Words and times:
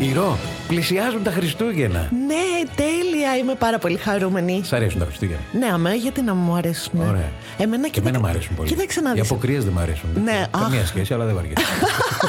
Ηρώ, 0.00 0.38
πλησιάζουν 0.68 1.22
τα 1.22 1.30
Χριστούγεννα. 1.30 2.08
Ναι, 2.26 2.70
τέλεια. 2.74 3.36
Είμαι 3.36 3.54
πάρα 3.54 3.78
πολύ 3.78 3.96
χαρούμενη. 3.96 4.60
Σ' 4.64 4.72
αρέσουν 4.72 4.98
τα 4.98 5.04
Χριστούγεννα. 5.04 5.40
Ναι, 5.58 5.66
αμέ, 5.72 5.94
γιατί 5.94 6.22
να 6.22 6.34
μου 6.34 6.54
αρέσουν. 6.54 7.00
Ωραία. 7.08 7.30
Εμένα 7.58 7.88
Και 7.88 8.00
εμένα 8.00 8.18
μου 8.20 8.26
αρέσουν 8.26 8.56
πολύ. 8.56 8.68
Κοίταξε 8.68 9.00
να 9.00 9.10
Οι 9.10 9.12
δεις. 9.14 9.30
αποκρίες 9.30 9.64
δεν 9.64 9.72
μου 9.76 9.80
αρέσουν. 9.80 10.08
Ναι, 10.24 10.44
Καμία 10.50 10.80
αχ. 10.80 10.86
σχέση, 10.86 11.14
αλλά 11.14 11.24
δεν 11.24 11.34
βαριέσαι. 11.34 11.64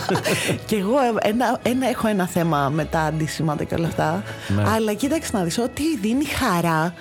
και 0.68 0.75
εγώ 0.75 0.96
ε, 1.23 1.29
ένα, 1.29 1.60
ένα, 1.64 1.89
έχω 1.89 2.07
ένα 2.07 2.28
θέμα 2.28 2.70
με 2.70 2.86
τα 2.86 3.00
αντισήματα 3.00 3.64
και 3.64 3.75
όλα 3.75 3.88
αυτά. 3.88 4.24
Ναι. 4.47 4.64
Αλλά 4.75 4.93
κοίταξε 4.93 5.29
να 5.33 5.43
δεις, 5.43 5.57
ό,τι 5.57 5.83
δίνει 6.01 6.25
χαρά, 6.25 6.93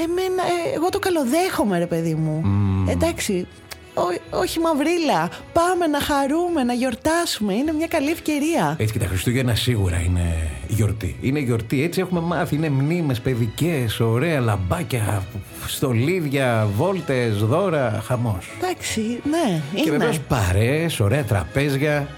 εμένα, 0.00 0.42
ε, 0.42 0.74
εγώ 0.74 0.88
το 0.88 0.98
καλοδέχομαι 0.98 1.78
ρε 1.78 1.86
παιδί 1.86 2.14
μου. 2.14 2.42
Εντάξει, 2.90 3.46
ό- 3.94 4.38
όχι 4.38 4.58
μαυρίλα. 4.60 5.28
Πάμε 5.52 5.86
να 5.86 6.00
χαρούμε, 6.00 6.62
να 6.64 6.72
γιορτάσουμε. 6.72 7.54
Είναι 7.54 7.72
μια 7.72 7.86
καλή 7.86 8.10
ευκαιρία. 8.10 8.74
Έτσι 8.78 8.92
και 8.92 8.98
τα 8.98 9.06
Χριστούγεννα 9.06 9.54
σίγουρα 9.54 10.00
είναι 10.00 10.50
γιορτή. 10.68 11.16
Είναι 11.20 11.38
γιορτή, 11.38 11.82
έτσι 11.82 12.00
έχουμε 12.00 12.20
μάθει. 12.20 12.54
Είναι 12.54 12.68
μνήμες 12.70 13.20
παιδικές, 13.20 14.00
ωραία 14.00 14.40
λαμπάκια, 14.40 15.22
στολίδια, 15.66 16.68
βόλτες, 16.76 17.36
δώρα, 17.36 18.02
χαμός. 18.06 18.48
Εντάξει, 18.62 19.00
ναι, 19.30 19.60
Και 19.74 19.80
είναι. 19.80 19.90
βεβαίως 19.90 20.18
παρέες, 20.20 21.00
ωραία 21.00 21.24
τραπέζια. 21.24 22.08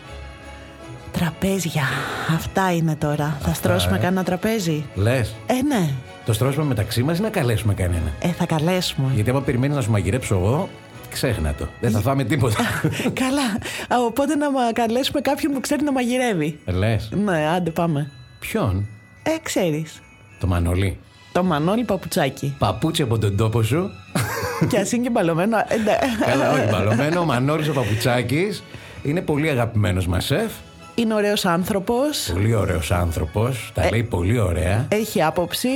Τραπέζια. 1.12 1.82
Αυτά 2.34 2.72
είναι 2.74 2.96
τώρα. 2.96 3.38
Θα 3.42 3.54
στρώσουμε 3.54 3.96
ε. 3.96 4.00
κανένα 4.00 4.22
τραπέζι; 4.24 4.84
Λες, 4.94 5.34
Ε, 5.46 5.62
ναι. 5.62 5.88
το 6.24 6.32
στρώσουμε 6.32 6.64
μεταξύ 6.64 7.02
μας 7.02 7.18
ή 7.18 7.22
να 7.22 7.28
καλέσουμε 7.28 7.74
κανένα; 7.74 8.12
Ε, 8.20 8.28
θα 8.28 8.46
καλέσουμε. 8.46 9.10
Γιατί 9.14 9.30
άμα 9.30 9.40
περιμένεις 9.42 9.76
να 9.76 9.82
σου 9.82 9.90
μαγειρέψω 9.90 10.34
εγώ, 10.34 10.68
ξέχνα 11.12 11.54
το. 11.58 11.66
Δεν 11.80 11.90
θα 11.90 12.00
φάμε 12.00 12.24
τίποτα. 12.24 12.56
Καλά. 13.22 13.42
Α, 14.02 14.06
Οπότε 14.06 14.34
να 14.36 14.50
μα- 14.50 14.72
καλέσουμε 14.72 15.20
κάποιον 15.20 15.52
που 15.52 15.60
ξέρει 15.60 15.82
να 15.84 15.92
μαγειρεύει. 15.92 16.58
Λες, 16.66 17.08
Ναι, 17.24 17.46
άντε 17.56 17.70
πάμε. 17.70 18.10
ποιον, 18.38 18.86
Ε, 19.22 19.30
ξέρεις. 19.42 20.00
το 20.40 20.46
Μανολί. 20.46 20.98
Το 21.32 21.42
Μανώλη 21.44 21.84
Παπουτσάκι. 21.84 22.54
Παπούτσι 22.58 23.02
από 23.02 23.18
τον 23.18 23.36
τόπο 23.36 23.62
σου. 23.62 23.90
και 24.68 24.78
ας 24.78 24.92
είναι 24.92 25.02
και 25.02 25.10
μπαλωμένο. 25.10 25.56
ε, 25.58 25.76
ναι. 25.76 25.98
Καλά, 26.30 26.52
όχι 26.52 26.68
μπαλωμένο. 26.70 27.20
Ο 27.20 27.24
Μανώλης 27.24 27.68
ο 27.68 27.72
Παπουτσάκης 27.72 28.62
είναι 29.02 29.20
πολύ 29.20 29.48
αγαπημένος 29.48 30.06
μας 30.06 30.24
σεφ. 30.24 30.52
Είναι 30.94 31.14
ωραίος 31.14 31.44
άνθρωπος. 31.44 32.28
Πολύ 32.32 32.54
ωραίος 32.54 32.90
άνθρωπος. 32.90 33.70
Τα 33.74 33.88
λέει 33.90 34.02
πολύ 34.02 34.38
ωραία. 34.38 34.86
Έχει 34.90 35.22
άποψη. 35.22 35.68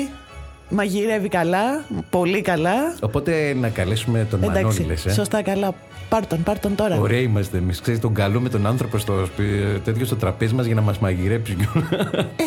Μαγειρεύει 0.68 1.28
καλά. 1.28 1.84
Πολύ 2.10 2.40
καλά. 2.40 2.74
Οπότε 3.00 3.54
να 3.60 3.68
καλέσουμε 3.68 4.26
τον 4.30 4.38
Μανώλη, 4.40 4.58
Εντάξει, 4.58 4.82
λες, 4.82 5.06
ε; 5.06 5.12
σωστά 5.12 5.42
καλά. 5.42 5.74
Πάρ' 6.08 6.26
τον, 6.26 6.42
πάρ' 6.42 6.58
τον 6.58 6.74
τώρα. 6.74 7.00
Ωραία 7.00 7.20
είμαστε 7.20 7.56
εμείς. 7.58 7.80
Ξέρεις, 7.80 8.00
τον 8.00 8.14
καλούμε 8.14 8.48
τον 8.48 8.66
άνθρωπο 8.66 8.98
στο, 8.98 9.24
σπι- 9.26 9.80
τέτοιο 9.84 10.06
στο 10.06 10.16
τραπέζι 10.16 10.54
μας 10.54 10.66
για 10.66 10.74
να 10.74 10.80
μας 10.80 10.98
μαγειρέψει. 10.98 11.56
Ε, 12.36 12.44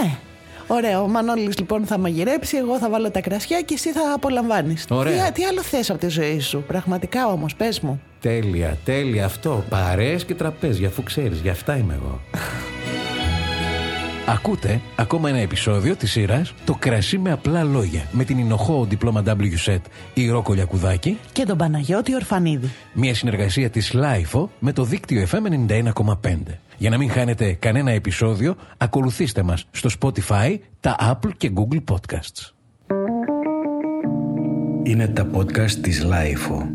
ναι. 0.00 0.18
Ωραία, 0.66 1.02
ο 1.02 1.08
Μανώλης 1.08 1.58
λοιπόν 1.58 1.84
θα 1.86 1.98
μαγειρέψει, 1.98 2.56
εγώ 2.56 2.78
θα 2.78 2.90
βάλω 2.90 3.10
τα 3.10 3.20
κρασιά 3.20 3.60
και 3.60 3.74
εσύ 3.74 3.92
θα 3.92 4.00
απολαμβάνεις. 4.14 4.84
Ωραία. 4.88 5.26
Τι, 5.26 5.32
τι 5.32 5.44
άλλο 5.44 5.62
θες 5.62 5.90
από 5.90 5.98
τη 5.98 6.08
ζωή 6.08 6.40
σου, 6.40 6.64
πραγματικά 6.66 7.26
όμως, 7.26 7.54
πες 7.54 7.80
μου. 7.80 8.00
τέλεια, 8.20 8.76
τέλεια 8.84 9.24
αυτό. 9.24 9.64
Παρέες 9.68 10.24
και 10.24 10.34
τραπέζια, 10.34 10.88
αφού 10.88 11.02
ξέρεις, 11.02 11.40
γι' 11.40 11.48
αυτά 11.48 11.76
είμαι 11.76 11.94
εγώ. 12.02 12.20
Ακούτε 14.32 14.80
ακόμα 14.96 15.28
ένα 15.28 15.38
επεισόδιο 15.38 15.96
της 15.96 16.10
σειράς 16.10 16.54
«Το 16.64 16.74
κρασί 16.78 17.18
με 17.18 17.32
απλά 17.32 17.62
λόγια» 17.62 18.02
με 18.12 18.24
την 18.24 18.38
Ινοχώ 18.38 18.84
Διπλώμα 18.84 19.22
WSET 19.26 19.80
η 20.14 20.28
Ρόκο 20.28 20.52
Λιακουδάκη, 20.52 21.18
Και 21.32 21.44
τον 21.44 21.56
Παναγιώτη 21.56 22.14
Ορφανίδη. 22.14 22.70
μια 22.92 23.14
συνεργασία 23.14 23.70
της 23.70 23.94
LIFO 23.94 24.48
με 24.58 24.72
το 24.72 24.84
δίκτυο 24.84 25.26
FM 25.30 25.68
91,5. 25.68 26.58
Για 26.78 26.90
να 26.90 26.98
μην 26.98 27.10
χάνετε 27.10 27.52
κανένα 27.52 27.90
επεισόδιο, 27.90 28.56
ακολουθήστε 28.76 29.42
μας 29.42 29.66
στο 29.70 29.90
Spotify, 30.00 30.58
τα 30.80 30.96
Apple 31.00 31.30
και 31.36 31.52
Google 31.54 31.94
Podcasts. 31.94 32.52
Είναι 34.82 35.08
τα 35.08 35.30
podcast 35.34 35.70
της 35.70 36.06
Lifeo. 36.06 36.66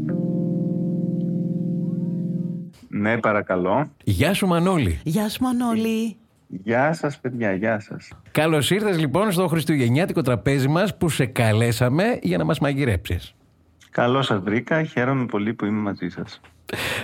Ναι, 2.87 3.17
παρακαλώ. 3.17 3.89
Γεια 4.03 4.33
σου 4.33 4.47
Μανώλη. 4.47 4.99
Γεια 5.03 5.29
σου 5.29 5.43
Μανώλη. 5.43 6.17
Γεια 6.63 6.93
σας, 6.93 7.19
παιδιά, 7.19 7.53
γεια 7.53 7.79
σας. 7.79 8.09
Καλώς 8.31 8.71
ήρθες 8.71 8.99
λοιπόν 8.99 9.31
στο 9.31 9.47
Χριστουγεννιάτικο 9.47 10.21
τραπέζι 10.21 10.67
μας 10.67 10.97
που 10.97 11.09
σε 11.09 11.25
καλέσαμε 11.25 12.19
για 12.21 12.37
να 12.37 12.43
μας 12.43 12.59
μαγειρέψεις. 12.59 13.35
Καλώς 13.89 14.25
σας 14.25 14.39
βρήκα, 14.39 14.83
χαίρομαι 14.83 15.25
πολύ 15.25 15.53
που 15.53 15.65
είμαι 15.65 15.81
μαζί 15.81 16.09
σας. 16.09 16.41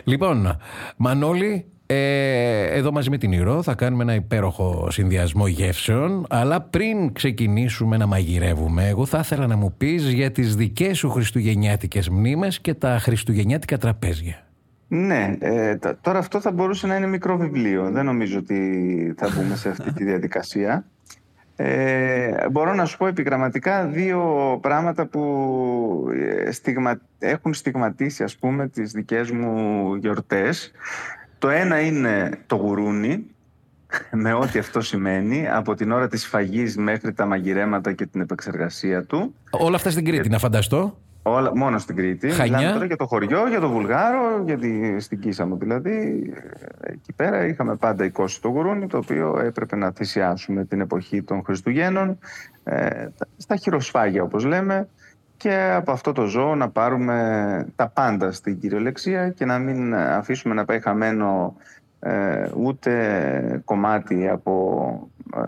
Λοιπόν, 0.04 0.58
Μανώλη, 0.98 1.66
ε, 1.86 2.78
εδώ 2.78 2.92
μαζί 2.92 3.10
με 3.10 3.18
την 3.18 3.32
Ηρώ 3.32 3.62
θα 3.62 3.76
κάνουμε 3.76 4.04
ένα 4.04 4.14
υπέροχο 4.14 4.88
συνδυασμό 4.92 5.48
γεύσεων. 5.48 6.26
Αλλά 6.30 6.62
πριν 6.62 7.14
ξεκινήσουμε 7.14 7.98
να 7.98 8.06
μαγειρεύουμε, 8.06 8.88
εγώ 8.88 9.06
θα 9.06 9.20
ήθελα 9.20 9.48
να 9.48 9.58
μου 9.58 9.74
πεις 9.78 10.14
για 10.14 10.32
τις 10.32 10.56
δικές 10.56 10.98
σου 10.98 11.10
χριστουγεννιάτικες 11.10 12.10
μνήμες 12.10 12.60
και 12.60 12.74
τα 12.74 13.00
χριστουγεννιάτικα 13.00 13.78
τραπέζια. 13.78 14.51
Ναι, 14.94 15.36
ε, 15.40 15.76
τα- 15.76 15.98
τώρα 16.02 16.20
αυτό 16.20 16.42
θα 16.42 16.52
μπορούσε 16.52 16.88
να 16.88 16.96
είναι 16.96 17.08
μικρό 17.08 17.38
βιβλίο. 17.38 17.90
Δεν 17.92 18.06
νομίζω 18.06 18.38
ότι 18.38 19.14
θα 19.18 19.30
μπούμε 19.36 19.56
σε 19.56 19.70
αυτή 19.70 19.94
τη 19.94 20.04
διαδικασία. 20.04 20.86
Ε, 21.56 22.50
μπορώ 22.52 22.74
να 22.74 22.86
σου 22.86 22.98
πω 22.98 23.08
επιγραμματικά 23.08 23.86
δύο 23.86 24.58
πράγματα 24.62 25.06
που 25.06 26.08
ε, 26.46 26.52
στιγμα... 26.52 27.00
έχουν 27.20 27.54
στιγματίσει 27.54 28.24
ας 28.24 28.36
πούμε 28.38 28.68
τις 28.68 28.92
δικές 28.92 29.32
μου 29.32 29.96
γιορτές. 29.96 30.72
Το 31.38 31.50
ένα 31.50 31.82
είναι 31.82 32.40
το 32.48 32.56
γουρούνι, 32.56 33.26
με 34.12 34.34
ό,τι 34.34 34.60
αυτό 34.60 34.82
σημαίνει, 34.82 35.50
από 35.50 35.74
την 35.74 35.92
ώρα 35.92 36.08
της 36.08 36.26
φαγής 36.26 36.78
μέχρι 36.78 37.14
τα 37.14 37.26
μαγειρέματα 37.26 37.94
και 37.94 38.06
την 38.06 38.22
επεξεργασία 38.22 39.04
του. 39.04 39.36
Όλα 39.50 39.76
αυτά 39.76 39.90
στην 39.90 40.06
Κρήτη, 40.06 40.30
να 40.30 40.38
φανταστώ. 40.40 40.98
Όλα, 41.24 41.56
μόνο 41.56 41.78
στην 41.78 41.96
Κρήτη. 41.96 42.30
Χανιά. 42.30 42.58
Μιλάμε 42.58 42.74
τώρα 42.74 42.86
για 42.86 42.96
το 42.96 43.06
χωριό, 43.06 43.48
για 43.48 43.60
το 43.60 43.70
Βουλγάρο, 43.70 44.44
για 44.46 44.58
τη, 44.58 45.00
στην 45.00 45.20
Κίσα 45.20 45.46
μου 45.46 45.58
δηλαδή. 45.58 46.30
Εκεί 46.80 47.14
πέρα 47.14 47.46
είχαμε 47.46 47.76
πάντα 47.76 48.06
εικόσει 48.06 48.42
το 48.42 48.48
γουρούνι, 48.48 48.88
το 48.88 48.98
οποίο 48.98 49.40
έπρεπε 49.40 49.76
να 49.76 49.92
θυσιάσουμε 49.92 50.66
την 50.66 50.82
εποχή 50.82 51.24
των 51.24 51.44
Χριστουγέννων, 51.44 52.18
ε, 52.64 53.08
στα 53.38 53.56
χειροσφάγια 53.56 54.24
όπως 54.24 54.46
λέμε, 54.46 54.88
και 55.38 55.72
από 55.76 55.92
αυτό 55.92 56.12
το 56.12 56.26
ζώο 56.26 56.56
να 56.56 56.70
πάρουμε 56.70 57.68
τα 57.76 57.88
πάντα 57.88 58.32
στην 58.32 58.60
κυριολεξία 58.60 59.30
και 59.30 59.46
να 59.46 59.58
μην 59.58 59.96
αφήσουμε 59.96 60.54
να 60.54 60.66
πάει 60.66 60.80
χαμένο 60.80 61.56
ε, 62.00 62.50
ούτε 62.58 63.62
κομμάτι 63.66 64.28
από 64.28 65.10
ε, 65.36 65.42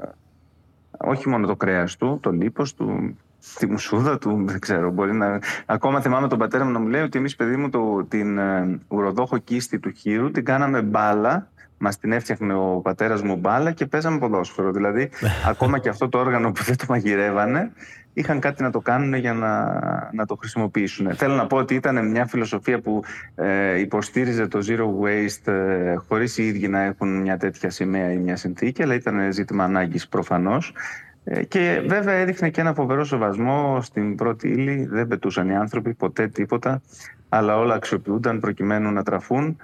όχι 0.98 1.30
μόνο 1.30 1.48
το 1.48 1.56
κρέας 1.56 1.96
του, 1.96 2.20
το 2.22 2.32
λίπος 2.32 2.74
του, 2.74 3.18
τη 3.58 3.68
μουσούδα 3.68 4.18
του, 4.18 4.44
δεν 4.48 4.60
ξέρω, 4.60 4.92
μπορεί 4.92 5.14
να... 5.14 5.40
Ακόμα 5.66 6.02
θυμάμαι 6.02 6.28
τον 6.28 6.38
πατέρα 6.38 6.66
μου 6.66 6.72
να 6.72 6.80
μου 6.80 6.88
λέει 6.88 7.02
ότι 7.02 7.18
εμείς 7.18 7.36
παιδί 7.36 7.56
μου 7.56 7.70
το, 7.70 8.06
την 8.08 8.38
ε, 8.38 8.80
ουροδόχο 8.88 9.38
κίστη 9.38 9.80
του 9.80 9.90
χείρου 9.92 10.32
την 10.32 10.46
κάναμε 10.46 10.82
μπάλα, 10.82 11.48
μας 11.78 11.98
την 11.98 12.12
έφτιαχνε 12.12 12.54
ο 12.54 12.80
πατέρας 12.84 13.22
μου 13.22 13.36
μπάλα 13.36 13.72
και 13.72 13.86
παίζαμε 13.86 14.18
ποδόσφαιρο. 14.18 14.72
Δηλαδή, 14.72 15.10
ακόμα 15.52 15.80
και 15.80 15.90
αυτό 15.90 16.10
το 16.10 16.18
όργανο 16.18 16.52
που 16.52 16.64
δεν 16.64 16.78
το 16.78 16.86
μαγειρεύανε, 16.90 17.72
είχαν 18.14 18.40
κάτι 18.40 18.64
να 18.64 18.72
το 18.72 18.80
κάνουν 18.80 19.14
για 19.14 19.34
να, 19.34 19.80
να 20.14 20.26
το 20.26 20.36
χρησιμοποιήσουν. 20.36 21.16
Θέλω 21.16 21.34
να 21.34 21.48
πω 21.48 21.58
ότι 21.58 21.76
ήταν 21.76 22.10
μια 22.10 22.26
φιλοσοφία 22.26 22.80
που 22.80 23.04
ε, 23.36 23.80
υποστήριζε 23.80 24.48
το 24.48 24.60
zero 24.68 24.86
waste 25.04 25.54
ε, 25.54 25.96
χωρίς 26.08 26.38
οι 26.38 26.48
ίδιοι 26.48 26.68
να 26.68 26.82
έχουν 26.82 27.22
μια 27.22 27.38
τέτοια 27.38 27.70
σημαία 27.70 28.12
ή 28.12 28.18
μια 28.18 28.36
συνθήκη, 28.36 28.84
αλλά 28.84 28.94
ήταν 28.94 29.32
ζήτημα 29.32 29.64
ανάγκης 29.64 30.08
προφανώς. 30.08 30.74
Ε, 31.24 31.44
Και 31.44 31.84
βέβαια 31.88 32.14
έδειχνε 32.14 32.50
και 32.50 32.62
ένα 32.62 32.74
φοβερό 32.74 33.04
σεβασμό 33.04 33.82
στην 33.82 34.16
πρώτη 34.16 34.48
ύλη. 34.48 34.86
Δεν 34.86 35.08
πετούσαν 35.08 35.50
οι 35.50 35.56
άνθρωποι 35.56 35.94
ποτέ 35.94 36.28
τίποτα, 36.28 36.82
αλλά 37.30 37.58
όλα 37.58 37.74
αξιοποιούνταν 37.74 38.40
προκειμένου 38.40 38.92
να 38.92 39.04
τραφούν. 39.04 39.58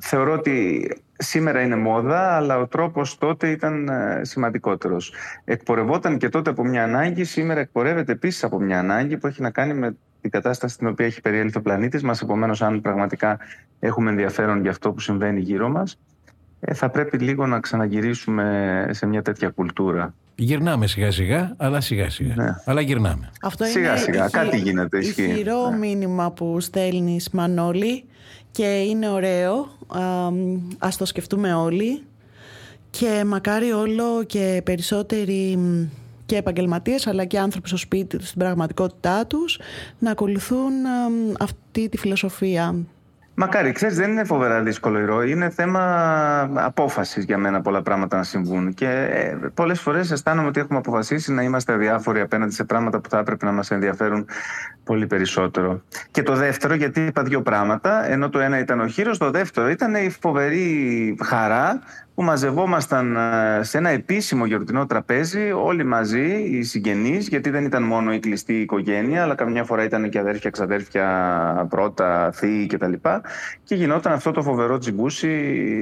Θεωρώ 0.00 0.32
ότι 0.32 0.88
σήμερα 1.18 1.60
είναι 1.60 1.76
μόδα, 1.76 2.36
αλλά 2.36 2.58
ο 2.58 2.66
τρόπος 2.66 3.18
τότε 3.18 3.50
ήταν 3.50 3.88
ε, 3.88 4.20
σημαντικότερος. 4.24 5.12
Εκπορευόταν 5.44 6.18
και 6.18 6.28
τότε 6.28 6.50
από 6.50 6.64
μια 6.64 6.82
ανάγκη, 6.82 7.24
σήμερα 7.24 7.60
εκπορεύεται 7.60 8.12
επίσης 8.12 8.44
από 8.44 8.60
μια 8.60 8.78
ανάγκη 8.78 9.16
που 9.16 9.26
έχει 9.26 9.42
να 9.42 9.50
κάνει 9.50 9.74
με 9.74 9.96
την 10.20 10.30
κατάσταση 10.30 10.74
στην 10.74 10.86
οποία 10.86 11.06
έχει 11.06 11.20
περιέλθει 11.20 11.58
ο 11.58 11.62
πλανήτης 11.62 12.02
μας. 12.02 12.20
Επομένως, 12.22 12.62
αν 12.62 12.80
πραγματικά 12.80 13.38
έχουμε 13.80 14.10
ενδιαφέρον 14.10 14.60
για 14.60 14.70
αυτό 14.70 14.92
που 14.92 15.00
συμβαίνει 15.00 15.40
γύρω 15.40 15.68
μας, 15.68 15.98
ε, 16.68 16.74
θα 16.74 16.90
πρέπει 16.90 17.18
λίγο 17.18 17.46
να 17.46 17.60
ξαναγυρίσουμε 17.60 18.86
σε 18.90 19.06
μια 19.06 19.22
τέτοια 19.22 19.48
κουλτούρα. 19.48 20.14
Γυρνάμε 20.34 20.86
σιγά 20.86 21.10
σιγά, 21.10 21.54
αλλά 21.56 21.80
σιγά 21.80 22.10
σιγά. 22.10 22.34
Ναι. 22.36 22.54
Αλλά 22.64 22.80
γυρνάμε. 22.80 23.30
Αυτό 23.42 23.64
Σιγά, 23.64 23.88
είναι 23.90 23.98
σιγά. 23.98 24.20
ηχη- 24.24 24.32
Κάτι 24.32 24.58
γίνεται, 24.58 24.98
ισχύει. 24.98 25.22
Ηχηρό 25.22 25.70
Ναι. 25.70 25.76
μήνυμα 25.76 26.30
που 26.32 26.60
στέλνεις 26.60 27.28
Μανώλη 27.32 28.04
και 28.50 28.64
είναι 28.66 29.08
ωραίο. 29.08 29.68
Α, 29.86 30.30
μ, 30.30 30.68
ας 30.78 30.96
το 30.96 31.04
σκεφτούμε 31.04 31.54
όλοι. 31.54 32.02
Και 32.90 33.22
μακάρι 33.26 33.72
όλο 33.72 34.24
και 34.26 34.60
περισσότεροι 34.64 35.56
μ, 35.56 35.84
και 36.26 36.36
επαγγελματίες 36.36 37.06
αλλά 37.06 37.24
και 37.24 37.38
άνθρωποι 37.38 37.68
στο 37.68 37.76
σπίτι 37.76 38.16
τους, 38.18 38.28
στην 38.28 38.40
πραγματικότητά 38.40 39.26
τους 39.26 39.58
να 39.98 40.10
ακολουθούν 40.10 40.86
α, 40.86 41.08
μ, 41.10 41.32
αυτή 41.40 41.88
τη 41.88 41.96
φιλοσοφία. 41.96 42.74
Μακάρι, 43.38 43.72
ξέρεις, 43.72 43.96
δεν 43.96 44.10
είναι 44.10 44.24
φοβερά 44.24 44.62
δύσκολο 44.62 44.98
ηρώο. 44.98 45.22
Είναι 45.22 45.50
θέμα 45.50 45.82
απόφασης 46.54 47.24
για 47.24 47.38
μένα 47.38 47.60
πολλά 47.60 47.82
πράγματα 47.82 48.16
να 48.16 48.22
συμβούν. 48.22 48.74
Και 48.74 48.88
ε, 48.88 49.36
πολλές 49.54 49.80
φορές 49.80 50.10
αισθάνομαι 50.10 50.48
ότι 50.48 50.60
έχουμε 50.60 50.78
αποφασίσει 50.78 51.32
να 51.32 51.42
είμαστε 51.42 51.72
αδιάφοροι 51.72 52.20
απέναντι 52.20 52.52
σε 52.52 52.64
πράγματα 52.64 53.00
που 53.00 53.08
θα 53.08 53.18
έπρεπε 53.18 53.44
να 53.44 53.52
μας 53.52 53.70
ενδιαφέρουν 53.70 54.26
πολύ 54.84 55.06
περισσότερο. 55.06 55.82
Και 56.10 56.22
το 56.22 56.34
δεύτερο, 56.34 56.74
γιατί 56.74 57.00
είπα 57.00 57.22
δύο 57.22 57.42
πράγματα, 57.42 58.10
ενώ 58.10 58.28
το 58.28 58.38
ένα 58.38 58.58
ήταν 58.58 58.80
ο 58.80 58.86
χείρος, 58.86 59.18
το 59.18 59.30
δεύτερο 59.30 59.68
ήταν 59.68 59.94
η 59.94 60.10
φοβερή 60.20 61.16
χαρά 61.24 61.80
που 62.14 62.22
μαζευόμασταν 62.22 63.16
ε, 63.16 63.62
σε 63.62 63.78
ένα 63.78 63.88
επίσημο 63.88 64.46
γιορτινό 64.46 64.86
τραπέζι 64.86 65.52
όλοι 65.52 65.84
μαζί, 65.84 66.26
οι 66.50 66.62
συγγενείς, 66.62 67.28
γιατί 67.28 67.50
δεν 67.50 67.64
ήταν 67.64 67.82
μόνο 67.82 68.12
η 68.12 68.18
κλειστή 68.18 68.60
οικογένεια, 68.60 69.22
αλλά 69.22 69.34
καμιά 69.34 69.64
φορά 69.64 69.84
ήταν 69.84 70.08
και 70.08 70.18
αδέρφια, 70.18 70.50
ξαδέρφια, 70.50 71.66
πρώτα, 71.68 72.30
θείοι 72.32 72.66
κτλ. 72.66 72.92
Και 72.92 73.08
γινόταν 73.74 74.12
αυτό 74.12 74.30
το 74.30 74.42
φοβερό 74.42 74.78
τσιμπούσι 74.78 75.28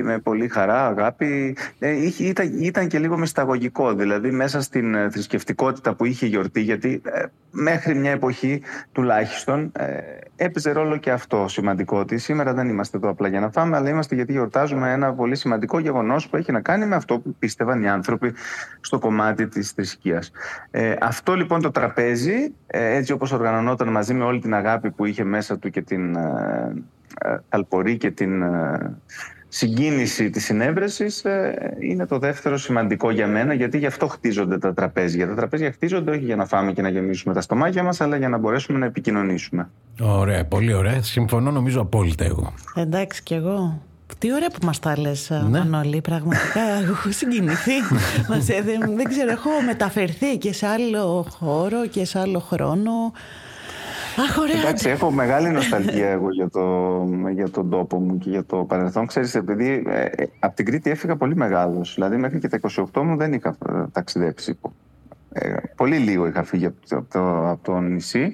με 0.05 0.19
πολύ 0.19 0.49
χαρά, 0.49 0.87
αγάπη. 0.87 1.57
Ε, 1.79 1.97
ήταν, 2.19 2.59
ήταν 2.59 2.87
και 2.87 2.99
λίγο 2.99 3.19
μυσταγωγικό, 3.19 3.95
δηλαδή 3.95 4.31
μέσα 4.31 4.61
στην 4.61 4.95
ε, 4.95 5.11
θρησκευτικότητα 5.11 5.95
που 5.95 6.05
είχε 6.05 6.27
η 6.27 6.29
γιορτή, 6.29 6.61
γιατί 6.61 7.03
μέχρι 7.51 7.95
μια 7.95 8.11
εποχή 8.11 8.63
τουλάχιστον 8.93 9.73
έπαιζε 10.37 10.73
ρόλο 10.73 10.97
και 10.97 11.11
αυτό 11.11 11.49
σημαντικό, 11.49 11.99
ότι 11.99 12.19
σήμερα 12.19 12.55
δεν 12.55 12.69
είμαστε 12.69 12.97
εδώ 12.97 13.09
απλά 13.09 13.29
για 13.29 13.41
να 13.41 13.51
φάμε, 13.51 13.77
αλλά 13.77 13.89
είμαστε 13.89 14.15
γιατί 14.15 14.33
γιορτάζουμε 14.33 14.93
ένα 14.93 15.13
πολύ 15.13 15.37
σημαντικό 15.37 15.79
γεγονός 15.79 16.29
που 16.29 16.37
έχει 16.37 16.53
να 16.53 16.61
κάνει 16.61 16.87
με 16.87 16.95
αυτό 16.95 17.19
που 17.19 17.35
πίστευαν 17.39 17.83
οι 17.83 17.89
άνθρωποι 17.89 18.35
στο 18.81 18.99
κομμάτι 18.99 19.47
της 19.47 19.71
θρησκείας. 19.71 20.31
Ε, 20.71 20.95
αυτό 21.01 21.35
λοιπόν 21.35 21.63
το 21.63 21.71
τραπέζι, 21.71 22.55
ε, 22.67 22.95
έτσι 22.97 23.13
όπως 23.13 23.33
οργανωνόταν 23.33 23.89
μαζί 23.89 24.15
με 24.15 24.25
όλη 24.25 24.41
την 24.41 24.55
αγάπη 24.55 24.91
που 24.91 25.05
είχε 25.05 25.25
μέσα 25.25 25.59
του 25.59 25.71
και 25.71 25.83
την 25.83 26.17
ε, 27.21 27.33
ε 27.33 27.39
ταλπορή 27.49 27.97
και 27.97 28.11
την 28.11 28.43
ε, 28.43 28.97
συγκίνηση 29.49 30.31
της 30.31 30.45
συνέβρεσης 30.45 31.25
είναι 31.81 32.07
το 32.07 32.19
δεύτερο 32.19 32.57
σημαντικό 32.57 33.11
για 33.11 33.27
μένα 33.27 33.55
γιατί 33.55 33.79
γι' 33.79 33.87
αυτό 33.87 34.07
χτίζονται 34.07 34.59
τα 34.59 34.75
τραπέζια. 34.75 35.27
Τα 35.27 35.35
τραπέζια 35.35 35.73
χτίζονται 35.73 36.11
όχι 36.11 36.25
για 36.25 36.37
να 36.37 36.47
φάμε 36.47 36.73
και 36.73 36.83
να 36.83 36.89
γεμίσουμε 36.89 37.35
τα 37.35 37.41
στομάχια 37.41 37.83
μας 37.83 38.01
αλλά 38.01 38.17
για 38.17 38.29
να 38.29 38.39
μπορέσουμε 38.39 38.79
να 38.79 38.87
επικοινωνήσουμε. 38.87 39.69
Ωραία, 40.01 40.45
πολύ 40.45 40.75
ωραία. 40.75 41.03
Συμφωνώ 41.03 41.51
νομίζω 41.51 41.81
απόλυτα 41.81 42.25
εγώ. 42.25 42.53
Εντάξει 42.75 43.23
κι 43.23 43.35
εγώ. 43.35 43.83
Τι 44.19 44.33
ωραία 44.33 44.49
που 44.49 44.67
μας 44.67 44.79
τα 44.79 44.99
λες 44.99 45.31
ναι. 45.31 45.59
Μανώλη, 45.59 46.01
πραγματικά 46.01 46.61
έχω 46.91 47.11
συγκινηθεί 47.11 47.73
μας, 48.29 48.45
δεν, 48.45 48.97
δεν 48.97 49.05
ξέρω, 49.09 49.31
έχω 49.31 49.51
μεταφερθεί 49.67 50.39
και 50.39 50.53
σε 50.53 50.67
άλλο 50.67 51.27
χώρο 51.31 51.87
και 51.87 52.05
σε 52.05 52.19
άλλο 52.19 52.39
χρόνο 52.39 53.13
Αχ, 54.17 54.39
ωραία. 54.39 54.61
Εντάξει, 54.61 54.89
έχω 54.89 55.11
μεγάλη 55.11 55.51
νοσταλγία 55.51 56.09
εγώ 56.09 56.31
για, 56.31 56.49
το, 56.49 57.07
για 57.33 57.51
τον 57.51 57.71
τόπο 57.71 57.99
μου 57.99 58.19
και 58.19 58.31
για 58.31 58.45
το 58.45 58.57
παρελθόν. 58.57 59.07
Ξέρεις, 59.07 59.35
επειδή 59.35 59.85
ε, 59.87 60.05
ε 60.05 60.27
από 60.39 60.57
την 60.57 60.65
Κρήτη 60.65 60.91
έφυγα 60.91 61.17
πολύ 61.17 61.37
μεγάλος. 61.37 61.95
Δηλαδή 61.95 62.17
μέχρι 62.17 62.39
και 62.39 62.49
τα 62.49 62.61
28 62.93 63.03
μου 63.03 63.17
δεν 63.17 63.33
είχα 63.33 63.57
ε, 63.69 63.73
ταξιδέψει. 63.93 64.59
Ε, 65.33 65.55
πολύ 65.77 65.97
λίγο 65.97 66.27
είχα 66.27 66.43
φύγει 66.43 66.67
από 66.67 67.09
το, 67.09 67.51
από 67.51 67.59
το 67.63 67.81
νησί. 67.81 68.33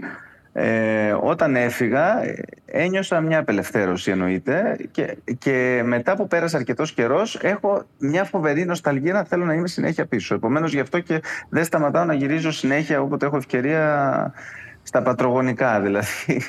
Ε, 0.52 1.16
όταν 1.22 1.56
έφυγα 1.56 2.20
ένιωσα 2.66 3.20
μια 3.20 3.38
απελευθέρωση 3.38 4.10
εννοείται 4.10 4.76
και, 4.90 5.16
και 5.38 5.82
μετά 5.84 6.16
που 6.16 6.26
πέρασε 6.26 6.56
αρκετός 6.56 6.92
καιρός 6.92 7.38
έχω 7.42 7.82
μια 7.98 8.24
φοβερή 8.24 8.64
νοσταλγία 8.64 9.12
να 9.12 9.24
θέλω 9.24 9.44
να 9.44 9.54
είμαι 9.54 9.68
συνέχεια 9.68 10.06
πίσω. 10.06 10.34
Επομένως 10.34 10.72
γι' 10.72 10.80
αυτό 10.80 11.00
και 11.00 11.22
δεν 11.48 11.64
σταματάω 11.64 12.04
να 12.04 12.14
γυρίζω 12.14 12.50
συνέχεια 12.50 13.00
όποτε 13.00 13.26
έχω 13.26 13.36
ευκαιρία 13.36 14.32
στα 14.82 15.02
πατρογονικά 15.02 15.80
δηλαδή. 15.80 16.42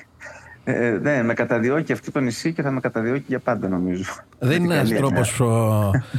Ε, 0.64 0.98
ναι, 1.02 1.24
με 1.24 1.34
καταδιώκει 1.34 1.92
αυτό 1.92 2.12
το 2.12 2.20
νησί 2.20 2.54
και 2.54 2.62
θα 2.62 2.72
με 2.72 2.80
καταδιώκει 2.80 3.26
για 3.28 3.40
πάντα 3.40 3.68
νομίζω. 3.68 4.04
Δεν 4.40 4.64
είναι 4.64 4.74
ένας 4.74 4.90
τρόπος 4.90 5.42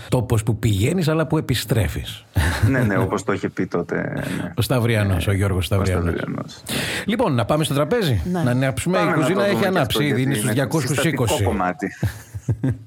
τόπος 0.08 0.42
που 0.42 0.58
πηγαίνεις, 0.58 1.08
αλλά 1.08 1.26
που 1.26 1.38
επιστρέφεις. 1.38 2.24
ναι, 2.68 2.80
ναι, 2.80 2.98
όπως 2.98 3.24
το 3.24 3.32
είχε 3.32 3.48
πει 3.48 3.66
τότε. 3.66 4.12
Ναι. 4.14 4.52
Ο 4.56 4.62
Σταυριανός, 4.62 5.26
ο 5.26 5.32
Γιώργος 5.32 5.66
Σταυριανός. 5.66 6.62
Λοιπόν, 7.04 7.34
να 7.34 7.44
πάμε 7.44 7.64
στο 7.64 7.74
τραπέζι. 7.74 8.22
Ναι. 8.24 8.42
Να 8.42 8.50
ανάψουμε. 8.50 8.98
Η 8.98 9.12
κουζίνα 9.14 9.44
έχει 9.44 9.66
ανάψει 9.66 10.04
ήδη, 10.04 10.22
είναι 10.22 10.34
στου 10.34 10.48
220. 10.48 11.42
κομμάτι. 11.44 11.88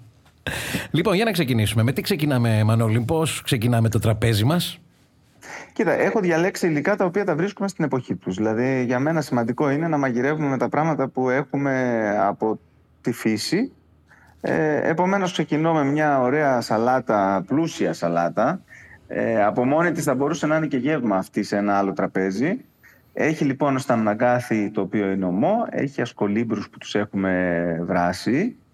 λοιπόν, 0.98 1.16
για 1.16 1.26
να 1.26 1.32
ξεκινήσουμε. 1.32 1.84
Με 1.84 1.92
τι 1.92 2.02
ξεκινάμε, 2.02 2.64
Μανώλη, 2.64 3.00
πώς 3.00 3.42
ξεκινάμε 3.44 3.90
το 3.90 4.00
τραπέζι 4.00 4.44
μας; 4.44 4.80
Κοίτα, 5.76 5.92
έχω 5.92 6.20
διαλέξει 6.20 6.68
υλικά 6.68 6.96
τα 6.96 7.06
οποία 7.06 7.26
τα 7.26 7.36
βρίσκουμε 7.36 7.68
στην 7.68 7.86
εποχή 7.86 8.16
τους. 8.16 8.36
Δηλαδή, 8.36 8.84
για 8.84 9.00
μένα 9.00 9.22
σημαντικό 9.22 9.70
είναι 9.70 9.88
να 9.88 9.98
μαγειρεύουμε 9.98 10.48
με 10.48 10.58
τα 10.58 10.70
πράγματα 10.70 11.08
που 11.08 11.30
έχουμε 11.30 12.04
από 12.20 12.60
τη 13.02 13.12
φύση. 13.12 13.72
Ε, 14.42 14.90
επομένως 14.90 15.32
ξεκινώ 15.32 15.74
με 15.74 15.84
μια 15.84 16.22
ωραία 16.22 16.62
σαλάτα, 16.62 17.44
πλούσια 17.48 17.94
σαλάτα. 17.94 18.62
Ε, 19.08 19.44
από 19.44 19.66
μόνη 19.66 19.92
της 19.92 20.04
θα 20.04 20.16
μπορούσε 20.16 20.48
να 20.48 20.56
είναι 20.56 20.68
και 20.68 20.78
γεύμα 20.78 21.18
αυτή 21.18 21.44
σε 21.44 21.58
ένα 21.58 21.78
άλλο 21.78 21.94
τραπέζι. 21.94 22.66
Έχει 23.14 23.46
λοιπόν 23.46 23.80
στα 23.80 23.96
μναγκάθι 23.96 24.72
το 24.72 24.82
οποίο 24.82 25.12
είναι 25.12 25.26
ομό, 25.26 25.68
έχει 25.70 26.02
ασκολύμπρους 26.02 26.70
που 26.70 26.78
τους 26.78 26.96
έχουμε 26.96 27.80
βράσει, 27.82 28.38
ε, 28.40 28.65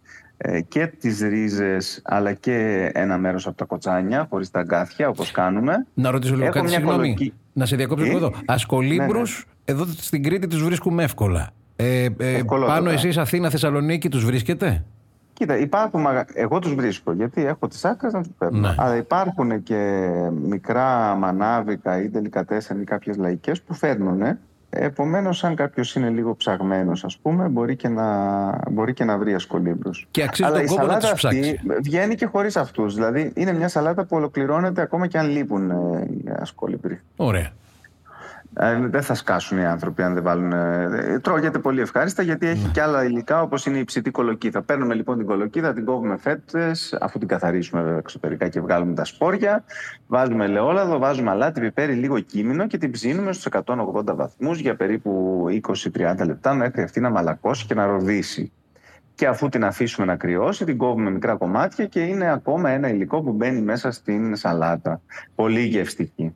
και 0.67 0.87
τις 0.87 1.19
ρίζες 1.21 2.01
αλλά 2.03 2.33
και 2.33 2.89
ένα 2.93 3.17
μέρος 3.17 3.47
από 3.47 3.57
τα 3.57 3.65
κοτσάνια 3.65 4.27
χωρίς 4.29 4.51
τα 4.51 4.59
αγκάθια 4.59 5.09
όπως 5.09 5.31
κάνουμε. 5.31 5.85
Να 5.93 6.11
ρωτήσω 6.11 6.35
λίγο 6.35 6.49
κάτι, 6.49 6.69
συγγνώμη. 6.69 7.33
Να 7.53 7.65
σε 7.65 7.75
διακόψω 7.75 8.05
λίγο 8.05 8.17
εδώ. 8.17 8.33
Ασκολύμπρους, 8.45 9.45
ναι, 9.47 9.73
ναι. 9.73 9.81
εδώ 9.81 9.91
στην 9.97 10.23
Κρήτη 10.23 10.47
τους 10.47 10.63
βρίσκουμε 10.63 11.03
εύκολα. 11.03 11.49
Ε, 11.75 12.07
ε, 12.17 12.41
πάνω 12.47 12.89
εσείς 12.89 13.17
Αθήνα, 13.17 13.49
Θεσσαλονίκη 13.49 14.09
τους 14.09 14.25
βρίσκετε; 14.25 14.83
Κοίτα, 15.33 15.57
υπάρχουν, 15.57 16.05
εγώ 16.33 16.59
τους 16.59 16.73
βρίσκω 16.73 17.13
γιατί 17.13 17.45
έχω 17.45 17.67
τις 17.67 17.85
άκρες 17.85 18.13
να 18.13 18.21
τους 18.21 18.31
παίρνω. 18.37 18.59
Ναι. 18.59 18.75
Αλλά 18.77 18.95
υπάρχουν 18.95 19.63
και 19.63 20.09
μικρά 20.47 21.15
μανάβικα 21.15 22.01
ή 22.01 22.09
τελικά 22.09 22.45
τέσσερα 22.45 22.81
ή 22.81 22.83
κάποιες 22.83 23.17
λαϊκές 23.17 23.61
που 23.61 23.73
φέρνουν 23.73 24.21
Επομένως, 24.73 25.43
αν 25.43 25.55
κάποιος 25.55 25.95
είναι 25.95 26.09
λίγο 26.09 26.35
ψαγμένος, 26.35 27.03
ας 27.03 27.17
πούμε, 27.17 27.47
μπορεί 27.47 27.75
και 27.75 27.87
να, 27.87 28.69
μπορεί 28.69 28.93
και 28.93 29.03
να 29.03 29.17
βρει 29.17 29.33
ασκολύμπρους. 29.33 30.07
Και 30.11 30.23
αξίζει 30.23 30.49
Αλλά 30.49 30.57
τον 30.57 30.67
κόπο 30.67 30.85
να 30.85 30.97
τους 30.97 31.13
ψάξει. 31.13 31.59
βγαίνει 31.81 32.15
και 32.15 32.25
χωρίς 32.25 32.55
αυτούς. 32.55 32.95
Δηλαδή, 32.95 33.31
είναι 33.35 33.53
μια 33.53 33.67
σαλάτα 33.67 34.05
που 34.05 34.15
ολοκληρώνεται 34.15 34.81
ακόμα 34.81 35.07
και 35.07 35.17
αν 35.17 35.29
λείπουν 35.29 35.69
ε, 35.69 35.75
οι 36.11 36.23
ασκολύμπροι. 36.39 36.99
Ωραία. 37.15 37.51
Ε, 38.53 38.87
δεν 38.87 39.01
θα 39.01 39.13
σκάσουν 39.13 39.57
οι 39.57 39.65
άνθρωποι 39.65 40.03
αν 40.03 40.13
δεν 40.13 40.23
βάλουν. 40.23 40.51
Ε, 40.51 41.19
τρώγεται 41.21 41.59
πολύ 41.59 41.81
ευχάριστα 41.81 42.21
γιατί 42.21 42.47
έχει 42.47 42.65
ναι. 42.65 42.71
και 42.71 42.81
άλλα 42.81 43.03
υλικά 43.03 43.41
όπως 43.41 43.65
είναι 43.65 43.77
η 43.77 43.83
ψητή 43.83 44.11
κολοκύθα. 44.11 44.61
Παίρνουμε 44.61 44.93
λοιπόν 44.93 45.17
την 45.17 45.25
κολοκύθα, 45.25 45.73
την 45.73 45.85
κόβουμε 45.85 46.17
φέτε, 46.17 46.71
αφού 46.99 47.19
την 47.19 47.27
καθαρίσουμε 47.27 47.95
εξωτερικά 47.97 48.47
και 48.47 48.61
βγάλουμε 48.61 48.93
τα 48.93 49.05
σπόρια. 49.05 49.63
Βάζουμε 50.07 50.45
ελαιόλαδο, 50.45 50.97
βάζουμε 50.97 51.29
αλάτι, 51.29 51.59
πιπέρι, 51.59 51.93
λίγο 51.93 52.19
κείμενο 52.19 52.67
και 52.67 52.77
την 52.77 52.91
ψήνουμε 52.91 53.33
στους 53.33 53.47
180 53.65 54.15
βαθμούς 54.15 54.59
για 54.59 54.75
περίπου 54.75 55.45
20-30 55.93 56.25
λεπτά 56.25 56.53
μέχρι 56.53 56.81
αυτή 56.81 56.99
να 56.99 57.09
μαλακώσει 57.09 57.65
και 57.65 57.73
να 57.73 57.85
ροδίσει. 57.85 58.51
Και 59.15 59.27
αφού 59.27 59.49
την 59.49 59.63
αφήσουμε 59.63 60.05
να 60.05 60.15
κρυώσει, 60.15 60.65
την 60.65 60.77
κόβουμε 60.77 61.09
μικρά 61.11 61.35
κομμάτια 61.35 61.85
και 61.85 61.99
είναι 61.99 62.31
ακόμα 62.31 62.69
ένα 62.69 62.89
υλικό 62.89 63.21
που 63.21 63.31
μπαίνει 63.31 63.61
μέσα 63.61 63.91
στην 63.91 64.35
σαλάτα. 64.35 65.01
Πολύ 65.35 65.61
γευστική. 65.61 66.35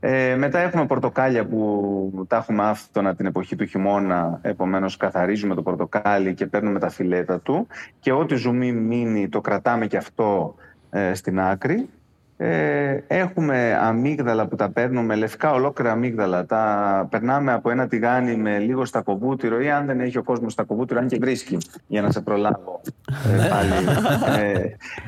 Ε, 0.00 0.36
μετά 0.36 0.58
έχουμε 0.58 0.86
πορτοκάλια 0.86 1.46
που 1.46 2.24
τα 2.28 2.36
έχουμε 2.36 2.64
άφθονα 2.64 3.14
την 3.14 3.26
εποχή 3.26 3.56
του 3.56 3.64
χειμώνα, 3.64 4.38
επομένως 4.42 4.96
καθαρίζουμε 4.96 5.54
το 5.54 5.62
πορτοκάλι 5.62 6.34
και 6.34 6.46
παίρνουμε 6.46 6.78
τα 6.78 6.88
φιλέτα 6.88 7.40
του 7.40 7.66
και 8.00 8.12
ό,τι 8.12 8.34
ζουμί 8.34 8.72
μείνει 8.72 9.28
το 9.28 9.40
κρατάμε 9.40 9.86
και 9.86 9.96
αυτό 9.96 10.54
ε, 10.90 11.14
στην 11.14 11.40
άκρη 11.40 11.88
ε, 12.40 12.98
έχουμε 13.06 13.78
αμύγδαλα 13.80 14.46
που 14.46 14.56
τα 14.56 14.70
παίρνουμε, 14.70 15.14
λευκά 15.14 15.52
ολόκληρα 15.52 15.92
αμύγδαλα. 15.92 16.46
Τα 16.46 17.06
περνάμε 17.10 17.52
από 17.52 17.70
ένα 17.70 17.88
τηγάνι 17.88 18.36
με 18.36 18.58
λίγο 18.58 18.84
στακοβούτυρο 18.84 19.60
ή 19.60 19.70
αν 19.70 19.86
δεν 19.86 20.00
έχει 20.00 20.18
ο 20.18 20.22
κόσμος 20.22 20.52
στακοβούτυρο, 20.52 21.00
αν 21.00 21.08
και 21.08 21.18
βρίσκει, 21.20 21.58
για 21.86 22.02
να 22.02 22.10
σε 22.10 22.20
προλάβω. 22.20 22.80
ε, 23.32 23.36
ναι. 23.36 23.48
πάλι. 23.48 23.72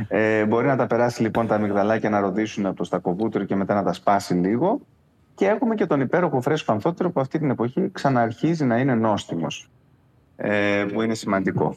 Ε, 0.09 0.39
ε, 0.39 0.45
μπορεί 0.45 0.67
να 0.67 0.77
τα 0.77 0.87
περάσει 0.87 1.23
λοιπόν 1.23 1.47
τα 1.47 1.55
αμυγδαλάκια 1.55 2.11
να 2.11 2.21
ροδίσουν 2.21 2.67
από 2.67 2.77
το 2.77 2.85
στακοβούτυρο 2.85 3.45
και 3.45 3.57
μετά 3.57 3.75
να 3.75 3.83
τα 3.83 3.93
σπάσει 3.93 4.35
λίγο. 4.35 4.81
Και 5.35 5.47
έχουμε 5.47 5.75
και 5.75 5.87
τον 5.87 6.01
υπέροχο 6.01 6.41
φρέσκο 6.41 6.73
ανθότερο 6.73 7.11
που 7.11 7.21
αυτή 7.21 7.39
την 7.39 7.51
εποχή 7.51 7.91
ξαναρχίζει 7.93 8.65
να 8.65 8.79
είναι 8.79 8.95
νόστιμος, 8.95 9.71
ε, 10.37 10.85
που 10.93 11.03
είναι 11.03 11.15
σημαντικό. 11.15 11.77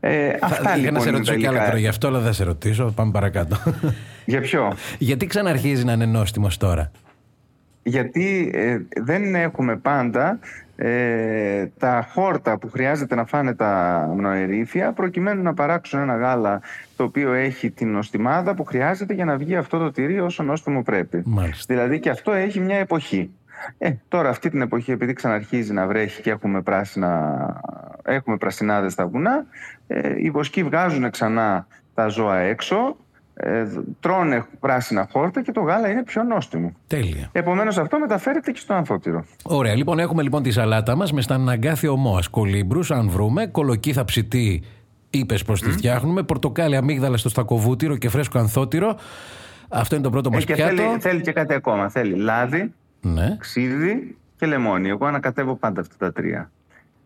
Ε, 0.00 0.32
αυτά 0.40 0.76
λοιπόν. 0.76 0.94
να 0.94 1.00
σε 1.00 1.10
ρωτήσω 1.10 1.34
κι 1.34 1.46
άλλα 1.46 1.64
τώρα 1.64 1.78
γι' 1.78 1.88
αυτό, 1.88 2.06
αλλά 2.06 2.18
δεν 2.18 2.32
σε 2.32 2.44
ρωτήσω. 2.44 2.92
Πάμε 2.94 3.10
παρακάτω. 3.10 3.56
Για 4.24 4.40
ποιο; 4.40 4.76
Γιατί 4.98 5.26
ξαναρχίζει 5.26 5.84
να 5.84 5.92
είναι 5.92 6.06
νόστιμος 6.06 6.56
τώρα; 6.56 6.90
Γιατί 7.82 8.50
ε, 8.54 8.78
δεν 9.02 9.34
έχουμε 9.34 9.76
πάντα 9.76 10.38
ε, 10.82 11.66
τα 11.78 12.08
χόρτα 12.12 12.58
που 12.58 12.70
χρειάζεται 12.70 13.14
να 13.14 13.24
φάνε 13.24 13.54
τα 13.54 14.04
μνοερήθια 14.16 14.92
προκειμένου 14.92 15.42
να 15.42 15.54
παράξουν 15.54 16.00
ένα 16.00 16.16
γάλα 16.16 16.60
το 16.96 17.04
οποίο 17.04 17.32
έχει 17.32 17.70
την 17.70 17.90
νοστιμάδα 17.90 18.54
που 18.54 18.64
χρειάζεται 18.64 19.14
για 19.14 19.24
να 19.24 19.36
βγει 19.36 19.56
αυτό 19.56 19.78
το 19.78 19.90
τυρί 19.90 20.20
όσο 20.20 20.42
νόστιμο 20.42 20.82
πρέπει. 20.82 21.22
Μάλιστα. 21.24 21.74
Δηλαδή 21.74 22.00
και 22.00 22.10
αυτό 22.10 22.32
έχει 22.32 22.60
μια 22.60 22.76
εποχή. 22.76 23.30
Ε, 23.78 23.92
τώρα 24.08 24.28
αυτή 24.28 24.50
την 24.50 24.60
εποχή 24.60 24.92
επειδή 24.92 25.12
ξαναρχίζει 25.12 25.72
να 25.72 25.86
βρέχει 25.86 26.22
και 26.22 26.30
έχουμε, 26.30 26.62
πράσινα, 26.62 27.62
έχουμε 28.02 28.36
πρασινάδες 28.36 28.92
στα 28.92 29.06
βουνά, 29.06 29.46
ε, 29.86 30.14
οι 30.16 30.30
βοσκοί 30.30 30.62
βγάζουν 30.64 31.10
ξανά 31.10 31.66
τα 31.94 32.08
ζώα 32.08 32.38
έξω, 32.38 32.76
ε, 32.76 33.09
τρώνε 34.00 34.44
πράσινα 34.60 35.08
χόρτα 35.12 35.42
και 35.42 35.52
το 35.52 35.60
γάλα 35.60 35.88
είναι 35.90 36.02
πιο 36.02 36.22
νόστιμο. 36.22 36.72
Τέλεια. 36.86 37.28
Επομένως 37.32 37.78
αυτό 37.78 37.98
μεταφέρεται 37.98 38.50
και 38.50 38.58
στο 38.58 38.74
αμφότυρο. 38.74 39.24
Ωραία, 39.42 39.74
λοιπόν, 39.76 39.98
έχουμε 39.98 40.22
λοιπόν 40.22 40.42
τη 40.42 40.50
σαλάτα 40.50 40.96
μας 40.96 41.12
με 41.12 41.20
σταναγκάθι 41.20 41.86
ομόας, 41.88 42.28
κολύμπρους, 42.28 42.90
αν 42.90 43.08
βρούμε, 43.08 43.46
κολοκύθα 43.46 44.04
ψητή, 44.04 44.62
είπες 45.10 45.42
πως 45.44 45.60
τη 45.60 45.70
φτιάχνουμε, 45.70 46.22
πορτοκάλι 46.22 46.76
αμύγδαλα 46.76 47.16
στο 47.16 47.28
στακοβούτυρο 47.28 47.96
και 47.96 48.08
φρέσκο 48.08 48.38
ανθότυρο. 48.38 48.96
Αυτό 49.68 49.94
είναι 49.94 50.04
το 50.04 50.10
πρώτο 50.10 50.30
μας 50.30 50.42
Ε, 50.42 50.46
και 50.46 50.54
πιάτο. 50.54 50.74
θέλει, 50.76 50.98
θέλει 51.00 51.20
και 51.20 51.32
κάτι 51.32 51.54
ακόμα. 51.54 51.88
Θέλει 51.88 52.14
λάδι, 52.14 52.72
Ναι. 53.00 53.36
ξύδι 53.38 54.16
και 54.36 54.46
λεμόνι. 54.46 54.88
Εγώ 54.88 55.06
ανακατεύω 55.06 55.54
πάντα 55.54 55.80
αυτά 55.80 55.94
τα 55.98 56.12
τρία. 56.12 56.50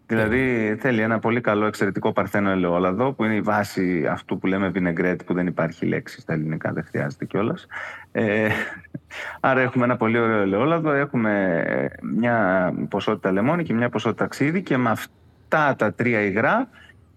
Δηλαδή 0.06 0.76
θέλει 0.80 1.00
ένα 1.00 1.18
πολύ 1.18 1.40
καλό 1.40 1.66
εξαιρετικό 1.66 2.12
παρθένο 2.12 2.50
ελαιόλαδο 2.50 3.12
που 3.12 3.24
είναι 3.24 3.34
η 3.34 3.40
βάση 3.40 4.06
αυτού 4.10 4.38
που 4.38 4.46
λέμε 4.46 4.72
vinaigrette 4.74 5.24
που 5.26 5.34
δεν 5.34 5.46
υπάρχει 5.46 5.86
λέξη 5.86 6.20
στα 6.20 6.32
ελληνικά, 6.32 6.72
δεν 6.72 6.84
χρειάζεται 6.84 7.24
κιόλας. 7.24 7.66
Ε, 8.12 8.48
άρα 9.40 9.60
έχουμε 9.60 9.84
ένα 9.84 9.96
πολύ 9.96 10.18
ωραίο 10.18 10.40
ελαιόλαδο, 10.40 10.90
έχουμε 10.90 11.62
ε, 11.66 11.86
μια 12.02 12.72
ποσότητα 12.88 13.32
λεμόνι 13.32 13.64
και 13.64 13.74
μια 13.74 13.88
ποσότητα 13.88 14.26
ξύδι 14.26 14.62
και 14.62 14.76
με 14.76 14.90
αυτά 14.90 15.74
τα 15.76 15.92
τρία 15.92 16.20
υγρά 16.20 16.68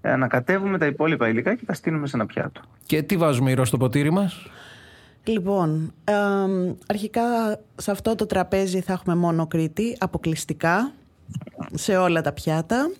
ε, 0.02 0.12
ανακατεύουμε 0.12 0.78
τα 0.78 0.86
υπόλοιπα 0.86 1.30
υλικά 1.30 1.56
και 1.56 1.66
τα 1.66 1.74
στείλουμε 1.74 2.08
σε 2.08 2.16
ένα 2.16 2.26
πιάτο. 2.26 2.62
Και 2.86 3.02
τι 3.02 3.18
βάζουμε 3.18 3.52
ηρώ 3.52 3.66
στο 3.66 3.78
ποτήρι 3.78 4.12
μας; 4.12 4.50
Λοιπόν, 5.24 5.94
εμ, 6.04 6.74
αρχικά 6.88 7.22
σε 7.76 7.92
αυτό 7.92 8.16
το 8.16 8.26
τραπέζι 8.26 8.82
θα 8.82 8.94
έχουμε 8.94 9.16
μόνο 9.16 9.48
Κρήτη, 9.48 9.96
αποκλειστικά, 10.00 10.92
σε 11.74 11.98
όλα 11.98 12.22
τα 12.22 12.32
πιάτα. 12.32 12.92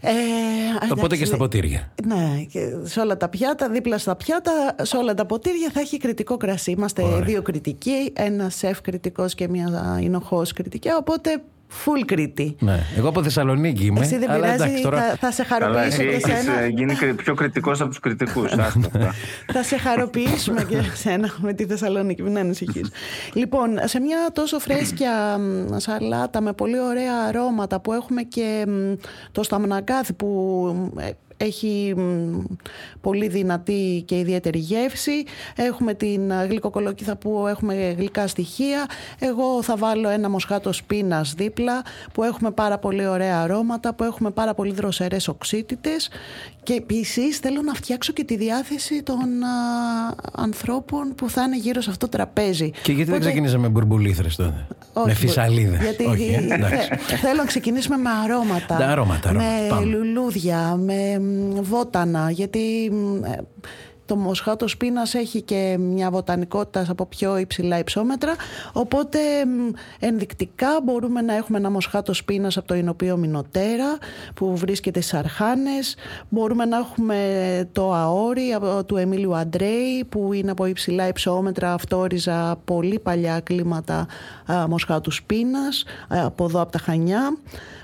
Ε, 0.00 0.12
Οπότε 0.84 1.00
εντάξει, 1.00 1.18
και 1.18 1.24
στα 1.24 1.36
ποτήρια. 1.36 1.92
Ναι, 2.06 2.44
και 2.50 2.76
σε 2.82 3.00
όλα 3.00 3.16
τα 3.16 3.28
πιάτα, 3.28 3.68
δίπλα 3.68 3.98
στα 3.98 4.16
πιάτα, 4.16 4.74
σε 4.82 4.96
όλα 4.96 5.14
τα 5.14 5.26
ποτήρια 5.26 5.70
θα 5.72 5.80
έχει 5.80 5.96
κριτικό 5.96 6.36
κρασί. 6.36 6.70
Είμαστε 6.70 7.02
δύο 7.24 7.42
κριτικοί, 7.42 8.12
ένας 8.12 8.54
σεφ 8.54 8.80
κριτικός 8.80 9.34
και 9.34 9.48
μια 9.48 9.98
εινοχός 10.02 10.52
κριτική, 10.52 10.88
οπότε 10.98 11.42
full 11.84 12.02
Κρήτη. 12.06 12.56
Ναι. 12.58 12.80
Εγώ 12.96 13.08
από 13.08 13.22
Θεσσαλονίκη 13.22 13.84
είμαι. 13.84 14.00
Εσύ 14.00 14.18
δεν 14.18 14.30
αλλά 14.30 14.40
πειράζει, 14.40 14.62
εντάξει, 14.62 14.82
τώρα... 14.82 15.00
θα, 15.02 15.16
θα 15.20 15.30
σε 15.32 15.44
Καλά, 15.44 15.64
χαροποιήσω 15.66 16.02
εσύ 16.02 16.10
και 16.22 16.30
έχεις 16.32 16.44
σένα. 16.44 16.58
ε, 16.60 16.66
γίνει 16.68 16.94
κρι- 16.94 17.14
πιο 17.22 17.34
κριτικός 17.34 17.80
από 17.80 17.88
τους 17.90 17.98
κριτικούς. 18.00 18.52
Άστο 18.52 18.80
αυτά. 18.94 19.14
Θα 19.52 19.62
σε 19.62 19.76
χαροποιήσουμε 19.78 20.64
και 20.64 20.76
σένα 20.94 21.30
με 21.40 21.52
τη 21.52 21.64
Θεσσαλονίκη, 21.66 22.22
μην 22.22 22.38
ανησυχείς. 22.38 22.90
λοιπόν, 23.32 23.78
σε 23.84 24.00
μια 24.00 24.16
τόσο 24.32 24.58
φρέσκια 24.58 25.38
μ, 25.38 25.76
σαλάτα 25.76 26.40
με 26.40 26.52
πολύ 26.52 26.80
ωραία 26.80 27.12
αρώματα 27.28 27.80
που 27.80 27.92
έχουμε 27.92 28.22
και 28.22 28.64
μ, 28.68 28.92
το 29.32 29.42
σταμνακάθι 29.42 30.12
που 30.12 30.28
ε, 30.98 31.10
έχει 31.44 31.94
μ, 31.96 32.38
πολύ 33.00 33.28
δυνατή 33.28 34.02
και 34.06 34.18
ιδιαίτερη 34.18 34.58
γεύση. 34.58 35.24
Έχουμε 35.56 35.94
την 35.94 36.30
ε, 36.30 36.46
γλυκοκολοκύθα 36.48 37.16
που 37.16 37.46
έχουμε 37.48 37.94
γλυκά 37.98 38.26
στοιχεία. 38.26 38.86
Εγώ 39.18 39.62
θα 39.62 39.76
βάλω 39.76 40.08
ένα 40.08 40.28
μοσχάτο 40.30 40.72
σπίνας 40.72 41.34
δίπλα 41.34 41.82
που 42.12 42.22
έχουμε 42.22 42.50
πάρα 42.50 42.78
πολύ 42.78 43.06
ωραία 43.06 43.40
αρώματα, 43.40 43.94
που 43.94 44.04
έχουμε 44.04 44.30
πάρα 44.30 44.54
πολύ 44.54 44.72
δροσερές 44.72 45.28
οξύτητες 45.28 46.08
και 46.62 46.72
επίσης 46.74 47.38
θέλω 47.38 47.62
να 47.62 47.74
φτιάξω 47.74 48.12
και 48.12 48.24
τη 48.24 48.36
διάθεση 48.36 49.02
των 49.02 49.16
α, 49.42 49.48
ανθρώπων 50.32 51.14
που 51.14 51.30
θα 51.30 51.42
είναι 51.42 51.56
γύρω 51.56 51.80
σε 51.80 51.90
αυτό 51.90 52.06
το 52.08 52.16
τραπέζι. 52.16 52.70
Και 52.70 52.78
γιατί 52.92 53.04
δεν 53.04 53.04
Οπότε- 53.14 53.20
ξεκινήσαμε 53.20 53.62
με 53.62 53.68
μπουρμπουλήθρες 53.68 54.36
τότε; 54.36 54.66
όχι, 54.92 55.06
με 55.06 55.14
φυσαλίδες. 55.14 55.80
Γιατί 55.82 56.04
Όχι, 56.04 56.46
ε, 56.50 56.54
εντάξει. 56.54 56.76
θε- 56.76 57.18
θέλω 57.18 57.36
να 57.36 57.44
ξεκινήσουμε 57.44 57.96
με 57.96 58.10
αρώματα. 58.24 58.76
Τα 58.76 58.86
αρώματα, 58.86 59.28
αρώματα. 59.28 59.32
Με 59.62 59.66
Πάμε. 59.68 59.84
λουλούδια, 59.84 60.76
με 60.76 61.18
μ, 61.18 61.31
βότανα. 61.62 62.30
Γιατί 62.30 62.90
μ, 62.92 63.24
ε, 63.24 63.38
το 64.06 64.16
μοσχάτος 64.16 64.70
σπίνας 64.70 65.14
έχει 65.14 65.42
και 65.42 65.76
μια 65.80 66.10
βοτανικότητα 66.10 66.86
από 66.88 67.06
πιο 67.06 67.36
υψηλά 67.36 67.78
υψόμετρα. 67.78 68.34
Οπότε 68.72 69.18
μ, 69.46 69.70
ενδεικτικά 70.00 70.68
μπορούμε 70.84 71.20
να 71.20 71.34
έχουμε 71.36 71.58
ένα 71.58 71.70
μοσχάτος 71.70 72.16
σπίνας 72.16 72.56
από 72.56 72.66
το 72.66 72.74
Ινωπείο 72.74 73.16
Μινοτέρα 73.16 73.98
που 74.34 74.56
βρίσκεται 74.56 75.00
στις 75.00 75.14
Αρχάνες. 75.18 75.96
Μπορούμε 76.28 76.64
να 76.64 76.76
έχουμε 76.76 77.18
το 77.72 77.92
αόρι 77.92 78.52
από- 78.52 78.84
του 78.84 78.96
Εμίλιου 78.96 79.36
Αντρέη 79.36 80.04
που 80.08 80.32
είναι 80.32 80.50
από 80.50 80.66
υψηλά 80.66 81.08
υψόμετρα 81.08 81.72
αυτόριζα 81.72 82.56
πολύ 82.64 82.98
παλιά 82.98 83.40
κλίματα 83.40 84.06
α, 84.52 84.68
μοσχάτους 84.68 85.16
σπίνας 85.16 85.84
α, 86.08 86.26
από 86.26 86.44
εδώ 86.44 86.60
από 86.60 86.72
τα 86.72 86.78
Χανιά. 86.78 87.36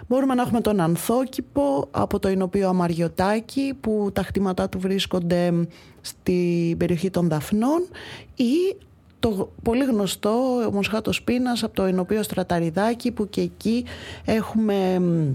Μπορούμε 0.08 0.34
να 0.34 0.42
έχουμε 0.42 0.60
τον 0.60 0.80
Ανθόκηπο 0.80 1.88
από 1.90 2.18
το 2.18 2.28
Ινωπείο 2.28 2.68
Αμαριωτάκη 2.68 3.74
που 3.80 4.10
τα 4.12 4.22
χτήματά 4.22 4.68
του 4.68 4.78
βρίσκονται 4.78 5.52
στην 6.00 6.76
περιοχή 6.76 7.10
των 7.10 7.28
Δαφνών 7.28 7.86
ή 8.34 8.76
το 9.18 9.50
πολύ 9.62 9.84
γνωστό 9.84 10.32
μοσχάτος 10.72 11.16
σπίνας 11.16 11.62
από 11.62 11.74
το 11.74 11.86
Ινωπείο 11.86 12.22
Στραταριδάκη 12.22 13.10
που 13.10 13.28
και 13.28 13.40
εκεί 13.40 13.84
έχουμε 14.24 14.98
μ, 14.98 15.32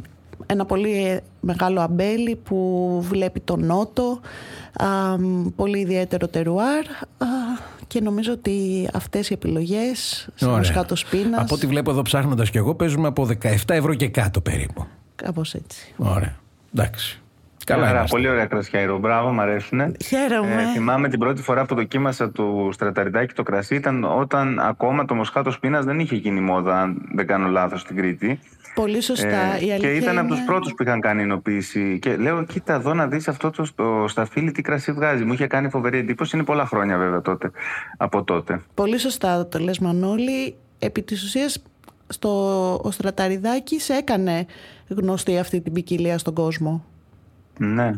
ένα 0.53 0.65
πολύ 0.65 1.19
μεγάλο 1.39 1.81
αμπέλι 1.81 2.36
που 2.36 3.00
βλέπει 3.10 3.39
τον 3.39 3.65
νότο, 3.65 4.19
α, 4.83 5.17
μ, 5.17 5.48
πολύ 5.55 5.79
ιδιαίτερο 5.79 6.27
τερουάρ 6.27 6.86
α, 7.17 7.25
και 7.88 8.01
νομίζω 8.01 8.31
ότι 8.31 8.88
αυτές 8.93 9.29
οι 9.29 9.33
επιλογές 9.33 10.29
σε 10.36 10.45
Ωραία. 10.45 10.57
μοσχάτο 10.57 10.95
σπίνας 10.95 11.41
Από 11.41 11.55
ό,τι 11.55 11.67
βλέπω 11.67 11.91
εδώ 11.91 12.01
ψάχνοντας 12.01 12.50
κι 12.50 12.57
εγώ 12.57 12.75
παίζουμε 12.75 13.07
από 13.07 13.27
17 13.43 13.55
ευρώ 13.67 13.93
και 13.93 14.07
κάτω 14.07 14.41
περίπου. 14.41 14.86
κάπως 15.15 15.53
έτσι. 15.53 15.93
Ωραία. 15.98 16.36
Εντάξει. 16.75 17.17
Καλά 17.65 17.81
Καλά, 17.86 17.93
είμαστε. 17.98 18.15
πολύ 18.15 18.29
ωραία 18.29 18.45
κρασιά, 18.45 18.86
Ρο. 18.86 18.98
Μπράβο, 19.00 19.31
μ' 19.31 19.39
αρέσουν. 19.39 19.95
Χαίρομαι. 20.05 20.53
Ε, 20.62 20.72
θυμάμαι 20.74 21.10
την 21.10 21.19
πρώτη 21.19 21.41
φορά 21.41 21.65
που 21.65 21.75
δοκίμασα 21.75 22.29
του 22.29 22.69
στραταριδάκι 22.74 23.33
το 23.33 23.43
κρασί 23.43 23.75
ήταν 23.75 24.03
όταν 24.03 24.60
ακόμα 24.60 25.05
το 25.05 25.15
μοσχάτος 25.15 25.60
πίνα 25.60 25.81
δεν 25.81 26.00
είχε 26.00 26.15
γίνει 26.15 26.39
μόδα, 26.39 26.81
αν 26.81 27.01
δεν 27.15 27.27
κάνω 27.27 27.48
λάθος, 27.48 27.81
στην 27.81 27.95
Κρήτη. 27.95 28.39
Πολύ 28.75 29.01
σωστά. 29.01 29.27
Ε, 29.27 29.65
Η 29.65 29.72
αλήθεια 29.72 29.77
και 29.77 29.96
ήταν 29.96 30.18
από 30.18 30.27
είναι- 30.27 30.36
του 30.38 30.46
πρώτους 30.46 30.74
που 30.74 30.84
είχαν 30.84 31.00
κάνει 31.00 31.22
εινοποίηση. 31.22 32.00
Και 32.01 32.15
λέω, 32.15 32.44
κοίτα 32.46 32.74
εδώ 32.74 32.94
να 32.94 33.08
δεις 33.08 33.27
αυτό 33.27 33.50
το, 33.50 33.65
το 33.75 34.06
σταφύλι 34.08 34.51
τι 34.51 34.62
κρασί 34.62 34.92
βγάζει. 34.92 35.24
Μου 35.24 35.34
είχε 35.34 35.48
κάνει 35.48 35.70
φοβερή 35.70 35.98
εντύπωση. 35.98 36.36
Είναι 36.36 36.46
πολλά 36.46 36.65
χρόνια 36.65 36.98
βέβαια 36.98 37.22
τότε, 37.22 37.51
από 37.98 38.24
τότε. 38.24 38.62
Πολύ 38.74 38.98
σωστά 38.98 39.48
το 39.48 39.60
λες 39.60 39.80
Μανώλη. 39.80 40.56
Επί 40.80 41.01
της 41.01 41.24
ουσίας 41.24 41.63
στο, 42.08 42.30
ο 42.84 42.92
Στραταριδάκης 42.92 43.89
έκανε 43.89 44.46
γνωστή 44.88 45.38
αυτή 45.38 45.62
την 45.62 45.74
ποικιλία 45.74 46.18
στον 46.18 46.34
κόσμο. 46.34 46.86
Ναι. 47.58 47.92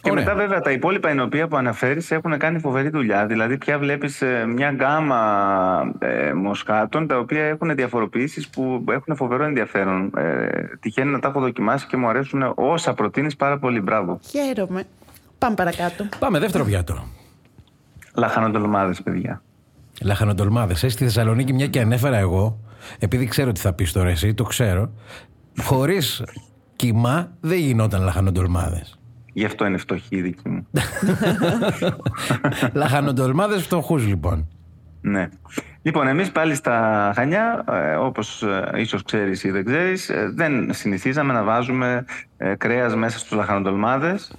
Και 0.00 0.10
Ωραία. 0.10 0.24
μετά 0.24 0.36
βέβαια 0.36 0.60
τα 0.60 0.70
υπόλοιπα 0.70 1.08
ενωπία 1.08 1.48
που 1.48 1.56
αναφέρεις 1.56 2.10
έχουν 2.10 2.38
κάνει 2.38 2.58
φοβερή 2.58 2.88
δουλειά. 2.88 3.26
Δηλαδή 3.26 3.58
πια 3.58 3.78
βλέπεις 3.78 4.22
ε, 4.22 4.46
μια 4.46 4.70
γκάμα 4.70 5.20
ε, 5.98 6.32
μοσχάτων 6.32 7.06
τα 7.06 7.18
οποία 7.18 7.44
έχουν 7.44 7.74
διαφοροποιήσεις 7.74 8.48
που 8.48 8.84
έχουν 8.90 9.16
φοβερό 9.16 9.44
ενδιαφέρον. 9.44 10.12
Ε, 10.16 10.48
τυχαίνει 10.80 11.10
να 11.10 11.18
τα 11.18 11.28
έχω 11.28 11.40
δοκιμάσει 11.40 11.86
και 11.86 11.96
μου 11.96 12.08
αρέσουν 12.08 12.52
όσα 12.54 12.94
προτείνεις 12.94 13.36
πάρα 13.36 13.58
πολύ. 13.58 13.80
Μπράβο. 13.80 14.20
Χαίρομαι. 14.30 14.82
Πάμε 15.38 15.54
παρακάτω. 15.54 16.08
Πάμε 16.18 16.38
δεύτερο 16.38 16.64
πιάτο. 16.64 17.04
Λαχανοτολμάδες 18.14 19.02
παιδιά. 19.02 19.42
Λαχανοτολμάδες. 20.02 20.82
Ε, 20.82 20.88
στη 20.88 21.04
Θεσσαλονίκη, 21.04 21.52
μια 21.52 21.66
και 21.66 21.80
ανέφερα 21.80 22.16
εγώ, 22.16 22.58
επειδή 22.98 23.26
ξέρω 23.26 23.52
τι 23.52 23.60
θα 23.60 23.72
πεις 23.72 23.92
τώρα 23.92 24.08
εσύ, 24.08 24.34
το 24.34 24.44
ξέρω. 24.44 24.90
Χωρίς 25.62 26.22
κοιμά 26.76 27.32
δεν 27.40 27.58
γινόταν 27.58 28.02
λαχανοτολμάδες. 28.02 28.99
Γι' 29.40 29.46
αυτό 29.46 29.66
είναι 29.66 29.76
φτωχή 29.76 30.16
η 30.16 30.20
δική 30.20 30.48
μου. 30.48 30.66
λαχανοτολμάδες 32.72 33.62
φτωχούς 33.62 34.06
λοιπόν. 34.06 34.48
Ναι. 35.00 35.28
Λοιπόν, 35.82 36.06
εμείς 36.06 36.30
πάλι 36.30 36.54
στα 36.54 37.12
Χανιά, 37.14 37.64
ε, 37.70 37.94
όπως 37.94 38.42
ε, 38.42 38.70
ίσως 38.76 39.02
ξέρεις 39.02 39.44
ή 39.44 39.50
δεν 39.50 39.64
ξέρεις, 39.64 40.08
ε, 40.08 40.32
δεν 40.34 40.72
συνηθίζαμε 40.72 41.32
να 41.32 41.42
βάζουμε 41.42 42.04
ε, 42.36 42.54
κρέας 42.54 42.94
μέσα 42.94 43.18
στους 43.18 43.32
λαχανοτολμάδες 43.32 44.32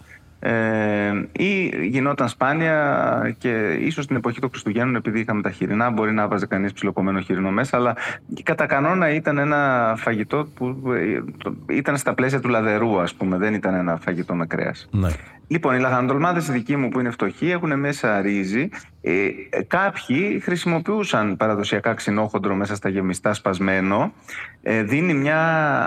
ε, 0.44 1.12
ή 1.32 1.72
γινόταν 1.88 2.28
σπάνια 2.28 3.36
και 3.38 3.78
ίσως 3.80 4.08
την 4.08 4.16
εποχή 4.16 4.40
των 4.40 4.50
Χριστουγέννων 4.50 4.96
επειδή 4.96 5.20
είχαμε 5.20 5.42
τα 5.42 5.52
χοιρινά 5.52 5.90
μπορεί 5.90 6.12
να 6.12 6.28
βάζε 6.28 6.46
κανείς 6.46 6.74
ψιλοκομμένο 6.74 7.20
χοιρινό 7.20 7.52
μέσα 7.52 7.78
αλλά 7.78 7.96
κατά 8.44 8.66
κανόνα 8.66 9.10
ήταν 9.14 9.38
ένα 9.38 9.94
φαγητό 9.98 10.48
που 10.56 10.92
ε, 10.92 11.22
το- 11.38 11.56
ήταν 11.70 11.98
στα 11.98 12.14
πλαίσια 12.14 12.40
του 12.40 12.50
λαδερού 12.50 13.00
ας 13.00 13.14
πούμε, 13.14 13.38
δεν 13.38 13.54
ήταν 13.54 13.74
ένα 13.74 13.98
φαγητό 14.02 14.36
με 14.36 14.46
κρέας. 14.46 14.88
Ναι. 14.92 15.10
Λοιπόν, 15.48 15.76
οι 15.76 15.80
λαχανοτολμάδες 15.80 16.48
οι 16.48 16.52
δικοί 16.52 16.76
μου 16.76 16.90
που 16.90 17.00
είναι 17.00 17.10
φτωχοί 17.10 17.50
έχουν 17.52 17.80
μέσα 17.80 18.22
ρύζι. 18.22 18.70
Ε, 19.02 19.26
ε, 19.50 19.62
κάποιοι 19.68 20.40
χρησιμοποιούσαν 20.40 21.38
παραδοσιακά 21.38 21.94
ξινόχοντρο 21.94 22.56
μέσα 22.56 22.76
στα 22.76 22.90
γεμιστά 22.90 23.34
σπασμένο. 23.34 24.14
Ε, 24.62 24.84
δίνει 24.84 25.14
μια 25.14 25.40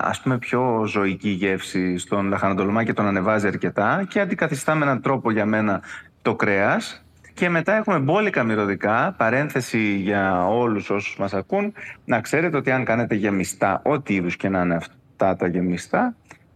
ας 0.05 0.21
πούμε 0.21 0.39
πιο 0.39 0.85
ζωική 0.87 1.29
γεύση 1.29 1.99
στον 1.99 2.29
λαχανοτολμά 2.29 2.85
και 2.85 2.93
τον 2.93 3.07
ανεβάζει 3.07 3.47
αρκετά 3.47 4.07
και 4.09 4.21
αντικαθιστά 4.21 4.75
με 4.75 4.85
έναν 4.85 5.03
τρόπο 5.03 5.31
για 5.31 5.47
μένα 5.47 5.83
το 6.23 6.35
κρέας. 6.35 7.05
Και 7.35 7.49
μετά 7.49 7.77
έχουμε 7.77 7.99
μπόλικα 7.99 8.43
μυρωδικά, 8.43 9.15
παρένθεση 9.17 9.95
για 9.97 10.47
όλους 10.49 10.91
όσους 10.91 11.17
μας 11.19 11.35
ακούν, 11.35 11.73
να 12.05 12.21
ξέρετε 12.21 12.57
ότι 12.57 12.71
αν 12.71 12.85
κάνετε 12.85 13.15
γεμιστά, 13.15 13.81
ό,τι 13.85 14.15
είδους 14.15 14.37
και 14.37 14.49
να 14.49 14.61
είναι 14.61 14.75
αυτά 14.75 15.37
τα 15.37 15.47
γεμιστά, 15.47 16.15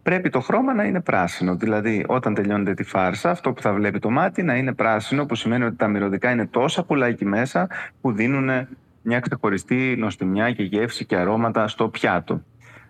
πρέπει 0.09 0.31
το 0.31 0.41
χρώμα 0.41 0.75
να 0.75 0.85
είναι 0.85 1.01
πράσινο. 1.01 1.57
Δηλαδή, 1.57 2.05
όταν 2.07 2.35
τελειώνετε 2.35 2.75
τη 2.75 2.83
φάρσα, 2.83 3.31
αυτό 3.31 3.53
που 3.53 3.63
θα 3.63 3.73
βλέπει 3.73 3.99
το 3.99 4.11
μάτι 4.11 4.43
να 4.43 4.57
είναι 4.57 4.73
πράσινο, 4.73 5.27
που 5.27 5.35
σημαίνει 5.35 5.65
ότι 5.65 5.77
τα 5.77 5.89
μυρωδικά 5.89 6.31
είναι 6.31 6.47
τόσα 6.47 6.83
πολλά 6.83 7.07
εκεί 7.07 7.25
μέσα 7.25 7.67
που 8.01 8.13
δίνουν 8.13 8.51
μια 9.03 9.21
ξεχωριστή 9.21 9.97
νοστιμιά 9.99 10.53
και 10.53 10.63
γεύση 10.63 11.05
και 11.05 11.17
αρώματα 11.17 11.69
στο 11.69 11.89
πιάτο. 11.89 12.43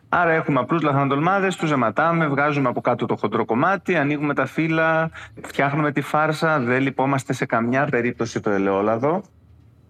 Άρα 0.09 0.33
έχουμε 0.33 0.61
απλούς 0.61 0.83
λαχανοτολμάδες, 0.83 1.57
τους 1.57 1.69
ζεματάμε, 1.69 2.27
βγάζουμε 2.27 2.69
από 2.69 2.81
κάτω 2.81 3.07
το 3.07 3.17
χοντρό 3.17 3.45
κομμάτι, 3.45 3.97
ανοίγουμε 3.97 4.35
τα 4.35 4.47
φύλλα, 4.47 5.11
φτιάχνουμε 5.43 5.93
τη 5.93 6.01
φάρσα, 6.01 6.61
δεν 6.61 6.81
λυπόμαστε 6.83 7.33
σε 7.33 7.47
καμιά 7.47 7.87
περίπτωση 7.91 8.41
το 8.41 8.51
ελαιόλαδο. 8.51 9.23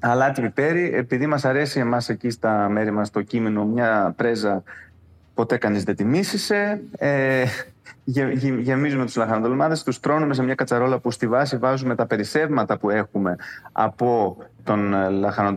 Αλάτι 0.01 0.41
πιπέρι, 0.41 0.91
επειδή 0.95 1.27
μας 1.27 1.45
αρέσει 1.45 1.81
εμάς 1.81 2.09
εκεί 2.09 2.31
στα 2.31 2.69
μέρη 2.69 2.91
μας 2.91 3.11
το 3.11 3.23
κείμενο 3.23 3.65
μια 3.65 4.15
πρέζα 4.17 4.63
ποτέ 5.39 5.57
κανείς 5.57 5.85
δεν 5.85 5.97
τη 5.97 6.05
μίσησε. 6.05 6.81
Ε, 6.99 7.45
γεμίζουμε 8.61 9.05
τους 9.05 9.17
λαχανοτολμάδες, 9.17 9.83
τους 9.83 10.01
τρώνουμε 10.01 10.35
σε 10.35 10.43
μια 10.43 10.55
κατσαρόλα 10.55 10.99
που 10.99 11.11
στη 11.11 11.27
βάση 11.27 11.57
βάζουμε 11.57 11.95
τα 11.95 12.07
περισσεύματα 12.07 12.79
που 12.79 12.91
έχουμε 12.91 13.37
από, 13.73 14.37
τον, 14.65 14.95
ε, 14.95 15.09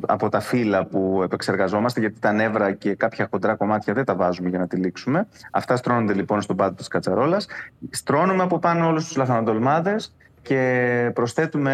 από 0.07 0.29
τα 0.29 0.39
φύλλα 0.39 0.85
που 0.85 1.21
επεξεργαζόμαστε, 1.23 2.00
γιατί 2.00 2.19
τα 2.19 2.31
νεύρα 2.31 2.73
και 2.73 2.95
κάποια 2.95 3.27
χοντρά 3.31 3.55
κομμάτια 3.55 3.93
δεν 3.93 4.05
τα 4.05 4.15
βάζουμε 4.15 4.50
για 4.50 4.59
να 4.59 4.67
τυλίξουμε. 4.67 5.27
Αυτά 5.51 5.75
στρώνονται 5.75 6.13
λοιπόν 6.13 6.41
στον 6.41 6.55
πάτο 6.55 6.73
της 6.73 6.88
κατσαρόλας. 6.88 7.47
Στρώνουμε 7.89 8.43
από 8.43 8.59
πάνω 8.59 8.88
όλους 8.88 9.05
τους 9.05 9.15
λαχανοτολμάδες 9.15 10.15
και 10.41 11.11
προσθέτουμε 11.13 11.73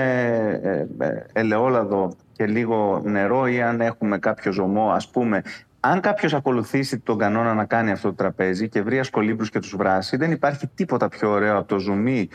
ε, 0.63 1.05
ε, 1.05 1.25
ελαιόλαδο 1.33 2.15
και 2.31 2.45
λίγο 2.45 3.01
νερό 3.03 3.47
ή 3.47 3.61
αν 3.61 3.81
έχουμε 3.81 4.17
κάποιο 4.17 4.51
ζωμό 4.51 4.91
ας 4.91 5.09
πούμε 5.09 5.41
αν 5.87 5.99
κάποιος 5.99 6.33
ακολουθήσει 6.33 6.99
τον 6.99 7.17
κανόνα 7.17 7.53
να 7.53 7.65
κάνει 7.65 7.91
αυτό 7.91 8.07
το 8.07 8.15
τραπέζι 8.15 8.69
και 8.69 8.81
βρει 8.81 8.99
ασκολύμπρου 8.99 9.45
και 9.45 9.59
τους 9.59 9.75
βράσει, 9.75 10.17
δεν 10.17 10.31
υπάρχει 10.31 10.67
τίποτα 10.67 11.07
πιο 11.07 11.29
ωραίο 11.29 11.57
από 11.57 11.67
το 11.67 11.79
ζουμί 11.79 12.29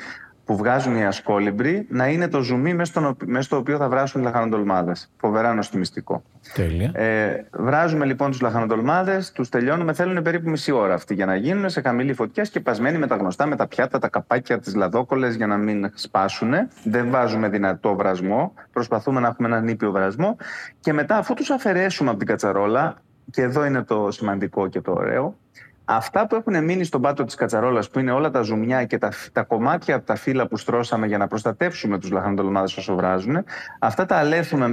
που 0.45 0.57
βγάζουν 0.57 0.97
οι 0.97 1.05
ασκόλυμπροι 1.05 1.87
να 1.89 2.07
είναι 2.07 2.29
το 2.29 2.41
ζουμί 2.41 2.75
μέσα 2.75 3.43
στο 3.43 3.57
οποίο 3.57 3.77
θα 3.77 3.89
βράσουν 3.89 4.21
οι 4.21 4.25
λαχανοτολμάδες. 4.25 5.11
Φοβερά 5.17 5.55
νοστιμιστικό. 5.55 6.23
Τέλεια. 6.55 6.91
Ε, 6.95 7.47
βράζουμε 7.53 8.05
λοιπόν 8.05 8.31
τους 8.31 8.41
λαχανοτολμάδες, 8.41 9.33
τους 9.33 9.49
τελειώνουμε. 9.49 9.93
Θέλουν 9.93 10.23
περίπου 10.23 10.51
μισή 10.51 10.73
ώρα 10.73 10.95
αυτοί 10.95 11.15
για 11.15 11.27
να 11.27 11.37
γίνουν 11.37 11.69
σε 11.69 11.81
χαμηλή 11.81 12.13
φωτιά 12.13 12.45
σκεπασμένοι 12.45 12.99
με 12.99 13.07
τα 13.07 13.17
γνωστά, 13.17 13.47
με 13.47 13.57
τα 13.57 13.67
πιάτα, 13.67 13.99
τα 13.99 14.09
καπάκια, 14.09 14.59
τις 14.59 14.75
λαδόκολες 14.75 15.35
για 15.35 15.47
να 15.47 15.57
μην 15.57 15.91
σπάσουν. 15.95 16.53
Δεν 16.85 17.11
βάζουμε 17.11 17.49
δυνατό 17.49 17.95
βρασμό. 17.95 18.55
Προσπαθούμε 18.73 19.21
να 19.21 19.29
έχουμε 19.29 19.49
έναν 19.49 19.69
ήπιο 19.69 19.91
βρασμό. 19.91 20.37
Και 20.81 20.93
μετά, 20.93 21.17
αφού 21.17 21.35
τους 21.35 21.51
αφαιρέσουμε 21.51 22.11
από 22.11 22.19
την 22.19 22.29
κατσαρόλα, 22.29 23.03
και 23.33 23.43
εδώ 23.43 23.65
είναι 23.65 23.83
το 23.83 24.11
σημαντικό 24.11 24.69
και 24.69 24.81
το 24.81 24.93
ωραίο, 24.93 25.37
αυτά 25.85 26.27
που 26.27 26.35
έχουν 26.35 26.65
μείνει 26.65 26.85
στον 26.85 27.01
πάτο 27.01 27.25
της 27.25 27.35
κατσαρόλας 27.35 27.91
που 27.91 27.99
είναι 27.99 28.11
όλα 28.11 28.31
τα 28.31 28.43
ζουμιά 28.43 28.85
και 28.85 28.99
τα, 28.99 29.13
τα 29.33 29.43
κομμάτια 29.43 29.95
από 29.95 30.07
τα 30.07 30.15
φύλλα 30.15 30.47
που 30.47 30.57
στρώσαμε 30.57 31.07
για 31.07 31.19
να 31.19 31.27
προστατεύσουμε 31.27 31.99
τους 31.99 32.11
λαχανοτολμάδες 32.11 32.77
όσο 32.77 32.95
βράζουν, 32.95 33.45
αυτά 33.79 34.07
τα 34.07 34.17
αλέθουμε 34.17 34.69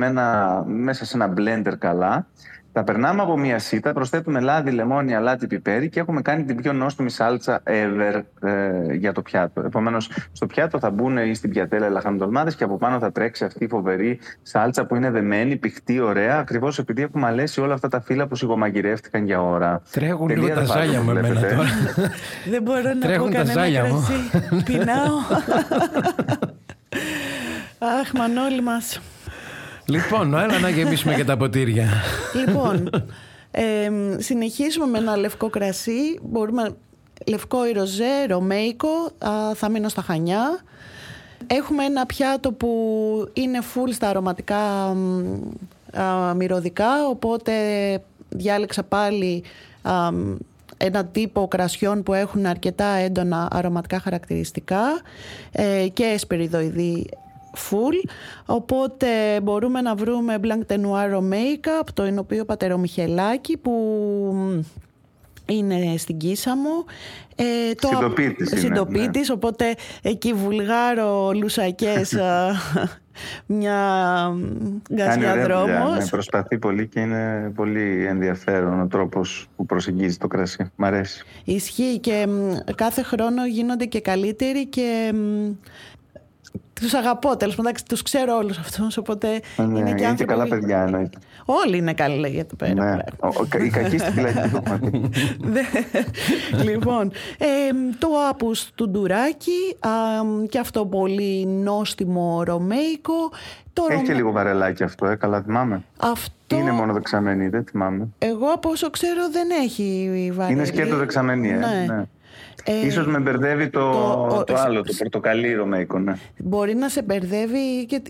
μέσα 0.65 1.05
σε 1.05 1.17
ένα 1.17 1.27
μπλέντερ 1.27 1.77
καλά 1.77 2.27
τα 2.71 2.83
περνάμε 2.83 3.21
από 3.21 3.37
μία 3.37 3.59
σίτα, 3.59 3.93
προσθέτουμε 3.93 4.39
λάδι, 4.39 4.71
λεμόνι, 4.71 5.15
αλάτι, 5.15 5.47
πιπέρι 5.47 5.89
και 5.89 5.99
έχουμε 5.99 6.21
κάνει 6.21 6.43
την 6.43 6.55
πιο 6.55 6.73
νόστιμη 6.73 7.09
σάλτσα 7.09 7.63
ever 7.63 8.21
ε, 8.41 8.93
για 8.93 9.11
το 9.11 9.21
πιάτο. 9.21 9.61
Επομένως, 9.61 10.11
στο 10.31 10.45
πιάτο 10.45 10.79
θα 10.79 10.89
μπουν 10.89 11.17
ή 11.17 11.33
στην 11.33 11.49
πιατέλα 11.49 11.89
λαχανοτολμάδες 11.89 12.55
και 12.55 12.63
από 12.63 12.77
πάνω 12.77 12.99
θα 12.99 13.11
τρέξει 13.11 13.43
αυτή 13.45 13.63
η 13.63 13.67
φοβερή 13.67 14.19
σάλτσα 14.41 14.85
που 14.85 14.95
είναι 14.95 15.11
δεμένη, 15.11 15.55
πηχτή, 15.55 15.99
ωραία, 15.99 16.37
ακριβώς 16.37 16.79
επειδή 16.79 17.01
έχουμε 17.01 17.27
αλέσει 17.27 17.61
όλα 17.61 17.73
αυτά 17.73 17.87
τα 17.87 18.01
φύλλα 18.01 18.27
που 18.27 18.35
σιγομαγειρεύτηκαν 18.35 19.25
για 19.25 19.41
ώρα. 19.41 19.81
Τρέχουν 19.91 20.29
λίγο 20.29 20.47
τα 20.47 20.63
ζάλια 20.63 21.01
μου 21.01 21.09
εμένα 21.09 21.39
τώρα. 21.39 21.63
Δεν 22.51 22.61
μπορώ 22.61 22.93
να 22.93 22.99
Τρέχουν 22.99 23.29
πω 23.29 23.35
τα 23.35 23.45
ζάλια 23.45 23.85
μου. 23.85 24.07
Πεινάω. 24.65 25.15
Αχ, 27.99 28.11
μανόλι 28.13 28.61
μας. 28.61 29.01
Λοιπόν, 29.89 30.33
έλα 30.43 30.59
να 30.59 30.69
γεμίσουμε 30.69 31.15
και 31.15 31.23
τα 31.23 31.37
ποτήρια. 31.37 31.87
Λοιπόν, 32.45 32.89
ε, 33.51 33.89
συνεχίζουμε 34.17 34.85
με 34.85 34.97
ένα 34.97 35.17
λευκό 35.17 35.49
κρασί. 35.49 36.19
Μπορούμε 36.21 36.75
λευκό 37.27 37.67
ή 37.67 37.71
ροζέ, 37.71 38.25
ρωμαϊκό, 38.27 39.11
θα 39.53 39.69
μείνω 39.69 39.89
στα 39.89 40.01
Χανιά. 40.01 40.59
Έχουμε 41.47 41.83
ένα 41.83 42.05
πιάτο 42.05 42.51
που 42.51 42.69
είναι 43.33 43.59
full 43.73 43.93
στα 43.93 44.09
αρωματικά 44.09 44.57
α, 45.93 46.33
μυρωδικά, 46.35 47.07
οπότε 47.09 47.53
διάλεξα 48.29 48.83
πάλι 48.83 49.43
ένα 50.77 51.05
τύπο 51.05 51.47
κρασιών 51.47 52.03
που 52.03 52.13
έχουν 52.13 52.45
αρκετά 52.45 52.85
έντονα 52.85 53.47
αρωματικά 53.51 53.99
χαρακτηριστικά 53.99 55.01
ε, 55.51 55.87
και 55.93 56.03
εσπεριδοειδή 56.03 57.09
full. 57.55 58.09
Οπότε 58.45 59.07
μπορούμε 59.43 59.81
να 59.81 59.95
βρούμε 59.95 60.37
Blanc 60.41 60.73
de 60.73 60.75
Noir 60.75 61.17
Makeup, 61.17 61.87
το 61.93 62.15
οποίο 62.17 62.45
Πατερομιχελάκη 62.45 63.57
που 63.57 63.73
είναι 65.45 65.97
στην 65.97 66.17
κίσα 66.17 66.55
μου. 66.55 66.85
Ε, 67.35 67.73
το 67.73 67.89
συντοπίτης, 68.57 69.27
ναι. 69.27 69.33
οπότε 69.33 69.75
εκεί 70.01 70.33
βουλγάρο 70.33 71.31
λουσακές 71.33 72.15
μια 73.45 74.31
γκασιά 74.93 75.41
δρόμος. 75.41 75.97
Ναι, 75.97 76.07
προσπαθεί 76.09 76.57
πολύ 76.57 76.87
και 76.87 76.99
είναι 76.99 77.51
πολύ 77.55 78.05
ενδιαφέρον 78.05 78.81
ο 78.81 78.87
τρόπος 78.87 79.47
που 79.55 79.65
προσεγγίζει 79.65 80.17
το 80.17 80.27
κρασί. 80.27 80.71
Μ' 80.75 80.83
αρέσει. 80.83 81.23
Ισχύει 81.43 81.99
και 81.99 82.27
κάθε 82.75 83.03
χρόνο 83.03 83.45
γίνονται 83.45 83.85
και 83.85 84.01
καλύτεροι 84.01 84.65
και 84.65 85.13
τους 86.79 86.93
αγαπώ 86.93 87.37
τέλος 87.37 87.55
πάντων. 87.55 87.71
Τους 87.89 88.01
ξέρω 88.01 88.35
όλους 88.35 88.57
αυτούς. 88.57 88.97
Οπότε 88.97 89.27
ναι, 89.57 89.79
είναι 89.79 89.93
και, 89.93 90.03
είναι 90.03 90.25
καλά 90.25 90.47
παιδιά 90.47 90.81
εννοείται. 90.81 91.17
Όλοι 91.45 91.77
είναι 91.77 91.93
καλοί 91.93 92.29
για 92.29 92.45
το 92.45 92.55
πέρα. 92.55 92.95
Ναι. 92.95 92.97
Ο, 93.19 93.63
η 93.63 93.69
κακή 93.69 93.97
στην 93.97 94.13
φυλακή 94.13 94.39
Λοιπόν, 96.69 97.11
ε, 97.37 97.47
το 97.99 98.07
άπους 98.29 98.69
του 98.75 98.89
ντουράκι 98.89 99.77
και 100.49 100.59
αυτό 100.59 100.85
πολύ 100.85 101.45
νόστιμο 101.45 102.43
ρωμαϊκό. 102.43 103.31
Το 103.73 103.87
Έχει 103.89 104.03
και 104.03 104.13
λίγο 104.13 104.31
βαρελάκι 104.31 104.83
αυτό, 104.83 105.05
ε, 105.05 105.15
καλά 105.15 105.41
θυμάμαι. 105.41 105.83
Αυτό... 105.99 106.55
Είναι 106.55 106.71
μόνο 106.71 106.93
δεξαμενή, 106.93 107.47
δεν 107.47 107.63
θυμάμαι. 107.63 108.07
Εγώ 108.17 108.47
από 108.47 108.69
όσο 108.69 108.89
ξέρω 108.89 109.29
δεν 109.31 109.47
έχει 109.61 110.09
βαρελάκι. 110.33 110.53
Είναι 110.53 110.65
σκέτο 110.65 110.95
δεξαμενή, 110.95 111.49
ε. 111.49 111.57
ναι. 111.57 111.85
ναι. 111.87 112.03
Ε, 112.71 112.85
Ίσως 112.85 113.07
με 113.07 113.19
μπερδεύει 113.19 113.69
το, 113.69 113.91
το, 114.47 114.53
άλλο, 114.55 114.81
το 114.83 114.93
πορτοκαλί 114.97 115.53
ρωμαϊκό, 115.53 115.99
ναι. 115.99 116.13
Μπορεί 116.37 116.75
να 116.75 116.89
σε 116.89 117.01
μπερδεύει 117.01 117.85
και 117.85 118.01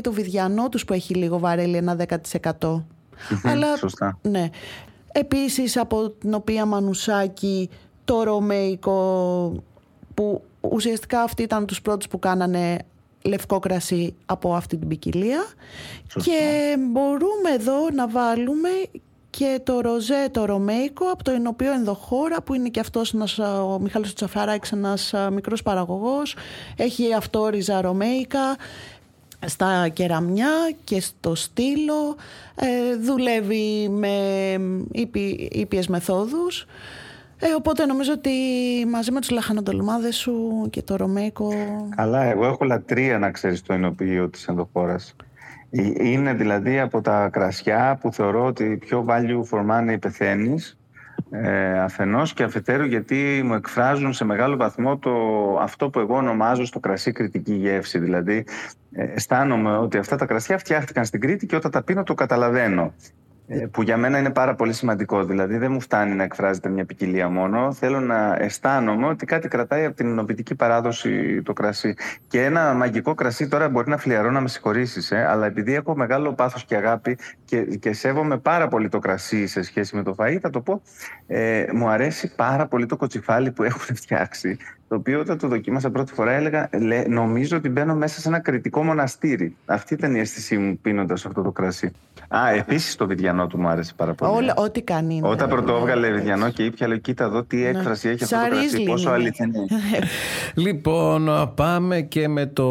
το 0.00 0.12
βιδιανό 0.12 0.68
τους 0.68 0.84
που 0.84 0.92
έχει 0.92 1.14
λίγο 1.14 1.38
βαρέλι, 1.38 1.76
ένα 1.76 1.96
10%. 2.60 2.84
Αλλά, 3.42 3.76
Σωστά. 3.76 4.18
Ναι. 4.22 4.48
Επίσης 5.12 5.76
από 5.76 6.10
την 6.10 6.34
οποία 6.34 6.64
μανουσάκι 6.64 7.70
το 8.04 8.22
ρωμαϊκό 8.22 9.62
που 10.14 10.42
ουσιαστικά 10.60 11.22
αυτοί 11.22 11.42
ήταν 11.42 11.66
τους 11.66 11.82
πρώτους 11.82 12.08
που 12.08 12.18
κάνανε 12.18 12.78
λευκό 13.22 13.58
κρασί 13.58 14.14
από 14.26 14.54
αυτή 14.54 14.76
την 14.76 14.88
ποικιλία 14.88 15.44
και 16.22 16.76
μπορούμε 16.90 17.50
εδώ 17.54 17.90
να 17.94 18.08
βάλουμε 18.08 18.68
και 19.38 19.60
το 19.62 19.80
ροζέ 19.80 20.28
το 20.30 20.44
ρωμαϊκό 20.44 21.04
από 21.10 21.24
το 21.24 21.30
ενωπίο 21.30 21.72
ενδοχώρα 21.72 22.42
που 22.42 22.54
είναι 22.54 22.68
και 22.68 22.80
αυτός 22.80 23.14
ένας, 23.14 23.38
ο 23.38 23.78
Μιχάλης 23.80 24.14
Τσαφαράκης 24.14 24.72
ένας 24.72 25.14
μικρός 25.32 25.62
παραγωγός. 25.62 26.36
Έχει 26.76 27.14
αυτόριζα 27.14 27.80
ρωμαϊκά 27.80 28.56
στα 29.46 29.88
κεραμιά 29.88 30.50
και 30.84 31.00
στο 31.00 31.34
στήλο. 31.34 32.16
Ε, 32.54 32.96
δουλεύει 32.96 33.88
με 33.88 34.16
ήπι, 34.92 35.48
ήπιες 35.52 35.86
μεθόδους. 35.86 36.66
Ε, 37.38 37.46
οπότε 37.56 37.86
νομίζω 37.86 38.12
ότι 38.12 38.30
μαζί 38.90 39.12
με 39.12 39.20
τους 39.20 39.30
λαχανοτολμάδες 39.30 40.16
σου 40.16 40.66
και 40.70 40.82
το 40.82 40.96
ρωμαϊκό 40.96 41.52
Καλά, 41.96 42.22
εγώ 42.22 42.46
έχω 42.46 42.64
λατρεία 42.64 43.18
να 43.18 43.30
ξέρεις 43.30 43.62
το 43.62 43.72
ενωπίο 43.72 44.28
της 44.28 44.46
ενδοχώρας. 44.48 45.14
ε, 45.20 45.25
είναι 45.70 46.34
δηλαδή 46.34 46.80
από 46.80 47.00
τα 47.00 47.28
κρασιά 47.28 47.98
που 48.00 48.12
θεωρώ 48.12 48.44
ότι 48.44 48.76
πιο 48.76 49.04
value 49.08 49.42
for 49.50 49.60
money 49.70 49.96
πεθαίνεις. 50.00 50.78
Ε, 51.30 51.80
αφενός 51.80 52.32
και 52.32 52.42
αφετέρου 52.42 52.84
γιατί 52.84 53.42
μου 53.44 53.54
εκφράζουν 53.54 54.12
σε 54.12 54.24
μεγάλο 54.24 54.56
βαθμό 54.56 54.98
το, 54.98 55.12
αυτό 55.60 55.90
που 55.90 55.98
εγώ 55.98 56.16
ονομάζω 56.16 56.64
στο 56.64 56.80
κρασί 56.80 57.12
κριτική 57.12 57.54
γεύση. 57.54 57.98
Δηλαδή 57.98 58.44
ε, 58.92 59.04
αισθάνομαι 59.04 59.76
ότι 59.76 59.98
αυτά 59.98 60.16
τα 60.16 60.26
κρασιά 60.26 60.58
φτιάχτηκαν 60.58 61.04
στην 61.04 61.20
Κρήτη 61.20 61.46
και 61.46 61.56
όταν 61.56 61.70
τα 61.70 61.82
πίνω 61.82 62.02
το 62.02 62.14
καταλαβαίνω. 62.14 62.92
Ε, 63.48 63.66
που 63.66 63.82
για 63.82 63.96
μένα 63.96 64.18
είναι 64.18 64.30
πάρα 64.30 64.54
πολύ 64.54 64.72
σημαντικό. 64.72 65.24
Δηλαδή 65.24 65.56
δεν 65.56 65.72
μου 65.72 65.80
φτάνει 65.80 66.14
να 66.14 66.22
εκφράζεται 66.22 66.68
μια 66.68 66.84
ποικιλία 66.84 67.28
μόνο. 67.28 67.72
Θέλω 67.72 68.00
να 68.00 68.36
αισθάνομαι 68.38 69.06
ότι 69.06 69.26
κάτι 69.26 69.48
κρατάει 69.48 69.84
από 69.84 69.96
την 69.96 70.06
ενοποιητική 70.06 70.54
παράδοση 70.54 71.42
το 71.42 71.52
κρασί. 71.52 71.94
Και 72.28 72.44
ένα 72.44 72.74
μαγικό 72.74 73.14
κρασί 73.14 73.48
τώρα 73.48 73.68
μπορεί 73.68 73.90
να 73.90 73.96
φλιαρώ 73.96 74.30
να 74.30 74.40
με 74.40 74.48
συγχωρήσεις, 74.48 75.10
ε, 75.10 75.26
αλλά 75.28 75.46
επειδή 75.46 75.74
έχω 75.74 75.96
μεγάλο 75.96 76.32
πάθος 76.32 76.64
και 76.64 76.76
αγάπη 76.76 77.18
και, 77.44 77.62
και 77.62 77.92
σέβομαι 77.92 78.38
πάρα 78.38 78.68
πολύ 78.68 78.88
το 78.88 78.98
κρασί 78.98 79.46
σε 79.46 79.62
σχέση 79.62 79.96
με 79.96 80.02
το 80.02 80.14
φαΐ, 80.18 80.38
θα 80.40 80.50
το 80.50 80.60
πω, 80.60 80.82
ε, 81.26 81.64
μου 81.72 81.88
αρέσει 81.88 82.34
πάρα 82.36 82.66
πολύ 82.66 82.86
το 82.86 82.96
κοτσιφάλι 82.96 83.50
που 83.50 83.62
έχουν 83.62 83.96
φτιάξει 84.02 84.58
το 84.88 84.94
οποίο 84.94 85.20
όταν 85.20 85.38
το 85.38 85.48
δοκίμασα 85.48 85.90
πρώτη 85.90 86.12
φορά 86.12 86.32
έλεγα, 86.32 86.68
λέ, 86.72 87.04
νομίζω 87.08 87.56
ότι 87.56 87.68
μπαίνω 87.68 87.94
μέσα 87.94 88.20
σε 88.20 88.28
ένα 88.28 88.40
κριτικό 88.40 88.82
μοναστήρι. 88.82 89.56
Αυτή 89.66 89.94
ήταν 89.94 90.14
η 90.14 90.18
αίσθησή 90.18 90.56
μου 90.56 90.78
πίνοντας 90.82 91.26
αυτό 91.26 91.42
το 91.42 91.50
κρασί. 91.50 91.92
Α, 92.28 92.50
επίσης 92.50 92.96
το 92.96 93.06
βιδιανό 93.06 93.46
του 93.46 93.60
μου 93.60 93.68
άρεσε 93.68 93.92
πάρα 93.96 94.14
πολύ. 94.14 94.32
Όλα, 94.32 94.54
ό,τι 94.56 94.82
κάνει. 94.82 95.14
Είναι. 95.14 95.28
Όταν 95.28 95.48
πρωτόβγαλε 95.48 96.10
βιδιανό 96.10 96.50
και 96.50 96.64
ήπια, 96.64 96.88
λέω, 96.88 96.96
κοίτα 96.96 97.24
εδώ 97.24 97.42
τι 97.42 97.56
ναι. 97.56 97.68
έκφραση 97.68 98.08
έχει 98.08 98.24
αυτό 98.24 98.36
το 98.36 98.48
κρασί, 98.48 98.82
πόσο 98.82 99.10
αληθινή. 99.10 99.66
λοιπόν, 100.66 101.52
πάμε 101.54 102.00
και 102.00 102.28
με 102.28 102.46
το 102.46 102.64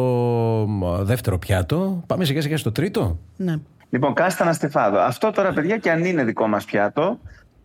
δεύτερο 1.02 1.38
πιάτο. 1.38 2.02
Πάμε 2.06 2.24
σιγά 2.24 2.40
σιγά 2.40 2.56
στο 2.56 2.72
τρίτο. 2.72 3.18
Ναι. 3.36 3.54
Λοιπόν, 3.90 4.14
κάστανα 4.14 4.52
στεφάδο. 4.52 4.98
Αυτό 4.98 5.30
τώρα, 5.30 5.52
παιδιά, 5.52 5.76
και 5.76 5.90
αν 5.90 6.04
είναι 6.04 6.24
δικό 6.24 6.46
μας 6.46 6.64
πιάτο, 6.64 7.18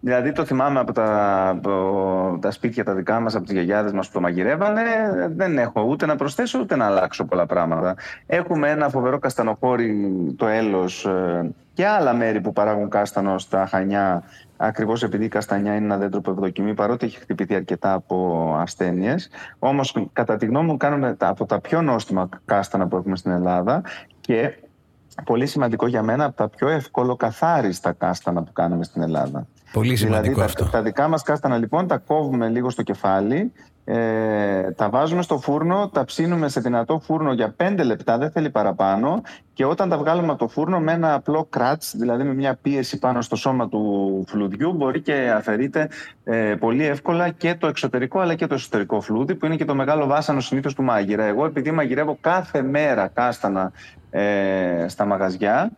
Δηλαδή 0.03 0.31
το 0.31 0.45
θυμάμαι 0.45 0.79
από 0.79 0.91
τα, 0.93 1.47
από 1.49 2.37
τα 2.41 2.51
σπίτια 2.51 2.83
τα 2.83 2.93
δικά 2.93 3.19
μας, 3.19 3.35
από 3.35 3.43
τις 3.43 3.53
γιαγιάδες 3.53 3.91
μας 3.91 4.07
που 4.07 4.13
το 4.13 4.21
μαγειρεύανε. 4.21 4.81
Δεν 5.35 5.57
έχω 5.57 5.81
ούτε 5.81 6.05
να 6.05 6.15
προσθέσω 6.15 6.59
ούτε 6.59 6.75
να 6.75 6.85
αλλάξω 6.85 7.25
πολλά 7.25 7.45
πράγματα. 7.45 7.95
Έχουμε 8.25 8.69
ένα 8.69 8.89
φοβερό 8.89 9.19
καστανοχώρι 9.19 10.11
το 10.37 10.47
έλος 10.47 11.05
ε, 11.05 11.51
και 11.73 11.87
άλλα 11.87 12.13
μέρη 12.13 12.41
που 12.41 12.53
παράγουν 12.53 12.89
κάστανο 12.89 13.37
στα 13.37 13.65
Χανιά 13.65 14.23
Ακριβώς 14.63 15.03
επειδή 15.03 15.25
η 15.25 15.27
καστανιά 15.27 15.75
είναι 15.75 15.85
ένα 15.85 15.97
δέντρο 15.97 16.21
που 16.21 16.29
ευδοκιμεί, 16.29 16.73
παρότι 16.73 17.05
έχει 17.05 17.19
χτυπηθεί 17.19 17.55
αρκετά 17.55 17.93
από 17.93 18.55
ασθένειες. 18.59 19.29
Όμως, 19.59 20.07
κατά 20.13 20.35
τη 20.35 20.45
γνώμη 20.45 20.65
μου, 20.65 20.77
κάνουμε 20.77 21.15
από 21.19 21.45
τα 21.45 21.59
πιο 21.59 21.81
νόστιμα 21.81 22.29
κάστανα 22.45 22.87
που 22.87 22.95
έχουμε 22.95 23.15
στην 23.15 23.31
Ελλάδα 23.31 23.81
και 24.19 24.53
πολύ 25.23 25.45
σημαντικό 25.45 25.87
για 25.87 26.03
μένα 26.03 26.25
από 26.25 26.35
τα 26.35 26.49
πιο 26.49 26.67
ευκολοκαθάριστα 26.67 27.91
κάστανα 27.91 28.43
που 28.43 28.51
κάνουμε 28.53 28.83
στην 28.83 29.01
Ελλάδα. 29.01 29.47
Πολύ 29.71 29.95
σημαντικό 29.95 30.33
δηλαδή, 30.33 30.41
αυτό. 30.41 30.63
Τα, 30.63 30.69
τα 30.69 30.81
δικά 30.81 31.07
μας 31.07 31.23
κάστανα 31.23 31.57
λοιπόν 31.57 31.87
τα 31.87 31.97
κόβουμε 31.97 32.49
λίγο 32.49 32.69
στο 32.69 32.83
κεφάλι, 32.83 33.51
ε, 33.83 34.71
τα 34.71 34.89
βάζουμε 34.89 35.21
στο 35.21 35.37
φούρνο, 35.37 35.89
τα 35.89 36.05
ψήνουμε 36.05 36.49
σε 36.49 36.59
δυνατό 36.59 36.99
φούρνο 36.99 37.33
για 37.33 37.55
5 37.57 37.79
λεπτά, 37.83 38.17
δεν 38.17 38.31
θέλει 38.31 38.49
παραπάνω 38.49 39.21
και 39.53 39.65
όταν 39.65 39.89
τα 39.89 39.97
βγάλουμε 39.97 40.27
από 40.27 40.37
το 40.37 40.47
φούρνο 40.47 40.79
με 40.79 40.91
ένα 40.91 41.13
απλό 41.13 41.47
κράτς, 41.49 41.95
δηλαδή 41.97 42.23
με 42.23 42.33
μια 42.33 42.57
πίεση 42.61 42.99
πάνω 42.99 43.21
στο 43.21 43.35
σώμα 43.35 43.69
του 43.69 44.23
φλουδιού 44.27 44.73
μπορεί 44.73 45.01
και 45.01 45.31
αφαιρείται 45.35 45.89
ε, 46.23 46.55
πολύ 46.59 46.85
εύκολα 46.85 47.29
και 47.29 47.55
το 47.55 47.67
εξωτερικό 47.67 48.19
αλλά 48.19 48.35
και 48.35 48.47
το 48.47 48.53
εσωτερικό 48.53 49.01
φλούδι 49.01 49.35
που 49.35 49.45
είναι 49.45 49.55
και 49.55 49.65
το 49.65 49.75
μεγάλο 49.75 50.05
βάσανο 50.05 50.39
συνήθως 50.39 50.73
του 50.73 50.83
μάγειρα. 50.83 51.23
Εγώ 51.23 51.45
επειδή 51.45 51.71
μαγειρεύω 51.71 52.17
κάθε 52.21 52.61
μέρα 52.61 53.07
κάστανα 53.07 53.71
ε, 54.09 54.85
στα 54.87 55.05
μαγαζιά 55.05 55.71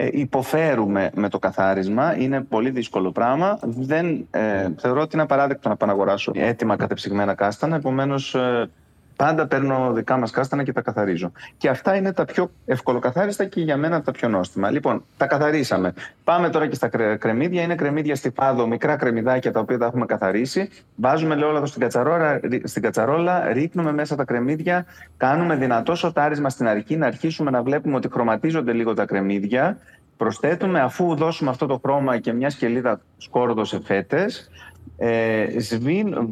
ε, 0.00 0.08
υποφέρουμε 0.12 1.10
με 1.14 1.28
το 1.28 1.38
καθάρισμα. 1.38 2.16
Είναι 2.18 2.40
πολύ 2.40 2.70
δύσκολο 2.70 3.12
πράγμα. 3.12 3.58
Δεν, 3.62 4.26
ε, 4.30 4.68
θεωρώ 4.76 5.00
ότι 5.00 5.10
είναι 5.12 5.22
απαράδεκτο 5.22 5.68
να 5.68 5.76
πάω 5.76 5.88
να 5.88 5.94
αγοράσω 5.94 6.32
έτοιμα 6.34 6.76
κατεψυγμένα 6.76 7.34
κάστανα. 7.34 7.76
Επομένως, 7.76 8.34
ε, 8.34 8.70
πάντα 9.18 9.46
παίρνω 9.46 9.92
δικά 9.92 10.16
μας 10.16 10.30
κάστανα 10.30 10.62
και 10.62 10.72
τα 10.72 10.80
καθαρίζω. 10.80 11.32
Και 11.56 11.68
αυτά 11.68 11.96
είναι 11.96 12.12
τα 12.12 12.24
πιο 12.24 12.50
ευκολοκαθάριστα 12.66 13.44
και 13.44 13.60
για 13.60 13.76
μένα 13.76 14.02
τα 14.02 14.12
πιο 14.12 14.28
νόστιμα. 14.28 14.70
Λοιπόν, 14.70 15.04
τα 15.16 15.26
καθαρίσαμε. 15.26 15.92
Πάμε 16.24 16.50
τώρα 16.50 16.66
και 16.66 16.74
στα 16.74 16.88
κρεμμύδια. 17.18 17.62
Είναι 17.62 17.74
κρεμμύδια 17.74 18.16
στη 18.16 18.30
φάδο, 18.30 18.66
μικρά 18.66 18.96
κρεμμυδάκια 18.96 19.52
τα 19.52 19.60
οποία 19.60 19.78
τα 19.78 19.86
έχουμε 19.86 20.06
καθαρίσει. 20.06 20.68
Βάζουμε 20.96 21.34
ελαιόλαδο 21.34 21.66
στην 21.66 21.80
κατσαρόλα, 21.80 22.40
στην 22.64 22.82
κατσαρόλα, 22.82 23.52
ρίχνουμε 23.52 23.92
μέσα 23.92 24.16
τα 24.16 24.24
κρεμμύδια, 24.24 24.86
κάνουμε 25.16 25.56
δυνατό 25.56 25.94
σοτάρισμα 25.94 26.50
στην 26.50 26.68
αρχή, 26.68 26.96
να 26.96 27.06
αρχίσουμε 27.06 27.50
να 27.50 27.62
βλέπουμε 27.62 27.96
ότι 27.96 28.08
χρωματίζονται 28.12 28.72
λίγο 28.72 28.94
τα 28.94 29.04
κρεμμύδια. 29.04 29.78
Προσθέτουμε, 30.16 30.80
αφού 30.80 31.14
δώσουμε 31.14 31.50
αυτό 31.50 31.66
το 31.66 31.80
χρώμα 31.82 32.18
και 32.18 32.32
μια 32.32 32.50
σκελίδα 32.50 33.00
σκόρδο 33.16 33.64
σε 33.64 33.80
φέτες, 33.84 34.50
ε, 34.96 35.46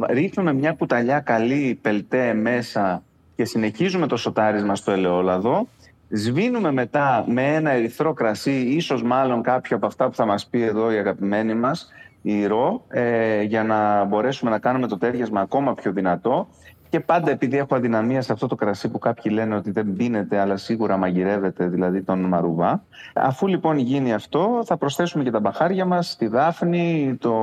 ρίχνουμε 0.09 0.53
μια 0.53 0.73
κουταλιά 0.73 1.21
καλή 1.21 1.79
πελτέ 1.83 2.35
μέσα 2.35 3.03
και 3.37 3.45
συνεχίζουμε 3.45 4.07
το 4.07 4.17
σοτάρισμα 4.17 4.75
στο 4.75 4.91
ελαιόλαδο. 4.91 5.69
Σβήνουμε 6.09 6.73
μετά 6.73 7.25
με 7.29 7.55
ένα 7.55 7.71
ερυθρό 7.71 8.13
κρασί, 8.13 8.61
ίσως 8.61 9.03
μάλλον 9.03 9.43
κάποιο 9.43 9.77
από 9.77 9.87
αυτά 9.87 10.09
που 10.09 10.15
θα 10.15 10.27
μας 10.27 10.47
πει 10.47 10.63
εδώ 10.63 10.93
η 10.93 10.97
αγαπημένη 10.97 11.55
μας, 11.55 11.93
η 12.23 12.47
ρο, 12.47 12.85
ε, 12.89 13.43
για 13.43 13.65
να 13.65 14.05
μπορέσουμε 14.05 14.51
να 14.51 14.59
κάνουμε 14.59 14.87
το 14.87 14.99
τέριασμα 14.99 15.41
ακόμα 15.41 15.75
πιο 15.75 15.93
δυνατό. 15.93 16.49
Και 16.89 17.01
πάντα 17.01 17.31
επειδή 17.31 17.57
έχω 17.57 17.75
αδυναμία 17.75 18.23
σε 18.23 18.33
αυτό 18.33 18.47
το 18.47 18.55
κρασί 18.55 18.89
που 18.89 18.99
κάποιοι 18.99 19.33
λένε 19.35 19.55
ότι 19.55 19.71
δεν 19.71 19.93
πίνεται 19.97 20.39
αλλά 20.39 20.57
σίγουρα 20.57 20.97
μαγειρεύεται, 20.97 21.67
δηλαδή 21.67 22.03
τον 22.03 22.21
μαρουβά. 22.21 22.83
Αφού 23.15 23.47
λοιπόν 23.47 23.79
γίνει 23.79 24.13
αυτό 24.13 24.63
θα 24.65 24.77
προσθέσουμε 24.77 25.25
και 25.25 25.31
τα 25.31 25.41
μπαχάρια 25.41 25.85
μας, 25.85 26.17
τη 26.17 26.27
δάφνη, 26.27 27.17
το 27.21 27.35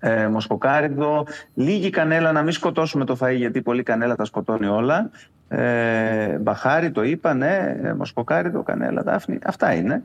ε, 0.00 0.26
μοσποκάριδο, 0.26 1.26
λίγη 1.54 1.90
κανέλα, 1.90 2.32
να 2.32 2.42
μην 2.42 2.52
σκοτώσουμε 2.52 3.04
το 3.04 3.16
φαΐ 3.20 3.34
γιατί 3.36 3.62
πολύ 3.62 3.82
κανέλα 3.82 4.16
τα 4.16 4.24
σκοτώνει 4.24 4.66
όλα. 4.66 5.10
Ε, 5.50 6.38
μπαχάρι 6.38 6.90
το 6.90 7.02
είπα, 7.02 7.34
ναι, 7.34 7.78
ε, 7.82 7.92
μοσποκάριδο, 7.92 8.62
κανέλα, 8.62 9.02
δάφνη, 9.02 9.38
αυτά 9.44 9.74
είναι. 9.74 10.02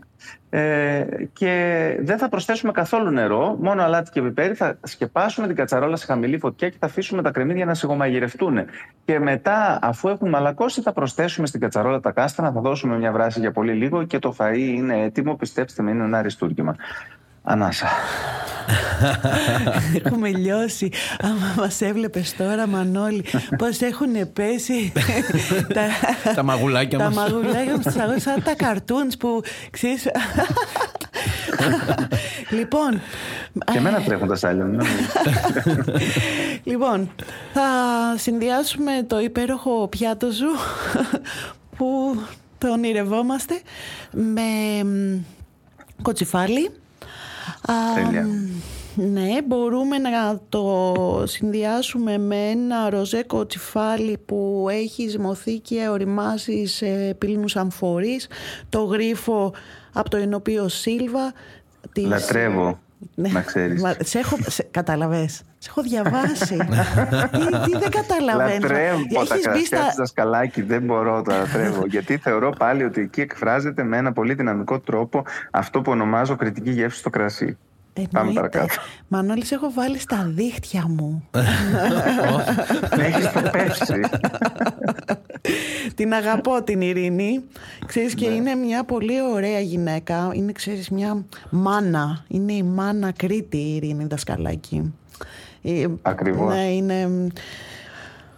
Ε, 0.50 1.06
και 1.34 1.98
δεν 2.02 2.18
θα 2.18 2.30
προσθέσουμε 2.30 2.72
καθόλου 2.72 3.12
νερό, 3.12 3.58
μόνο 3.62 3.84
αλάτι 3.84 4.12
και 4.12 4.22
πιπέρι, 4.22 4.54
θα 4.54 4.78
σκεπάσουμε 4.84 5.48
την 5.48 5.56
κατσαρόλα 5.56 5.96
σε 5.96 6.06
χαμηλή 6.06 6.38
φωτιά 6.40 6.70
και 6.70 6.76
θα 6.80 6.86
αφήσουμε 6.86 7.22
τα 7.22 7.32
κρεμμύδια 7.32 7.66
να 7.66 7.74
σιγομαγειρευτούν. 7.74 8.60
Και 9.06 9.20
μετά, 9.20 9.80
αφού 9.82 10.08
έχουν 10.08 10.30
μαλακώσει, 10.30 10.82
θα 10.82 10.94
προσθέσουμε 10.94 11.48
στην 11.48 11.60
κατσαρόλα 11.60 12.00
τα 12.00 12.12
κάστανα, 12.12 12.52
θα 12.52 12.62
δώσουμε 12.62 12.98
μια 12.98 13.12
βράση 13.12 13.40
για 13.40 13.52
πολύ 13.52 13.74
λίγο 13.74 14.04
και 14.04 14.20
το 14.20 14.36
φαΐ 14.38 14.58
είναι 14.58 15.02
έτοιμο, 15.02 15.36
πιστέψτε 15.36 15.84
με, 15.84 15.92
είναι 15.92 16.04
ένα 16.04 16.18
αριστούργημα. 16.18 16.76
Ανάσα. 17.44 17.88
Έχουμε 20.04 20.30
λιώσει. 20.30 20.90
Άμα 21.22 21.54
μας 21.58 21.82
έβλεπες 21.82 22.36
τώρα, 22.36 22.68
Μανώλη, 22.68 23.26
πώς 23.58 23.82
έχουν 23.82 24.34
πέσει 24.34 24.92
τα, 25.76 25.82
τα 26.36 26.44
μαγουλάκια 26.44 26.98
μας. 26.98 27.16
Τα 27.16 27.22
μαγουλάκια 27.22 27.80
μας, 27.84 28.22
σαν 28.24 28.44
τα 28.44 28.56
καρτούν 28.56 29.12
που 29.20 29.42
ξέρει. 29.72 29.98
λοιπόν. 32.58 33.02
Και 33.72 33.78
εμένα 33.78 34.02
τρέχουν 34.02 34.28
τα 34.28 34.36
σάλια 34.36 34.66
μου. 34.66 34.78
λοιπόν, 36.64 37.12
θα 37.54 37.62
συνδυάσουμε 38.18 38.92
το 39.08 39.20
υπέροχο 39.20 39.88
πιάτο 39.88 40.32
σου 40.32 40.48
που 41.78 42.18
το 42.58 42.72
ονειρευόμαστε 42.72 43.62
με 44.12 44.42
κοτσιφάλι 46.02 46.72
Τέλεια. 47.96 48.28
Ναι, 48.96 49.42
μπορούμε 49.48 49.98
να 49.98 50.40
το 50.50 50.94
συνδυάσουμε 51.26 52.18
με 52.18 52.50
ένα 52.50 52.90
ροζέ 52.90 53.24
κοτσιφάλι 53.24 54.18
που 54.26 54.68
έχει 54.70 55.08
ζυμωθεί 55.08 55.60
και 55.60 55.88
οριμάσει 55.90 56.66
σε 56.66 57.14
πύλινους 57.18 57.56
αμφορείς, 57.56 58.28
το 58.70 58.84
γρίφο 58.84 59.54
από 59.94 60.10
το 60.10 60.18
ενωπίο 60.18 60.68
Σίλβα. 60.68 61.34
Της... 61.92 62.06
Λατρεύω, 62.06 62.66
ναι. 62.66 62.76
Να 63.16 63.42
ξέρεις. 63.42 63.82
Μα, 63.82 63.96
σε 64.00 64.20
έχω, 64.20 64.38
σε, 64.48 64.68
καταλαβες, 64.72 65.42
σε 65.58 65.70
έχω 65.70 65.82
διαβάσει. 65.82 66.58
τι, 67.32 67.72
τι 67.72 67.78
δεν 67.78 67.90
καταλαβαίνω. 67.90 68.60
Λατρεύω 68.60 69.26
τα 69.28 69.38
κρασιά 69.42 69.92
στα... 69.92 70.06
σκαλάκι, 70.06 70.62
δεν 70.62 70.82
μπορώ 70.82 71.22
το 71.22 71.32
λατρεύω. 71.32 71.86
γιατί 71.96 72.18
θεωρώ 72.18 72.50
πάλι 72.50 72.84
ότι 72.84 73.02
εκεί 73.02 73.22
εκφράζεται 73.22 73.84
με 73.84 73.98
ένα 73.98 74.14
πολύ 74.14 74.34
δυναμικό 74.34 74.80
τρόπο 74.80 75.24
αυτό 75.52 75.82
που 75.82 75.92
ονομάζω 75.92 76.36
κριτική 76.36 76.72
γεύση 76.72 77.00
στο 77.00 77.10
κρασί. 77.10 77.58
Πάμε 78.12 78.34
παρακάτω. 78.34 78.74
Μανώλης, 79.08 79.52
έχω 79.52 79.72
βάλει 79.72 80.00
στα 80.00 80.26
δίχτυα 80.30 80.86
μου. 80.88 81.28
Με 82.98 83.06
έχεις 83.06 83.32
το 83.32 83.42
πέψει. 83.52 84.00
την 85.96 86.14
αγαπώ 86.14 86.64
την 86.64 86.82
Ειρήνη. 86.82 87.44
Ξέρεις 87.86 88.14
και 88.14 88.28
ναι. 88.28 88.36
είναι 88.36 88.56
μια 88.56 88.84
πολύ 88.84 89.22
ωραία 89.34 89.60
γυναίκα. 89.60 90.32
Είναι, 90.34 90.52
ξέρεις, 90.52 90.90
μια 90.90 91.26
μάνα. 91.50 92.26
Είναι 92.28 92.54
η 92.54 92.64
μάνα 92.64 93.12
Κρήτη 93.12 93.58
η 93.58 93.76
Ειρήνη 93.76 94.06
Δασκαλάκη. 94.06 94.94
Ακριβώς. 96.02 96.54
Ναι, 96.54 96.64
είναι... 96.64 97.28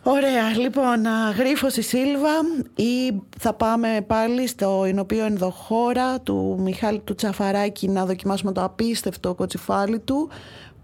Ωραία, 0.07 0.57
λοιπόν, 0.57 1.05
γρίφο 1.37 1.67
η 1.67 1.81
Σίλβα 1.81 2.29
ή 2.75 3.21
θα 3.39 3.53
πάμε 3.53 4.03
πάλι 4.07 4.47
στο 4.47 4.83
ενωπίο 4.87 5.25
ενδοχώρα 5.25 6.19
του 6.19 6.57
Μιχάλη 6.59 6.99
του 6.99 7.15
Τσαφαράκη 7.15 7.87
να 7.87 8.05
δοκιμάσουμε 8.05 8.51
το 8.51 8.63
απίστευτο 8.63 9.33
κοτσιφάλι 9.33 9.99
του 9.99 10.29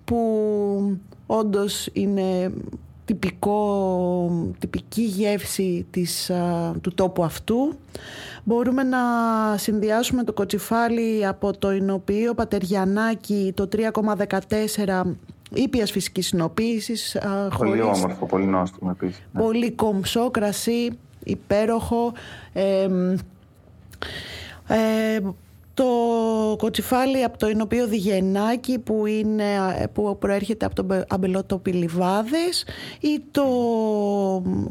που 0.06 1.00
όντως 1.26 1.90
είναι 1.94 2.52
τυπικό, 3.12 4.54
τυπική 4.60 5.02
γεύση 5.02 5.86
της, 5.92 6.32
του 6.82 6.94
τόπου 6.94 7.24
αυτού. 7.24 7.74
Μπορούμε 8.44 8.84
να 8.84 8.98
συνδυάσουμε 9.58 10.24
το 10.24 10.34
κοτσιφάλι 10.34 11.28
από 11.28 11.58
το 11.58 11.72
Ινοποιείο 11.72 12.34
Πατεριανάκι 12.34 13.54
το 13.56 13.70
3,14 13.72 15.02
ήπιας 15.54 15.92
φυσικής 15.92 16.28
συνοποίησης. 16.28 17.18
Πολύ 17.58 17.82
όμορφο, 17.82 18.26
πολύ 18.26 18.46
νόστιμο 18.46 18.92
επίσης. 18.96 19.24
Ναι. 19.32 19.42
Πολύ 19.42 19.72
κομψό 19.72 20.32
κρασί, 20.32 20.90
υπέροχο. 21.24 22.14
Ε, 22.54 22.88
ε, 24.68 25.20
το 25.82 26.56
κοτσιφάλι 26.58 27.24
από 27.24 27.38
το 27.38 27.50
Ινωπείο 27.50 27.88
Διγενάκη 27.88 28.80
που, 28.80 29.06
είναι, 29.06 29.44
που 29.94 30.18
προέρχεται 30.20 30.66
από 30.66 30.76
τον 30.76 31.04
αμπελότο 31.08 31.58
Πιλιβάδες 31.58 32.66
ή 33.00 33.22
το 33.32 33.44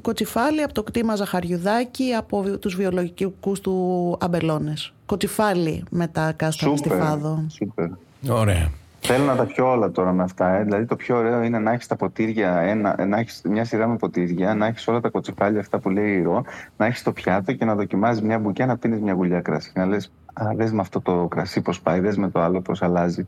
κοτσιφάλι 0.03 0.63
από 0.63 0.73
το 0.73 0.83
κτήμα 0.83 1.15
Ζαχαριουδάκη 1.15 2.13
από 2.13 2.59
τους 2.59 2.77
βιολογικούς 2.77 3.61
του 3.61 4.17
αμπελώνες. 4.21 4.93
Κοτσιφάλι 5.07 5.85
με 5.91 6.07
τα 6.07 6.33
κάστρα 6.33 6.77
στη 6.77 6.89
Φάδο. 6.89 7.45
Σούπερ. 7.49 7.89
Ωραία. 8.31 8.71
Θέλω 9.01 9.25
να 9.25 9.37
τα 9.37 9.45
πιω 9.45 9.71
όλα 9.71 9.91
τώρα 9.91 10.13
με 10.13 10.23
αυτά. 10.23 10.55
Ε. 10.55 10.63
Δηλαδή 10.63 10.85
το 10.85 10.97
πιο 10.97 11.17
ωραίο 11.17 11.43
είναι 11.43 11.59
να 11.59 11.73
έχεις 11.73 11.87
τα 11.87 11.97
ποτήρια, 11.97 12.59
ένα, 12.59 13.07
να 13.07 13.19
έχεις 13.19 13.41
μια 13.45 13.65
σειρά 13.65 13.87
με 13.87 13.97
ποτήρια, 13.97 14.55
να 14.55 14.67
έχεις 14.67 14.89
όλα 14.89 15.01
τα 15.01 15.09
κοτσιφάλια 15.09 15.61
αυτά 15.61 15.79
που 15.79 15.91
λέει 15.91 16.17
ηρώ, 16.17 16.45
να 16.77 16.87
έχεις 16.87 17.03
το 17.03 17.13
πιάτο 17.13 17.53
και 17.53 17.65
να 17.65 17.75
δοκιμάζεις 17.75 18.23
μια 18.23 18.39
μπουκιά 18.39 18.67
να 18.67 18.77
πίνεις 18.77 19.01
μια 19.01 19.13
γουλιά 19.13 19.41
κρασί. 19.41 19.73
Να 19.75 19.87
λες, 19.87 20.13
Α, 20.33 20.45
δες 20.57 20.73
με 20.73 20.81
αυτό 20.81 21.01
το 21.01 21.27
κρασί 21.31 21.61
πώ 21.61 21.73
πάει, 21.83 22.01
δες 22.01 22.17
με 22.17 22.31
το 22.31 22.41
άλλο 22.41 22.61
πώ 22.61 22.73
αλλάζει. 22.81 23.27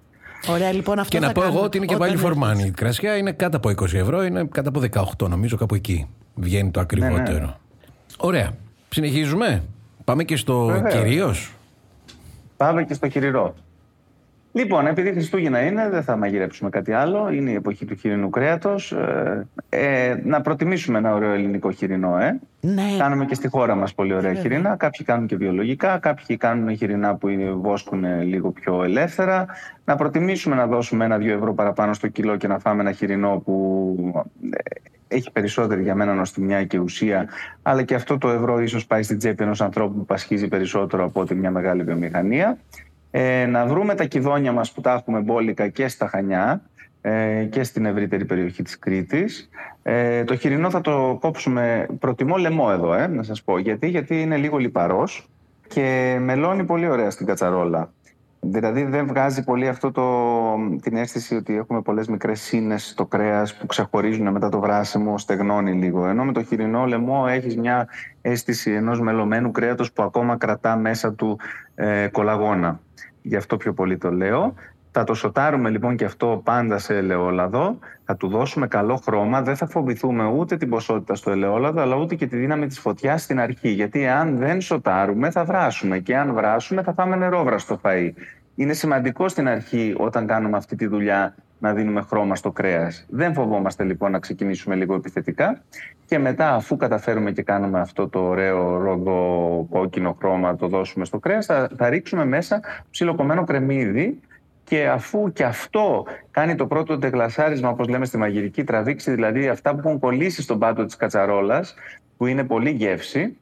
Ωραία, 0.49 0.73
λοιπόν, 0.73 0.99
αυτό 0.99 1.19
και 1.19 1.27
να 1.27 1.33
πω 1.33 1.43
εγώ 1.43 1.63
ότι 1.63 1.77
είναι 1.77 1.87
και 1.87 1.97
πάλι 1.97 2.17
φορμάνι. 2.17 2.63
Η 2.63 2.71
κρασιά 2.71 3.17
είναι 3.17 3.33
κάτω 3.33 3.57
από 3.57 3.69
20 3.69 3.95
ευρώ, 3.95 4.23
είναι 4.23 4.45
κάτω 4.45 4.69
από 4.69 4.81
18 5.25 5.29
νομίζω, 5.29 5.57
κάπου 5.57 5.75
εκεί. 5.75 6.09
Βγαίνει 6.35 6.71
το 6.71 6.81
ακριβότερο. 6.81 7.39
Ναι, 7.39 7.45
ναι. 7.45 7.55
Ωραία. 8.17 8.51
Συνεχίζουμε. 8.89 9.63
Πάμε 10.05 10.25
και 10.25 10.37
στο 10.37 10.83
κυρίως. 10.91 11.53
Πάμε 12.57 12.85
και 12.85 12.95
στο 12.95 13.09
κυρίω. 13.09 13.55
Λοιπόν, 14.53 14.87
επειδή 14.87 15.13
Χριστούγεννα 15.13 15.61
είναι, 15.61 15.89
δεν 15.89 16.03
θα 16.03 16.17
μαγειρέψουμε 16.17 16.71
κάτι 16.71 16.93
άλλο. 16.93 17.31
Είναι 17.31 17.51
η 17.51 17.55
εποχή 17.55 17.85
του 17.85 17.95
χοιρινού 17.95 18.31
κρέατος. 18.31 18.93
Ε, 18.93 19.47
ε, 19.69 20.21
να 20.25 20.41
προτιμήσουμε 20.41 20.99
ένα 20.99 21.15
ωραίο 21.15 21.33
ελληνικό 21.33 21.71
χοιρινό, 21.71 22.19
ε. 22.19 22.41
Ναι. 22.61 22.83
Κάνουμε 22.99 23.25
και 23.25 23.35
στη 23.35 23.49
χώρα 23.49 23.75
μας 23.75 23.95
πολύ 23.95 24.13
ωραία 24.13 24.33
Βέβαια. 24.33 24.43
χοιρινά. 24.43 24.77
Κάποιοι 24.77 25.07
κάνουν 25.07 25.27
και 25.27 25.37
βιολογικά, 25.37 25.99
κάποιοι 25.99 26.37
κάνουν 26.37 26.77
χοιρινά 26.77 27.15
που 27.15 27.29
βόσκουν 27.61 28.23
λίγο 28.23 28.51
πιο 28.51 28.83
ελεύθερα. 28.83 29.47
Να 29.85 29.97
προτιμήσουμε 29.97 30.55
να 30.55 30.67
δώσουμε 30.67 31.05
ένα-δύο 31.05 31.35
ευρώ 31.35 31.55
παραπάνω 31.55 31.93
στο 31.93 32.09
κιλό 32.09 32.37
και 32.37 32.49
να 32.49 32.59
φάμε 32.59 32.81
ένα 32.81 32.93
χοιρινό 32.93 33.43
που 33.45 34.25
ε, 34.51 35.17
έχει 35.17 35.31
περισσότερη 35.33 35.83
για 35.83 35.95
μένα 35.95 36.15
νοστιμιά 36.15 36.65
και 36.65 36.79
ουσία, 36.79 37.29
αλλά 37.63 37.83
και 37.83 37.95
αυτό 37.95 38.19
το 38.19 38.29
ευρώ 38.29 38.61
ίσως 38.61 38.87
πάει 38.87 39.03
στην 39.03 39.19
τσέπη 39.19 39.43
ενός 39.43 39.61
ανθρώπου 39.61 39.99
που 39.99 40.05
πασχίζει 40.05 40.49
περισσότερο 40.49 41.05
από 41.05 41.21
ότι 41.21 41.35
μια 41.35 41.51
μεγάλη 41.51 41.83
βιομηχανία 41.83 42.59
ε, 43.15 43.47
να 43.47 43.67
βρούμε 43.67 43.95
τα 43.95 44.05
κυδόνια 44.05 44.53
μας 44.53 44.73
που 44.73 44.81
τα 44.81 44.93
έχουμε 44.93 45.21
μπόλικα 45.21 45.69
και 45.69 45.89
στα 45.89 46.07
Χανιά 46.09 46.63
ε, 47.01 47.45
και 47.45 47.63
στην 47.63 47.87
ευρύτερη 47.87 48.25
περιοχή 48.25 48.63
της 48.63 48.79
Κρήτης. 48.79 49.49
Ε, 49.83 50.25
το 50.25 50.37
χοιρινό 50.37 50.71
θα 50.71 50.81
το 50.81 51.19
κόψουμε, 51.21 51.87
προτιμώ 51.99 52.37
λαιμό 52.37 52.69
εδώ, 52.73 52.95
ε, 52.95 53.07
να 53.07 53.23
σας 53.23 53.43
πω. 53.43 53.59
Γιατί, 53.59 53.89
γιατί 53.89 54.21
είναι 54.21 54.37
λίγο 54.37 54.57
λιπαρός 54.57 55.29
και 55.69 56.19
μελώνει 56.21 56.65
πολύ 56.65 56.89
ωραία 56.89 57.11
στην 57.11 57.27
κατσαρόλα. 57.27 57.93
Δηλαδή 58.41 58.85
δεν 58.85 59.07
βγάζει 59.07 59.45
πολύ 59.45 59.69
αυτό 59.69 59.93
το, 59.93 60.05
την 60.83 60.97
αίσθηση 60.97 61.35
ότι 61.35 61.57
έχουμε 61.57 61.83
πολλές 61.83 62.09
μικρές 62.09 62.41
σύνες 62.41 62.89
στο 62.89 63.07
κρέας 63.07 63.57
που 63.57 63.67
ξεχωρίζουν 63.67 64.31
μετά 64.31 64.49
το 64.49 64.61
βράσιμο, 64.61 65.19
στεγνώνει 65.19 65.73
λίγο. 65.73 66.07
Ενώ 66.07 66.25
με 66.25 66.33
το 66.33 66.43
χοιρινό 66.43 66.85
λαιμό 66.85 67.25
έχεις 67.29 67.57
μια 67.57 67.89
αίσθηση 68.23 68.73
ενός 68.73 69.01
μελωμένου 69.01 69.51
κρέατος 69.51 69.93
που 69.93 70.03
ακόμα 70.03 70.37
κρατά 70.37 70.77
μέσα 70.77 71.13
του 71.13 71.39
ε, 71.75 72.09
κολαγόνα 72.13 72.81
γι' 73.23 73.37
αυτό 73.37 73.57
πιο 73.57 73.73
πολύ 73.73 73.99
το 73.99 74.11
λέω. 74.11 74.55
Θα 74.95 75.05
το 75.05 75.15
σοτάρουμε 75.15 75.71
λοιπόν 75.71 75.97
και 75.97 76.05
αυτό 76.05 76.41
πάντα 76.45 76.79
σε 76.79 76.97
ελαιόλαδο, 76.97 77.79
θα 78.05 78.17
του 78.17 78.29
δώσουμε 78.29 78.67
καλό 78.67 78.97
χρώμα, 78.97 79.43
δεν 79.43 79.57
θα 79.57 79.67
φοβηθούμε 79.67 80.25
ούτε 80.25 80.57
την 80.57 80.69
ποσότητα 80.69 81.15
στο 81.15 81.31
ελαιόλαδο, 81.31 81.81
αλλά 81.81 81.97
ούτε 81.97 82.15
και 82.15 82.27
τη 82.27 82.37
δύναμη 82.37 82.67
της 82.67 82.79
φωτιάς 82.79 83.23
στην 83.23 83.41
αρχή. 83.41 83.69
Γιατί 83.69 84.07
αν 84.07 84.37
δεν 84.37 84.61
σοτάρουμε 84.61 85.31
θα 85.31 85.45
βράσουμε 85.45 85.99
και 85.99 86.17
αν 86.17 86.35
βράσουμε 86.35 86.83
θα 86.83 86.93
φάμε 86.93 87.17
νερόβραστο 87.17 87.81
φαΐ. 87.83 88.11
Είναι 88.55 88.73
σημαντικό 88.73 89.29
στην 89.29 89.49
αρχή 89.49 89.95
όταν 89.99 90.27
κάνουμε 90.27 90.57
αυτή 90.57 90.77
τη 90.77 90.87
δουλειά 90.87 91.35
να 91.63 91.73
δίνουμε 91.73 92.03
χρώμα 92.03 92.35
στο 92.35 92.51
κρέας. 92.51 93.07
Δεν 93.09 93.35
φοβόμαστε 93.35 93.85
λοιπόν 93.85 94.11
να 94.11 94.19
ξεκινήσουμε 94.19 94.75
λίγο 94.75 94.95
επιθετικά 94.95 95.63
και 96.07 96.19
μετά 96.19 96.55
αφού 96.55 96.77
καταφέρουμε 96.77 97.33
και 97.33 97.43
κάνουμε 97.43 97.81
αυτό 97.81 98.09
το 98.09 98.19
ωραίο 98.19 98.77
ρόδο 98.77 99.67
κόκκινο 99.71 100.17
χρώμα 100.19 100.57
το 100.57 100.69
δώσουμε 100.69 101.05
στο 101.05 101.19
κρέας 101.19 101.47
θα, 101.47 101.69
θα 101.77 101.89
ρίξουμε 101.89 102.25
μέσα 102.25 102.61
ψιλοκομμένο 102.91 103.45
κρεμμύδι 103.45 104.21
και 104.65 104.89
αφού 104.89 105.33
και 105.33 105.45
αυτό 105.45 106.05
κάνει 106.31 106.55
το 106.55 106.67
πρώτο 106.67 106.99
τεγλασάρισμα 106.99 107.69
όπως 107.69 107.89
λέμε 107.89 108.05
στη 108.05 108.17
μαγειρική 108.17 108.65
τραβήξει 108.65 109.11
δηλαδή 109.11 109.49
αυτά 109.49 109.75
που 109.75 109.89
έχουν 109.89 109.99
κολλήσει 109.99 110.43
στον 110.43 110.59
πάτο 110.59 110.85
της 110.85 110.97
κατσαρόλας 110.97 111.75
που 112.17 112.27
είναι 112.27 112.45
πολύ 112.45 112.71
γεύση 112.71 113.37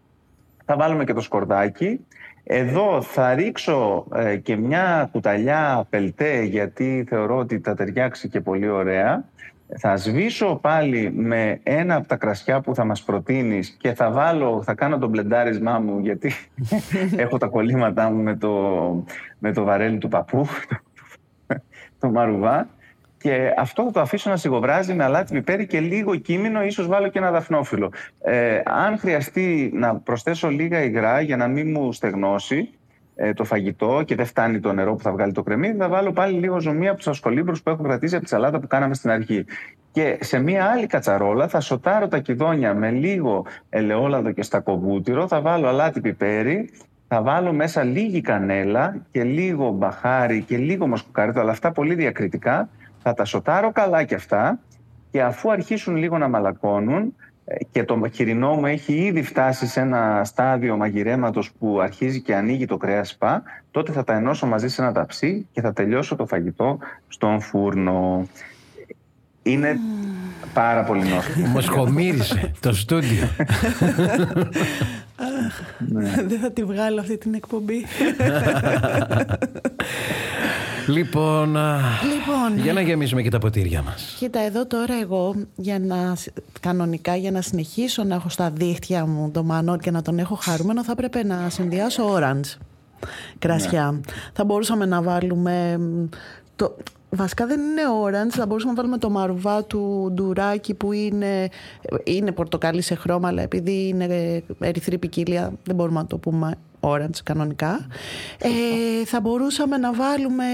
θα 0.64 0.76
βάλουμε 0.76 1.04
και 1.04 1.12
το 1.12 1.20
σκορδάκι 1.20 2.00
εδώ 2.44 3.02
θα 3.02 3.34
ρίξω 3.34 4.06
ε, 4.14 4.36
και 4.36 4.56
μια 4.56 5.08
κουταλιά 5.12 5.86
πελτέ 5.90 6.42
γιατί 6.42 7.04
θεωρώ 7.08 7.36
ότι 7.36 7.60
θα 7.64 7.74
ταιριάξει 7.74 8.28
και 8.28 8.40
πολύ 8.40 8.68
ωραία. 8.68 9.24
Θα 9.78 9.96
σβήσω 9.96 10.58
πάλι 10.62 11.12
με 11.12 11.60
ένα 11.62 11.94
από 11.94 12.08
τα 12.08 12.16
κρασιά 12.16 12.60
που 12.60 12.74
θα 12.74 12.84
μας 12.84 13.02
προτείνεις 13.02 13.70
και 13.70 13.92
θα 13.92 14.10
βάλω, 14.10 14.62
θα 14.62 14.74
κάνω 14.74 14.98
το 14.98 15.08
μπλεντάρισμά 15.08 15.78
μου 15.78 15.98
γιατί 15.98 16.32
έχω 17.16 17.38
τα 17.38 17.46
κολλήματά 17.46 18.10
μου 18.10 18.22
με 18.22 18.36
το, 18.36 19.04
με 19.38 19.52
το 19.52 19.64
βαρέλι 19.64 19.98
του 19.98 20.08
παππού, 20.08 20.46
το 21.98 22.10
μαρουβά. 22.10 22.68
Και 23.22 23.54
αυτό 23.56 23.84
θα 23.84 23.90
το 23.90 24.00
αφήσω 24.00 24.30
να 24.30 24.36
σιγοβράζει 24.36 24.94
με 24.94 25.04
αλάτι 25.04 25.32
πιπέρι 25.32 25.66
και 25.66 25.80
λίγο 25.80 26.16
κείμενο, 26.16 26.62
ίσως 26.62 26.86
βάλω 26.86 27.08
και 27.08 27.18
ένα 27.18 27.30
δαφνόφυλλο. 27.30 27.92
Ε, 28.22 28.60
αν 28.64 28.98
χρειαστεί 28.98 29.70
να 29.74 29.96
προσθέσω 29.96 30.48
λίγα 30.48 30.82
υγρά 30.82 31.20
για 31.20 31.36
να 31.36 31.48
μην 31.48 31.70
μου 31.70 31.92
στεγνώσει 31.92 32.70
ε, 33.14 33.32
το 33.32 33.44
φαγητό 33.44 34.02
και 34.04 34.14
δεν 34.14 34.26
φτάνει 34.26 34.60
το 34.60 34.72
νερό 34.72 34.94
που 34.94 35.02
θα 35.02 35.12
βγάλει 35.12 35.32
το 35.32 35.42
κρεμμύδι, 35.42 35.76
θα 35.78 35.88
βάλω 35.88 36.12
πάλι 36.12 36.38
λίγο 36.38 36.60
ζωμί 36.60 36.88
από 36.88 36.96
τους 36.96 37.08
ασκολύμπρους 37.08 37.62
που 37.62 37.70
έχω 37.70 37.82
κρατήσει 37.82 38.14
από 38.14 38.24
τη 38.24 38.30
σαλάτα 38.30 38.60
που 38.60 38.66
κάναμε 38.66 38.94
στην 38.94 39.10
αρχή. 39.10 39.44
Και 39.92 40.18
σε 40.20 40.38
μία 40.38 40.64
άλλη 40.64 40.86
κατσαρόλα 40.86 41.48
θα 41.48 41.60
σοτάρω 41.60 42.08
τα 42.08 42.18
κυδόνια 42.18 42.74
με 42.74 42.90
λίγο 42.90 43.46
ελαιόλαδο 43.68 44.32
και 44.32 44.42
στακοβούτυρο, 44.42 45.28
θα 45.28 45.40
βάλω 45.40 45.68
αλάτι 45.68 46.00
πιπέρι, 46.00 46.70
θα 47.08 47.22
βάλω 47.22 47.52
μέσα 47.52 47.84
λίγη 47.84 48.20
κανέλα 48.20 48.96
και 49.10 49.24
λίγο 49.24 49.70
μπαχάρι 49.70 50.42
και 50.42 50.56
λίγο 50.56 50.86
μοσκοκάριτο, 50.86 51.40
αλλά 51.40 51.50
αυτά 51.50 51.72
πολύ 51.72 51.94
διακριτικά 51.94 52.68
θα 53.02 53.14
τα 53.14 53.24
σοτάρω 53.24 53.72
καλά 53.72 54.04
και 54.04 54.14
αυτά 54.14 54.58
και 55.10 55.22
αφού 55.22 55.50
αρχίσουν 55.50 55.96
λίγο 55.96 56.18
να 56.18 56.28
μαλακώνουν 56.28 57.14
ε, 57.44 57.56
και 57.70 57.84
το 57.84 58.00
χοιρινό 58.12 58.54
μου 58.54 58.66
έχει 58.66 58.92
ήδη 58.92 59.22
φτάσει 59.22 59.66
σε 59.66 59.80
ένα 59.80 60.22
στάδιο 60.24 60.76
μαγειρέματος 60.76 61.52
που 61.58 61.80
αρχίζει 61.80 62.20
και 62.20 62.34
ανοίγει 62.34 62.66
το 62.66 62.76
κρέας 62.76 63.08
σπα, 63.08 63.42
τότε 63.70 63.92
θα 63.92 64.04
τα 64.04 64.14
ενώσω 64.14 64.46
μαζί 64.46 64.68
σε 64.68 64.82
ένα 64.82 64.92
ταψί 64.92 65.46
και 65.52 65.60
θα 65.60 65.72
τελειώσω 65.72 66.16
το 66.16 66.26
φαγητό 66.26 66.78
στον 67.08 67.40
φούρνο. 67.40 68.26
Είναι 69.42 69.78
πάρα 70.52 70.84
πολύ 70.84 71.08
νόστιμο. 71.08 71.46
Μας 71.46 71.68
χωμύρισε 71.68 72.52
το 72.60 72.74
στούντιο. 72.74 73.28
Ναι. 75.78 76.14
Δεν 76.26 76.40
θα 76.40 76.52
τη 76.52 76.64
βγάλω 76.64 77.00
αυτή 77.00 77.18
την 77.18 77.34
εκπομπή. 77.34 77.84
Λοιπόν, 80.86 81.56
λοιπόν, 82.02 82.58
για 82.62 82.72
να 82.72 82.80
γεμίσουμε 82.80 83.22
και 83.22 83.30
τα 83.30 83.38
ποτήρια 83.38 83.82
μας. 83.82 84.16
Κοίτα, 84.18 84.40
εδώ 84.40 84.66
τώρα 84.66 84.94
εγώ 85.00 85.34
για 85.56 85.78
να, 85.78 86.16
κανονικά 86.60 87.16
για 87.16 87.30
να 87.30 87.40
συνεχίσω 87.40 88.04
να 88.04 88.14
έχω 88.14 88.28
στα 88.28 88.50
δίχτυα 88.50 89.06
μου 89.06 89.30
το 89.30 89.42
μανό 89.42 89.78
και 89.78 89.90
να 89.90 90.02
τον 90.02 90.18
έχω 90.18 90.34
χαρούμενο 90.34 90.84
θα 90.84 90.92
έπρεπε 90.92 91.24
να 91.24 91.48
συνδυάσω 91.50 92.14
orange 92.14 92.58
κρασιά. 93.38 93.90
Ναι. 93.90 94.00
Θα 94.32 94.44
μπορούσαμε 94.44 94.86
να 94.86 95.02
βάλουμε 95.02 95.80
το, 96.56 96.76
Βασικά 97.12 97.46
δεν 97.46 97.60
είναι 97.60 97.82
orange, 98.04 98.30
θα 98.30 98.46
μπορούσαμε 98.46 98.72
να 98.72 98.78
βάλουμε 98.78 98.98
το 98.98 99.10
μαρουβά 99.10 99.64
του 99.64 100.10
ντουράκι 100.12 100.74
που 100.74 100.92
είναι, 100.92 101.48
είναι 102.04 102.32
πορτοκαλί 102.32 102.82
σε 102.82 102.94
χρώμα, 102.94 103.28
αλλά 103.28 103.42
επειδή 103.42 103.88
είναι 103.88 104.42
ερυθρή 104.58 104.98
ποικιλία 104.98 105.52
δεν 105.64 105.74
μπορούμε 105.76 106.00
να 106.00 106.06
το 106.06 106.18
πούμε 106.18 106.54
orange 106.80 107.18
κανονικά. 107.24 107.86
Ε, 108.38 109.04
θα 109.04 109.20
μπορούσαμε 109.20 109.76
να 109.76 109.92
βάλουμε 109.94 110.44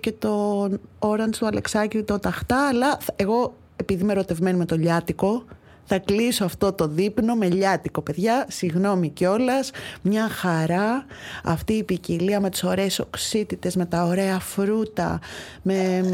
και 0.00 0.12
το 0.12 0.64
orange 0.98 1.36
του 1.38 1.46
Αλεξάκη 1.46 2.02
το 2.02 2.18
ταχτά, 2.18 2.68
αλλά 2.68 2.98
εγώ 3.16 3.54
επειδή 3.76 4.02
είμαι 4.02 4.12
ερωτευμένη 4.12 4.58
με 4.58 4.64
το 4.64 4.76
λιάτικο, 4.76 5.44
θα 5.84 5.98
κλείσω 5.98 6.44
αυτό 6.44 6.72
το 6.72 6.88
δείπνο 6.88 7.34
με 7.34 7.48
λιάτικο, 7.48 8.00
παιδιά. 8.00 8.46
Συγγνώμη 8.48 9.08
κιόλας. 9.08 9.70
Μια 10.02 10.28
χαρά 10.28 11.04
αυτή 11.44 11.72
η 11.72 11.82
ποικιλία 11.82 12.40
με 12.40 12.50
τις 12.50 12.64
ωραίες 12.64 12.98
οξύτητες, 12.98 13.76
με 13.76 13.86
τα 13.86 14.04
ωραία 14.04 14.38
φρούτα, 14.38 15.20
με 15.62 16.04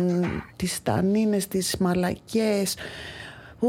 τις 0.56 0.82
τανίνες, 0.82 1.48
τις 1.48 1.76
μαλακές. 1.76 2.74
Ου, 3.60 3.68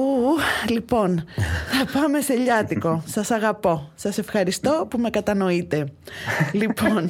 λοιπόν, 0.70 1.24
θα 1.72 2.00
πάμε 2.00 2.20
σε 2.20 2.34
λιάτικο. 2.34 3.04
Σας 3.16 3.32
αγαπώ. 3.32 3.90
Σας 3.96 4.18
ευχαριστώ 4.18 4.88
που 4.90 4.98
με 4.98 5.10
κατανοείτε. 5.10 5.88
λοιπόν, 6.52 7.10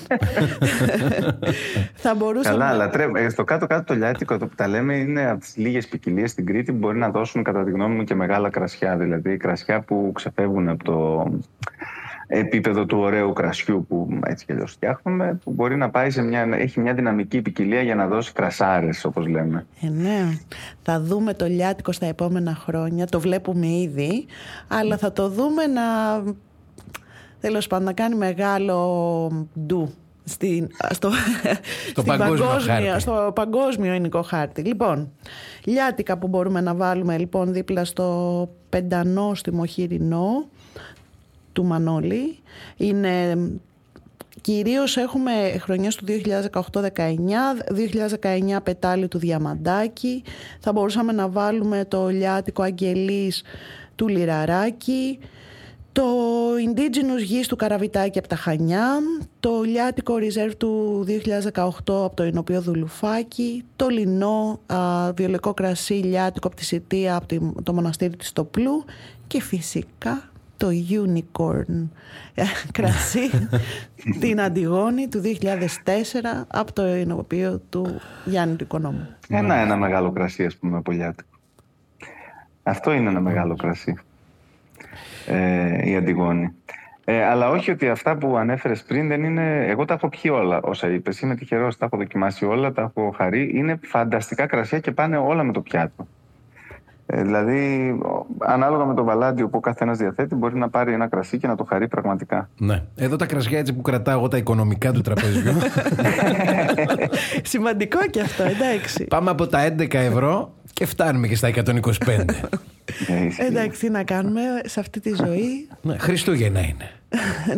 θα 1.93 2.15
μπορούσαμε... 2.15 2.57
Καλά, 2.57 2.69
αλλά 2.69 2.89
τρέ... 2.89 3.07
Ε, 3.15 3.29
στο 3.29 3.43
κάτω-κάτω 3.43 3.83
το 3.83 3.93
λιάτικο, 3.93 4.37
το 4.37 4.47
που 4.47 4.55
τα 4.55 4.67
λέμε, 4.67 4.95
είναι 4.95 5.29
από 5.29 5.39
τις 5.39 5.57
λίγες 5.57 5.87
ποικιλίες 5.87 6.31
στην 6.31 6.45
Κρήτη 6.45 6.71
που 6.71 6.77
μπορεί 6.77 6.97
να 6.97 7.09
δώσουν, 7.09 7.43
κατά 7.43 7.63
τη 7.63 7.71
γνώμη 7.71 7.95
μου, 7.95 8.03
και 8.03 8.15
μεγάλα 8.15 8.49
κρασιά. 8.49 8.97
Δηλαδή, 8.97 9.37
κρασιά 9.37 9.81
που 9.81 10.11
ξεφεύγουν 10.15 10.69
από 10.69 10.83
το 10.83 11.25
επίπεδο 12.33 12.85
του 12.85 12.97
ωραίου 12.97 13.33
κρασιού 13.33 13.85
που 13.89 14.19
έτσι 14.25 14.45
και 14.45 14.53
φτιάχνουμε, 14.65 15.39
που 15.43 15.51
μπορεί 15.51 15.75
να 15.75 15.89
πάει 15.89 16.09
σε 16.09 16.21
μια, 16.21 16.47
έχει 16.51 16.79
μια 16.79 16.93
δυναμική 16.93 17.41
ποικιλία 17.41 17.81
για 17.81 17.95
να 17.95 18.07
δώσει 18.07 18.31
κρασάρες, 18.31 19.05
όπως 19.05 19.27
λέμε. 19.27 19.65
Ε, 19.81 19.89
ναι. 19.89 20.37
Θα 20.81 21.01
δούμε 21.01 21.33
το 21.33 21.45
λιάτικο 21.45 21.91
στα 21.91 22.05
επόμενα 22.05 22.55
χρόνια, 22.55 23.05
το 23.05 23.19
βλέπουμε 23.19 23.67
ήδη, 23.67 24.25
αλλά 24.67 24.97
θα 24.97 25.11
το 25.11 25.29
δούμε 25.29 25.65
να, 25.65 25.81
τέλος 27.39 27.67
πάντων, 27.67 27.85
να 27.85 27.93
κάνει 27.93 28.15
μεγάλο 28.15 29.47
ντου 29.59 29.93
στην, 30.23 30.67
στο, 30.89 31.11
στο, 31.89 32.03
παγκόσμιο 32.03 32.47
χάρτη. 32.47 32.99
στο 33.01 33.31
παγκόσμιο 33.35 33.91
ελληνικό 33.91 34.21
χάρτη. 34.21 34.61
Λοιπόν, 34.61 35.11
λιάτικα 35.63 36.17
που 36.17 36.27
μπορούμε 36.27 36.61
να 36.61 36.75
βάλουμε 36.75 37.17
λοιπόν 37.17 37.53
δίπλα 37.53 37.85
στο 37.85 38.49
πεντανόστιμο 38.69 39.65
χοιρινό, 39.65 40.49
του 41.53 41.65
Μανώλη. 41.65 42.39
Είναι 42.77 43.37
Κυρίως 44.41 44.97
έχουμε 44.97 45.57
χρονιές 45.59 45.95
του 45.95 46.05
2018-19, 46.71 46.81
2019 48.55 48.63
πετάλι 48.63 49.07
του 49.07 49.17
Διαμαντάκη, 49.17 50.23
θα 50.59 50.71
μπορούσαμε 50.71 51.11
να 51.11 51.27
βάλουμε 51.27 51.85
το 51.87 52.07
λιάτικο 52.07 52.63
Αγγελής 52.63 53.43
του 53.95 54.07
Λιραράκη, 54.07 55.19
το 55.91 56.03
Indigenous 56.67 57.23
Γης 57.23 57.47
του 57.47 57.55
Καραβιτάκη 57.55 58.19
από 58.19 58.27
τα 58.27 58.35
Χανιά, 58.35 58.99
το 59.39 59.61
λιάτικο 59.61 60.13
Reserve 60.15 60.53
του 60.57 61.05
2018 61.53 61.67
από 61.87 62.11
το 62.15 62.23
Ινοπείο 62.23 62.61
Δουλουφάκη, 62.61 63.63
το 63.75 63.87
λινό 63.87 64.59
α, 64.65 65.11
βιολικό 65.13 65.53
κρασί 65.53 65.93
λιάτικο 65.93 66.47
από 66.47 66.55
τη 66.55 66.65
Σιτία 66.65 67.15
από 67.15 67.61
το 67.63 67.73
μοναστήρι 67.73 68.15
της 68.15 68.31
Τοπλού 68.31 68.85
και 69.27 69.41
φυσικά 69.41 70.30
το 70.61 70.67
Unicorn 70.89 71.87
ε, 72.33 72.43
κρασί 72.71 73.29
την 74.21 74.41
Αντιγόνη 74.41 75.07
του 75.07 75.21
2004 75.21 75.27
από 76.47 76.73
το 76.73 76.81
ενωπείο 76.81 77.61
του 77.69 78.01
Γιάννη 78.25 78.55
του 78.55 78.63
Οικονόμου. 78.63 79.07
Ένα, 79.29 79.55
ένα 79.55 79.75
μεγάλο 79.75 80.11
κρασί 80.11 80.45
ας 80.45 80.55
πούμε 80.57 80.81
πολιάτικο. 80.81 81.29
Αυτό 82.63 82.91
είναι 82.91 83.09
ένα 83.09 83.19
μεγάλο 83.19 83.55
κρασί. 83.55 83.97
Ε, 85.27 85.89
η 85.89 85.95
Αντιγόνη. 85.95 86.53
Ε, 87.05 87.23
αλλά 87.23 87.49
όχι 87.49 87.71
ότι 87.71 87.89
αυτά 87.89 88.17
που 88.17 88.37
ανέφερες 88.37 88.83
πριν 88.83 89.07
δεν 89.07 89.23
είναι. 89.23 89.65
Εγώ 89.67 89.85
τα 89.85 89.93
έχω 89.93 90.09
πιει 90.09 90.31
όλα 90.33 90.59
όσα 90.61 90.87
είπες. 90.87 91.19
Είμαι 91.19 91.35
τυχερός, 91.35 91.77
τα 91.77 91.85
έχω 91.85 91.97
δοκιμάσει 91.97 92.45
όλα, 92.45 92.71
τα 92.71 92.81
έχω 92.81 93.13
χαρεί. 93.17 93.51
Είναι 93.53 93.79
φανταστικά 93.83 94.45
κρασιά 94.45 94.79
και 94.79 94.91
πάνε 94.91 95.17
όλα 95.17 95.43
με 95.43 95.51
το 95.51 95.61
πιάτο. 95.61 96.07
Ε, 97.05 97.21
δηλαδή, 97.21 97.97
ανάλογα 98.45 98.85
με 98.85 98.93
το 98.93 99.03
βαλάντιο 99.03 99.47
που 99.47 99.57
ο 99.57 99.59
καθένας 99.59 99.97
διαθέτει, 99.97 100.35
μπορεί 100.35 100.57
να 100.57 100.69
πάρει 100.69 100.93
ένα 100.93 101.07
κρασί 101.07 101.37
και 101.37 101.47
να 101.47 101.55
το 101.55 101.63
χαρεί 101.63 101.87
πραγματικά. 101.87 102.49
Ναι. 102.57 102.83
Εδώ 102.95 103.15
τα 103.15 103.25
κρασιά 103.25 103.59
έτσι 103.59 103.73
που 103.73 103.81
κρατάω 103.81 104.17
εγώ 104.17 104.27
τα 104.27 104.37
οικονομικά 104.37 104.91
του 104.91 105.01
τραπεζιού. 105.01 105.53
Σημαντικό 107.43 107.99
και 108.09 108.21
αυτό, 108.21 108.43
εντάξει. 108.43 109.03
Πάμε 109.03 109.29
από 109.29 109.47
τα 109.47 109.73
11 109.77 109.93
ευρώ 109.93 110.53
και 110.73 110.85
φτάνουμε 110.85 111.27
και 111.27 111.35
στα 111.35 111.49
125. 111.49 111.59
Ε, 113.07 113.45
εντάξει, 113.45 113.89
να 113.89 114.03
κάνουμε 114.03 114.41
σε 114.65 114.79
αυτή 114.79 114.99
τη 114.99 115.13
ζωή. 115.15 115.67
Ναι, 115.81 115.97
Χριστούγεννα 115.97 116.59
είναι. 116.59 117.00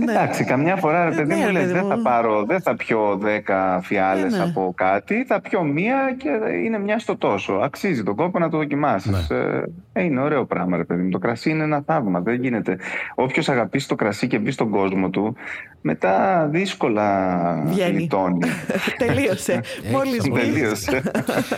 Ναι. 0.06 0.12
Εντάξει, 0.12 0.44
καμιά 0.44 0.76
φορά 0.76 1.10
ρε 1.10 1.16
παιδί 1.16 1.34
ναι, 1.34 1.46
μου 1.46 1.52
λες 1.52 1.72
δεν 1.72 1.86
θα 1.86 1.98
πάρω, 1.98 2.44
δεν 2.44 2.62
θα 2.62 2.76
πιω 2.76 3.18
δέκα 3.22 3.80
φιάλες 3.84 4.34
ναι, 4.34 4.44
από 4.44 4.74
κάτι, 4.76 5.24
θα 5.26 5.42
πιω 5.42 5.64
μία 5.64 6.16
και 6.18 6.30
είναι 6.66 6.80
μια 6.80 7.00
στο 7.00 7.18
τόσο. 7.18 7.54
Αξίζει 7.54 8.04
τον 8.04 8.16
κόπο 8.16 8.40
να 8.40 8.50
το 8.50 8.58
δοκιμάσεις. 8.58 9.30
Ε, 9.30 9.64
είναι 10.00 10.22
ωραίο 10.22 10.46
πράγμα 10.46 10.78
ρε 10.78 10.84
παιδί 10.84 11.02
μου. 11.02 11.10
Το 11.10 11.18
κρασί 11.18 11.50
είναι 11.50 11.64
ένα 11.64 11.84
θαύμα, 11.86 12.20
δεν 12.20 12.42
γίνεται. 12.42 12.78
Όποιος 13.16 13.50
αγαπήσει 13.50 13.88
το 13.88 13.96
κρασί 13.96 14.28
και 14.28 14.40
μπει 14.40 14.52
στον 14.52 14.70
κόσμο 14.70 15.10
του, 15.10 15.36
μετά 15.82 16.48
δύσκολα 16.52 17.64
γλιτώνει. 17.90 18.48
Τελείωσε. 19.06 19.62
Μόλις 19.92 20.30
Τελείωσε. 20.34 21.02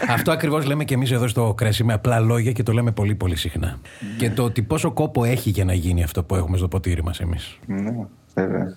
Αυτό 0.09 0.31
ακριβώς 0.31 0.65
λέμε 0.65 0.83
και 0.83 0.93
εμείς 0.93 1.11
εδώ 1.11 1.27
στο 1.27 1.53
κρασί 1.57 1.83
με 1.83 1.93
απλά 1.93 2.19
λόγια 2.19 2.51
και 2.51 2.63
το 2.63 2.71
λέμε 2.71 2.91
πολύ 2.91 3.15
πολύ 3.15 3.35
συχνά. 3.35 3.79
Και 4.17 4.29
το 4.29 4.43
ότι 4.43 4.61
πόσο 4.61 4.91
κόπο 4.91 5.23
έχει 5.23 5.49
για 5.49 5.65
να 5.65 5.73
γίνει 5.73 6.03
αυτό 6.03 6.23
που 6.23 6.35
έχουμε 6.35 6.57
στο 6.57 6.67
ποτήρι 6.67 7.03
μας 7.03 7.19
εμείς. 7.19 7.59
Ναι, 7.91 8.05
βέβαια. 8.33 8.75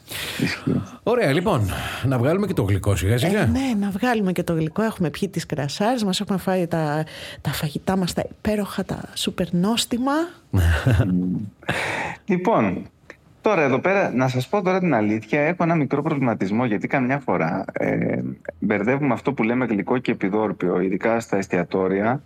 Ωραία, 1.02 1.32
λοιπόν. 1.32 1.68
Να 2.04 2.18
βγάλουμε 2.18 2.46
και 2.46 2.52
το 2.52 2.62
γλυκό 2.62 2.96
σιγά 2.96 3.18
σιγά. 3.18 3.40
Ε, 3.40 3.46
ναι, 3.46 3.74
να 3.80 3.90
βγάλουμε 3.90 4.32
και 4.32 4.42
το 4.42 4.52
γλυκό. 4.52 4.82
Έχουμε 4.82 5.10
πιει 5.10 5.28
τις 5.28 5.46
κρασάρες 5.46 6.04
μας, 6.04 6.20
έχουμε 6.20 6.38
φάει 6.38 6.66
τα, 6.66 7.04
τα 7.40 7.50
φαγητά 7.50 7.96
μας, 7.96 8.12
τα 8.12 8.24
υπέροχα, 8.30 8.84
τα 8.84 9.00
σούπερ 9.14 9.52
νόστιμα. 9.52 10.12
λοιπόν, 12.30 12.86
Τώρα 13.40 13.62
εδώ 13.62 13.78
πέρα, 13.78 14.10
να 14.14 14.28
σας 14.28 14.48
πω 14.48 14.62
τώρα 14.62 14.78
την 14.78 14.94
αλήθεια, 14.94 15.40
έχω 15.40 15.62
ένα 15.62 15.74
μικρό 15.74 16.02
προβληματισμό 16.02 16.64
γιατί 16.64 16.86
καμιά 16.86 17.18
φορά 17.18 17.64
ε, 17.72 18.20
μπερδεύουμε 18.58 19.12
αυτό 19.12 19.32
που 19.32 19.42
λέμε 19.42 19.64
γλυκό 19.64 19.98
και 19.98 20.10
επιδόρπιο, 20.10 20.80
ειδικά 20.80 21.20
στα 21.20 21.36
εστιατόρια 21.36 22.22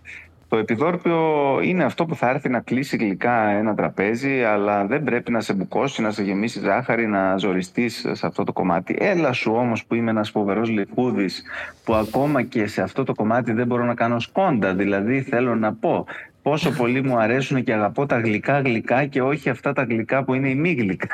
το 0.53 0.59
επιδόρπιο 0.59 1.59
είναι 1.63 1.83
αυτό 1.83 2.05
που 2.05 2.15
θα 2.15 2.29
έρθει 2.29 2.49
να 2.49 2.59
κλείσει 2.59 2.97
γλυκά 2.97 3.49
ένα 3.49 3.75
τραπέζι, 3.75 4.43
αλλά 4.43 4.85
δεν 4.85 5.03
πρέπει 5.03 5.31
να 5.31 5.41
σε 5.41 5.53
μπουκώσει, 5.53 6.01
να 6.01 6.11
σε 6.11 6.23
γεμίσει 6.23 6.59
ζάχαρη, 6.59 7.07
να 7.07 7.37
ζοριστείς 7.37 8.05
σε 8.11 8.27
αυτό 8.27 8.43
το 8.43 8.53
κομμάτι. 8.53 8.95
Έλα 8.99 9.31
σου 9.31 9.53
όμως 9.55 9.85
που 9.85 9.95
είμαι 9.95 10.09
ένας 10.09 10.29
φοβερός 10.29 10.69
λιχούδης, 10.69 11.43
που 11.83 11.93
ακόμα 11.93 12.41
και 12.41 12.67
σε 12.67 12.81
αυτό 12.81 13.03
το 13.03 13.13
κομμάτι 13.13 13.51
δεν 13.51 13.67
μπορώ 13.67 13.83
να 13.83 13.93
κάνω 13.93 14.19
σκόντα. 14.19 14.73
Δηλαδή 14.73 15.21
θέλω 15.21 15.55
να 15.55 15.73
πω, 15.73 16.05
πόσο 16.43 16.71
πολύ 16.71 17.03
μου 17.03 17.17
αρέσουν 17.17 17.63
και 17.63 17.73
αγαπώ 17.73 18.05
τα 18.05 18.19
γλυκά 18.19 18.59
γλυκά 18.59 19.05
και 19.05 19.21
όχι 19.21 19.49
αυτά 19.49 19.73
τα 19.73 19.83
γλυκά 19.83 20.23
που 20.23 20.33
είναι 20.33 20.49
η 20.49 20.55
μη 20.55 20.71
γλυκά. 20.71 21.07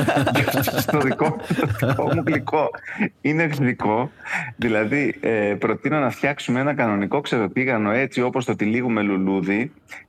Στο 0.80 0.98
δικό, 0.98 1.36
δικό 1.80 2.14
μου 2.14 2.22
γλυκό 2.26 2.70
είναι 3.20 3.44
γλυκό. 3.44 4.10
Δηλαδή, 4.56 5.14
ε, 5.20 5.54
προτείνω 5.58 5.98
να 5.98 6.10
φτιάξουμε 6.10 6.60
ένα 6.60 6.74
κανονικό 6.74 7.20
ξεροτήγανο 7.20 7.90
έτσι 7.90 8.22
όπως 8.22 8.44
το 8.44 8.56
τυλίγουμε 8.56 9.02
λουλούδι 9.02 9.60
ε, 9.60 10.05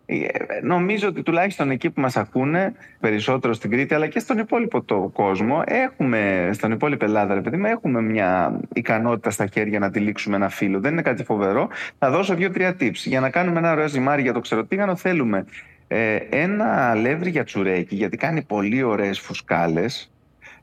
νομίζω 0.62 1.08
ότι 1.08 1.24
τουλάχιστον 1.24 1.72
εκεί 1.72 1.89
που 1.89 2.02
μας 2.02 2.17
ακούνε 2.17 2.74
περισσότερο 3.00 3.54
στην 3.54 3.70
Κρήτη 3.70 3.93
αλλά 3.93 4.08
και 4.08 4.20
στον 4.20 4.38
υπόλοιπο 4.38 4.82
το 4.82 5.12
κόσμο 5.13 5.63
έχουμε, 5.65 6.50
στον 6.54 6.72
υπόλοιπο 6.72 7.06
Ελλάδα 7.06 7.34
ρε 7.34 7.41
παιδί 7.41 7.62
έχουμε 7.65 8.02
μια 8.02 8.60
ικανότητα 8.74 9.30
στα 9.30 9.46
χέρια 9.46 9.80
να 9.80 9.91
τυλίξουμε 9.91 10.36
ένα 10.36 10.50
φύλλο 10.50 10.80
δεν 10.80 10.91
είναι 10.91 11.02
κάτι 11.02 11.24
φοβερό. 11.24 11.70
Θα 12.00 12.10
δώσω 12.10 12.36
δύο-τρία 12.36 12.76
tips. 12.80 12.91
Για 12.93 13.20
να 13.20 13.30
κάνουμε 13.30 13.60
ένα 13.60 13.72
ωραίο 13.72 13.88
ζυμάρι 13.88 14.22
για 14.22 14.34
το 14.34 14.39
ξεροτήγανο 14.39 14.96
θέλουμε 14.96 15.46
ε, 15.88 16.15
ένα 16.30 16.89
αλεύρι 16.89 17.30
για 17.30 17.43
τσουρέκι 17.43 17.96
γιατί 17.96 18.17
κάνει 18.17 18.41
πολύ 18.41 18.84
ωραίες 18.84 19.20
φουσκάλες 19.20 20.12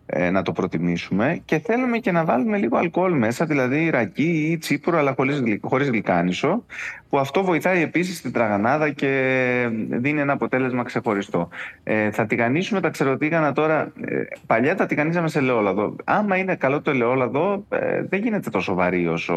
ε, 0.07 0.31
να 0.31 0.43
το 0.43 0.53
προτιμήσουμε. 0.53 1.41
Και 1.45 1.59
θέλουμε 1.59 1.99
και 1.99 2.13
να 2.13 2.25
βάλουμε 2.25 2.59
λίγο 2.59 2.77
αλκοόλ 2.77 3.13
μέσα, 3.13 3.45
δηλαδή 3.45 3.91
ρακί 3.91 4.51
ή 4.51 4.59
τσίπουρο 4.59 4.99
αλλά 4.99 5.15
χωρίς, 5.17 5.43
χωρίς 5.61 5.89
γλυκάνισο 5.89 6.65
που 7.15 7.21
αυτό 7.21 7.45
βοηθάει 7.45 7.83
επίσης 7.83 8.17
στην 8.17 8.33
τραγανάδα 8.33 8.91
και 8.91 9.69
δίνει 9.91 10.21
ένα 10.21 10.33
αποτέλεσμα 10.33 10.83
ξεχωριστό. 10.83 11.49
Ε, 11.83 12.11
θα 12.11 12.27
τηγανίσουμε 12.27 12.81
τα 12.81 12.89
ξεροτήγανα 12.91 13.53
τώρα, 13.53 13.93
ε, 14.05 14.23
παλιά 14.47 14.75
τα 14.75 14.87
τηγανίζαμε 14.87 15.29
σε 15.29 15.39
ελαιόλαδο. 15.39 15.97
Άμα 16.05 16.37
είναι 16.37 16.55
καλό 16.55 16.81
το 16.81 16.91
ελαιόλαδο 16.91 17.65
ε, 17.69 18.03
δεν 18.03 18.23
γίνεται 18.23 18.51
τόσο 18.51 18.75
βαρύ 18.75 19.09
όσο 19.09 19.35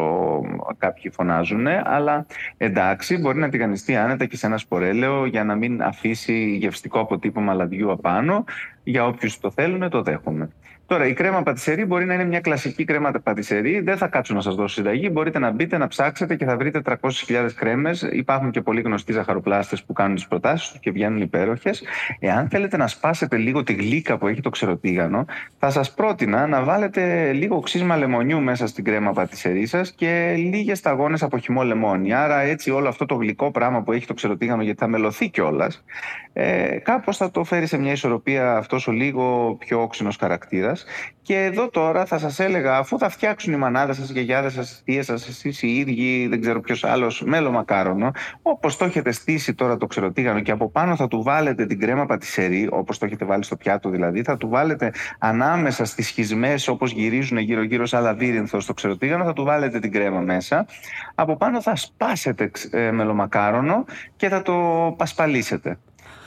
κάποιοι 0.78 1.10
φωνάζουν, 1.10 1.66
αλλά 1.66 2.26
εντάξει 2.56 3.18
μπορεί 3.18 3.38
να 3.38 3.48
τηγανιστεί 3.48 3.96
άνετα 3.96 4.24
και 4.24 4.36
σε 4.36 4.46
ένα 4.46 4.58
σπορέλαιο 4.58 5.26
για 5.26 5.44
να 5.44 5.54
μην 5.54 5.82
αφήσει 5.82 6.56
γευστικό 6.56 7.00
αποτύπωμα 7.00 7.54
λαδιού 7.54 7.90
απάνω. 7.90 8.44
Για 8.82 9.06
όποιους 9.06 9.38
το 9.38 9.50
θέλουν 9.50 9.90
το 9.90 10.02
δέχομαι. 10.02 10.48
Τώρα, 10.88 11.06
η 11.06 11.12
κρέμα 11.12 11.42
πατησερή 11.42 11.84
μπορεί 11.84 12.04
να 12.04 12.14
είναι 12.14 12.24
μια 12.24 12.40
κλασική 12.40 12.84
κρέμα 12.84 13.10
πατησερή. 13.22 13.80
Δεν 13.80 13.96
θα 13.96 14.06
κάτσω 14.06 14.34
να 14.34 14.40
σας 14.40 14.54
δώσω 14.54 14.74
συνταγή. 14.74 15.08
Μπορείτε 15.12 15.38
να 15.38 15.50
μπείτε, 15.50 15.78
να 15.78 15.86
ψάξετε 15.88 16.36
και 16.36 16.44
θα 16.44 16.56
βρείτε 16.56 16.80
300.000 16.84 17.48
κρέμες. 17.54 18.08
Υπάρχουν 18.12 18.50
και 18.50 18.60
πολύ 18.60 18.80
γνωστοί 18.80 19.12
ζαχαροπλάστες 19.12 19.82
που 19.84 19.92
κάνουν 19.92 20.14
τις 20.14 20.26
προτάσεις 20.26 20.68
τους 20.68 20.80
και 20.80 20.90
βγαίνουν 20.90 21.20
υπέροχες. 21.20 21.82
Εάν 22.18 22.48
θέλετε 22.48 22.76
να 22.76 22.86
σπάσετε 22.86 23.36
λίγο 23.36 23.62
τη 23.62 23.72
γλύκα 23.72 24.18
που 24.18 24.26
έχει 24.26 24.40
το 24.40 24.50
ξεροτήγανο, 24.50 25.24
θα 25.58 25.70
σας 25.70 25.94
πρότεινα 25.94 26.46
να 26.46 26.62
βάλετε 26.62 27.32
λίγο 27.32 27.60
ξύσμα 27.60 27.96
λεμονιού 27.96 28.40
μέσα 28.40 28.66
στην 28.66 28.84
κρέμα 28.84 29.12
πατησερή 29.12 29.66
σας 29.66 29.92
και 29.92 30.34
λίγες 30.36 30.78
σταγόνες 30.78 31.22
από 31.22 31.38
χυμό 31.38 31.62
λεμόνι. 31.62 32.14
Άρα, 32.14 32.40
έτσι 32.40 32.70
όλο 32.70 32.88
αυτό 32.88 33.06
το 33.06 33.14
γλυκό 33.14 33.50
πράγμα 33.50 33.82
που 33.82 33.92
έχει 33.92 34.06
το 34.06 34.14
ξεροτήγανο, 34.14 34.62
γιατί 34.62 34.78
θα 34.78 34.86
μελωθεί 34.86 35.28
κιόλας, 35.28 35.84
ε, 36.32 36.78
κάπως 36.82 37.16
θα 37.16 37.30
το 37.30 37.44
φέρει 37.44 37.66
σε 37.66 37.78
μια 37.78 37.92
ισορροπία 37.92 38.56
αυτός 38.56 38.86
ο 38.86 38.92
λίγο 38.92 39.56
πιο 39.58 39.82
όξινος 39.82 40.16
χαρακτήρας 40.16 40.77
σας 40.77 40.77
και 41.22 41.44
εδώ 41.44 41.68
τώρα 41.68 42.04
θα 42.04 42.18
σας 42.18 42.38
έλεγα 42.38 42.76
αφού 42.76 42.98
θα 42.98 43.08
φτιάξουν 43.08 43.52
οι 43.52 43.56
μανάδες 43.56 43.96
σας, 43.96 44.08
οι 44.08 44.12
γιαγιάδες 44.12 44.52
σας, 44.52 44.70
οι 44.70 44.82
θείες 44.84 45.06
σας, 45.06 45.28
εσείς 45.28 45.62
οι 45.62 45.76
ίδιοι, 45.76 46.26
δεν 46.26 46.40
ξέρω 46.40 46.60
ποιος 46.60 46.84
άλλος, 46.84 47.22
μέλο 47.22 47.50
μακάρονο 47.50 48.10
όπως 48.42 48.76
το 48.76 48.84
έχετε 48.84 49.12
στήσει 49.12 49.54
τώρα 49.54 49.76
το 49.76 49.86
ξεροτήγανο 49.86 50.40
και 50.40 50.50
από 50.50 50.70
πάνω 50.70 50.96
θα 50.96 51.08
του 51.08 51.22
βάλετε 51.22 51.66
την 51.66 51.80
κρέμα 51.80 52.06
πατησερή 52.06 52.68
όπως 52.70 52.98
το 52.98 53.06
έχετε 53.06 53.24
βάλει 53.24 53.44
στο 53.44 53.56
πιάτο 53.56 53.90
δηλαδή 53.90 54.22
θα 54.22 54.36
του 54.36 54.48
βάλετε 54.48 54.92
ανάμεσα 55.18 55.84
στις 55.84 56.06
σχισμές 56.06 56.68
όπως 56.68 56.92
γυρίζουν 56.92 57.38
γύρω 57.38 57.62
γύρω 57.62 57.86
σαν 57.86 58.02
λαβύρινθος 58.02 58.62
στο 58.62 58.74
ξεροτήγανο 58.74 59.24
θα 59.24 59.32
του 59.32 59.44
βάλετε 59.44 59.78
την 59.78 59.92
κρέμα 59.92 60.20
μέσα 60.20 60.66
από 61.14 61.36
πάνω 61.36 61.62
θα 61.62 61.76
σπάσετε 61.76 62.50
ε, 62.70 62.90
μελομακάρονο 62.90 63.84
και 64.16 64.28
θα 64.28 64.42
το 64.42 64.54
πασπαλίσετε. 64.98 65.78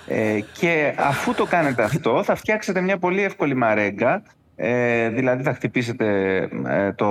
Ε, 0.07 0.39
και 0.59 0.93
αφού 0.97 1.33
το 1.33 1.45
κάνετε 1.45 1.83
αυτό 1.83 2.23
θα 2.23 2.35
φτιάξετε 2.35 2.81
μια 2.81 2.97
πολύ 2.97 3.21
εύκολη 3.23 3.55
μαρέγκα 3.55 4.23
ε, 4.63 5.09
δηλαδή 5.09 5.43
θα 5.43 5.53
χτυπήσετε 5.53 6.37
ε, 6.67 6.91
το 6.91 7.07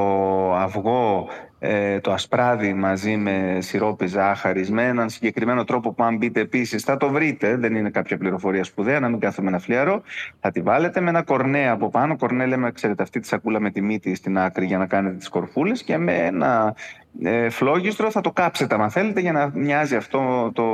αυγό, 0.55 1.29
ε, 1.59 2.01
το 2.01 2.13
ασπράδι 2.13 2.75
μαζί 2.75 3.17
με 3.17 3.59
σιρόπι 3.61 4.07
ζάχαρης 4.07 4.71
με 4.71 4.87
έναν 4.87 5.09
συγκεκριμένο 5.09 5.65
τρόπο 5.65 5.93
που 5.93 6.05
αν 6.05 6.17
μπείτε 6.17 6.41
επίσης 6.41 6.83
θα 6.83 6.97
το 6.97 7.09
βρείτε, 7.09 7.57
δεν 7.57 7.75
είναι 7.75 7.91
κάποια 7.91 8.19
πληροφορία 8.19 8.65
σπουδαία, 8.65 9.01
να 9.01 9.09
μην 9.09 9.21
κάθομαι 9.21 9.49
ένα 9.49 9.59
φλιαρό. 9.59 10.03
Θα 10.41 10.51
τη 10.51 10.61
βάλετε 10.61 11.01
με 11.01 11.09
ένα 11.09 11.23
κορνέ 11.23 11.69
από 11.69 11.89
πάνω. 11.89 12.17
Κορνέ 12.17 12.47
λέμε, 12.47 12.71
ξέρετε, 12.73 13.03
αυτή 13.03 13.21
τη 13.21 13.27
σακούλα 13.27 13.61
με 13.61 13.71
τη 13.71 13.83
μύτη 13.83 14.15
στην 14.15 14.39
άκρη 14.39 14.67
για 14.67 14.79
να 14.79 14.87
κάνετε 14.87 15.17
τις 15.17 15.29
κορφούλες 15.29 15.83
και 15.83 15.99
με 15.99 16.17
ένα 16.17 16.75
ε, 17.23 17.49
φλόγιστρο 17.49 18.11
θα 18.11 18.21
το 18.21 18.31
κάψετε 18.31 18.75
αν 18.75 18.91
θέλετε 18.91 19.21
για 19.21 19.33
να 19.33 19.51
μοιάζει 19.55 19.97
αυτό 19.97 20.51
το, 20.55 20.65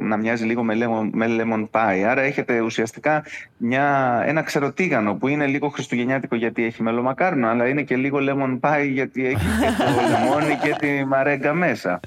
να 0.00 0.16
μοιάζει 0.16 0.44
λίγο 0.44 0.62
με 0.62 0.74
lemon, 0.74 1.08
με 1.12 1.26
lemon 1.28 1.68
pie. 1.70 2.02
Άρα 2.08 2.20
έχετε 2.20 2.60
ουσιαστικά 2.60 3.24
μια, 3.56 4.22
ένα 4.26 4.42
ξεροτήγανο 4.42 5.14
που 5.14 5.28
είναι 5.28 5.46
λίγο 5.46 5.68
χριστουγεννιάτικο 5.68 6.36
γιατί 6.36 6.64
έχει 6.64 6.82
μελομακάρνο 6.82 7.48
αλλά 7.48 7.68
είναι 7.68 7.82
και 7.82 7.96
λίγο 7.96 8.18
lemon 8.20 8.60
pie 8.60 8.88
γιατί 8.88 9.26
έχει 9.26 9.46
και 9.60 9.66
το 9.78 9.84
λεμόνι 10.10 10.58
και 10.62 10.76
τη 10.78 11.04
μαρέγκα 11.04 11.54
μέσα. 11.54 12.00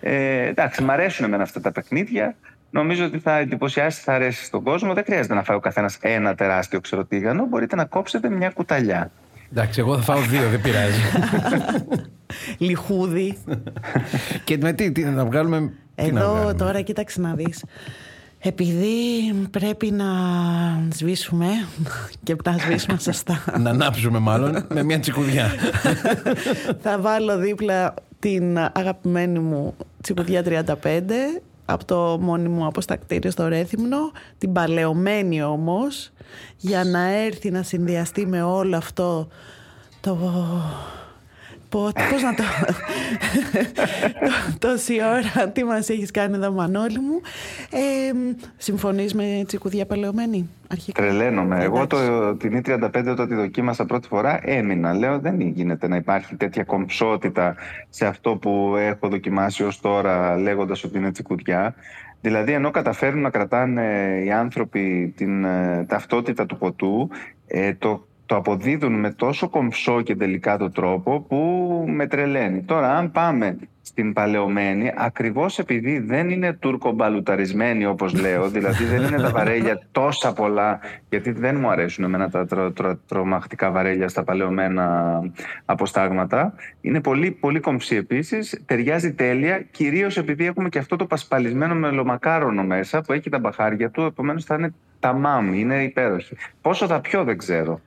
Ε, 0.00 0.46
εντάξει, 0.46 0.82
μ' 0.82 0.90
αρέσουν 0.90 1.24
εμένα 1.24 1.42
αυτά 1.42 1.60
τα 1.60 1.72
παιχνίδια. 1.72 2.36
Νομίζω 2.70 3.04
ότι 3.04 3.18
θα 3.18 3.36
εντυπωσιάσει, 3.36 4.02
θα 4.02 4.12
αρέσει 4.12 4.44
στον 4.44 4.62
κόσμο. 4.62 4.94
Δεν 4.94 5.04
χρειάζεται 5.04 5.34
να 5.34 5.42
φάει 5.42 5.56
ο 5.56 5.60
καθένας 5.60 5.98
ένα 6.00 6.34
τεράστιο 6.34 6.80
ξεροτήγανο. 6.80 7.46
Μπορείτε 7.46 7.76
να 7.76 7.84
κόψετε 7.84 8.30
μια 8.30 8.50
κουταλιά. 8.50 9.10
Εντάξει, 9.58 9.80
εγώ 9.80 9.94
θα 9.94 10.02
φάω 10.02 10.20
δύο, 10.20 10.48
δεν 10.50 10.60
πειράζει. 10.60 11.00
Λιχούδι. 12.66 13.38
και 14.44 14.58
με 14.60 14.72
τι, 14.72 14.92
τι 14.92 15.04
να 15.04 15.24
βγάλουμε. 15.24 15.72
τι 15.94 16.12
να 16.12 16.20
Εδώ 16.20 16.30
βγάλουμε; 16.30 16.54
τώρα 16.54 16.80
κοίταξε 16.80 17.20
να 17.20 17.34
δεις. 17.34 17.64
Επειδή 18.38 19.32
πρέπει 19.50 19.90
να 19.90 20.06
σβήσουμε 20.92 21.46
και 22.24 22.36
να 22.44 22.58
σβήσουμε 22.58 22.98
σωστά. 22.98 23.44
Να 23.58 23.70
ανάψουμε 23.70 24.18
μάλλον 24.18 24.66
με 24.68 24.82
μια 24.82 25.00
τσικουδιά. 25.00 25.50
θα 26.82 26.98
βάλω 27.00 27.38
δίπλα 27.38 27.94
την 28.18 28.58
αγαπημένη 28.58 29.38
μου 29.38 29.74
τσικουδιά 30.00 30.42
35 30.46 30.76
από 31.66 31.84
το 31.84 32.18
μόνιμο 32.20 32.66
αποστακτήριο 32.66 33.30
στο 33.30 33.48
Ρέθυμνο, 33.48 34.12
την 34.38 34.52
παλαιωμένη 34.52 35.42
όμως, 35.42 36.10
για 36.56 36.84
να 36.84 37.08
έρθει 37.08 37.50
να 37.50 37.62
συνδυαστεί 37.62 38.26
με 38.26 38.42
όλο 38.42 38.76
αυτό 38.76 39.28
το... 40.00 40.18
Πω, 41.68 41.90
πώς 42.10 42.22
να 42.22 42.34
το... 42.34 42.42
Τόση 44.68 44.94
ώρα, 44.94 45.48
τι 45.48 45.64
μας 45.64 45.88
έχεις 45.88 46.10
κάνει 46.10 46.34
εδώ 46.34 46.52
Μανώλη 46.52 46.98
μου. 46.98 47.20
Ε, 47.70 48.34
συμφωνείς 48.56 49.14
με 49.14 49.42
τσικουδιά 49.46 49.86
παλαιωμένη 49.86 50.48
αρχικά; 50.68 51.02
Τρελαίνομαι. 51.02 51.64
Εγώ 51.64 51.82
Εντάξει. 51.82 52.06
το, 52.06 52.36
την 52.36 52.62
E35 52.64 53.06
όταν 53.10 53.28
τη 53.28 53.34
δοκίμασα 53.34 53.84
πρώτη 53.86 54.08
φορά 54.08 54.40
έμεινα. 54.42 54.94
Λέω 54.94 55.18
δεν 55.18 55.40
γίνεται 55.40 55.88
να 55.88 55.96
υπάρχει 55.96 56.36
τέτοια 56.36 56.64
κομψότητα 56.64 57.54
σε 57.88 58.06
αυτό 58.06 58.36
που 58.36 58.74
έχω 58.78 59.08
δοκιμάσει 59.08 59.62
ως 59.62 59.80
τώρα 59.80 60.36
λέγοντας 60.36 60.84
ότι 60.84 60.98
είναι 60.98 61.10
τσικουδιά. 61.10 61.74
Δηλαδή 62.20 62.52
ενώ 62.52 62.70
καταφέρνουν 62.70 63.22
να 63.22 63.30
κρατάνε 63.30 64.18
οι 64.24 64.32
άνθρωποι 64.32 65.14
την 65.16 65.44
ε, 65.44 65.84
ταυτότητα 65.88 66.46
του 66.46 66.58
ποτού, 66.58 67.08
ε, 67.46 67.74
το, 67.74 68.06
το 68.26 68.36
αποδίδουν 68.36 68.92
με 68.92 69.10
τόσο 69.10 69.48
κομψό 69.48 70.02
και 70.02 70.16
τελικά 70.16 70.56
το 70.56 70.70
τρόπο 70.70 71.20
που 71.20 71.36
με 71.88 72.06
τρελαίνει. 72.06 72.62
Τώρα 72.62 72.96
αν 72.96 73.10
πάμε 73.10 73.56
στην 73.82 74.12
παλαιωμένη, 74.12 74.92
ακριβώς 74.96 75.58
επειδή 75.58 75.98
δεν 75.98 76.30
είναι 76.30 76.52
τουρκομπαλουταρισμένη 76.52 77.86
όπως 77.86 78.14
λέω, 78.20 78.48
δηλαδή 78.56 78.84
δεν 78.84 79.02
είναι 79.02 79.16
τα 79.16 79.30
βαρέλια 79.30 79.82
τόσα 79.92 80.32
πολλά, 80.32 80.80
γιατί 81.08 81.30
δεν 81.30 81.56
μου 81.56 81.68
αρέσουν 81.70 82.04
εμένα 82.04 82.30
τα 82.30 82.46
τρο, 82.46 82.72
τρο, 82.72 82.96
τρομακτικά 83.08 83.70
βαρέλια 83.70 84.08
στα 84.08 84.24
παλαιωμένα 84.24 85.20
αποστάγματα. 85.64 86.54
Είναι 86.80 87.00
πολύ, 87.00 87.30
πολύ 87.30 87.60
κομψή 87.60 87.96
επίσης, 87.96 88.62
ταιριάζει 88.66 89.12
τέλεια, 89.12 89.60
κυρίως 89.70 90.16
επειδή 90.16 90.46
έχουμε 90.46 90.68
και 90.68 90.78
αυτό 90.78 90.96
το 90.96 91.06
πασπαλισμένο 91.06 91.74
μελομακάρονο 91.74 92.64
μέσα 92.64 93.00
που 93.00 93.12
έχει 93.12 93.30
τα 93.30 93.38
μπαχάρια 93.38 93.90
του, 93.90 94.02
επομένως 94.02 94.44
θα 94.44 94.54
είναι 94.54 94.74
τα 95.00 95.12
μάμ, 95.12 95.54
είναι 95.54 95.82
υπέροχη. 95.82 96.36
Πόσο 96.60 96.86
θα 96.86 97.00
πιω 97.00 97.24
δεν 97.24 97.38
ξέρω. 97.38 97.80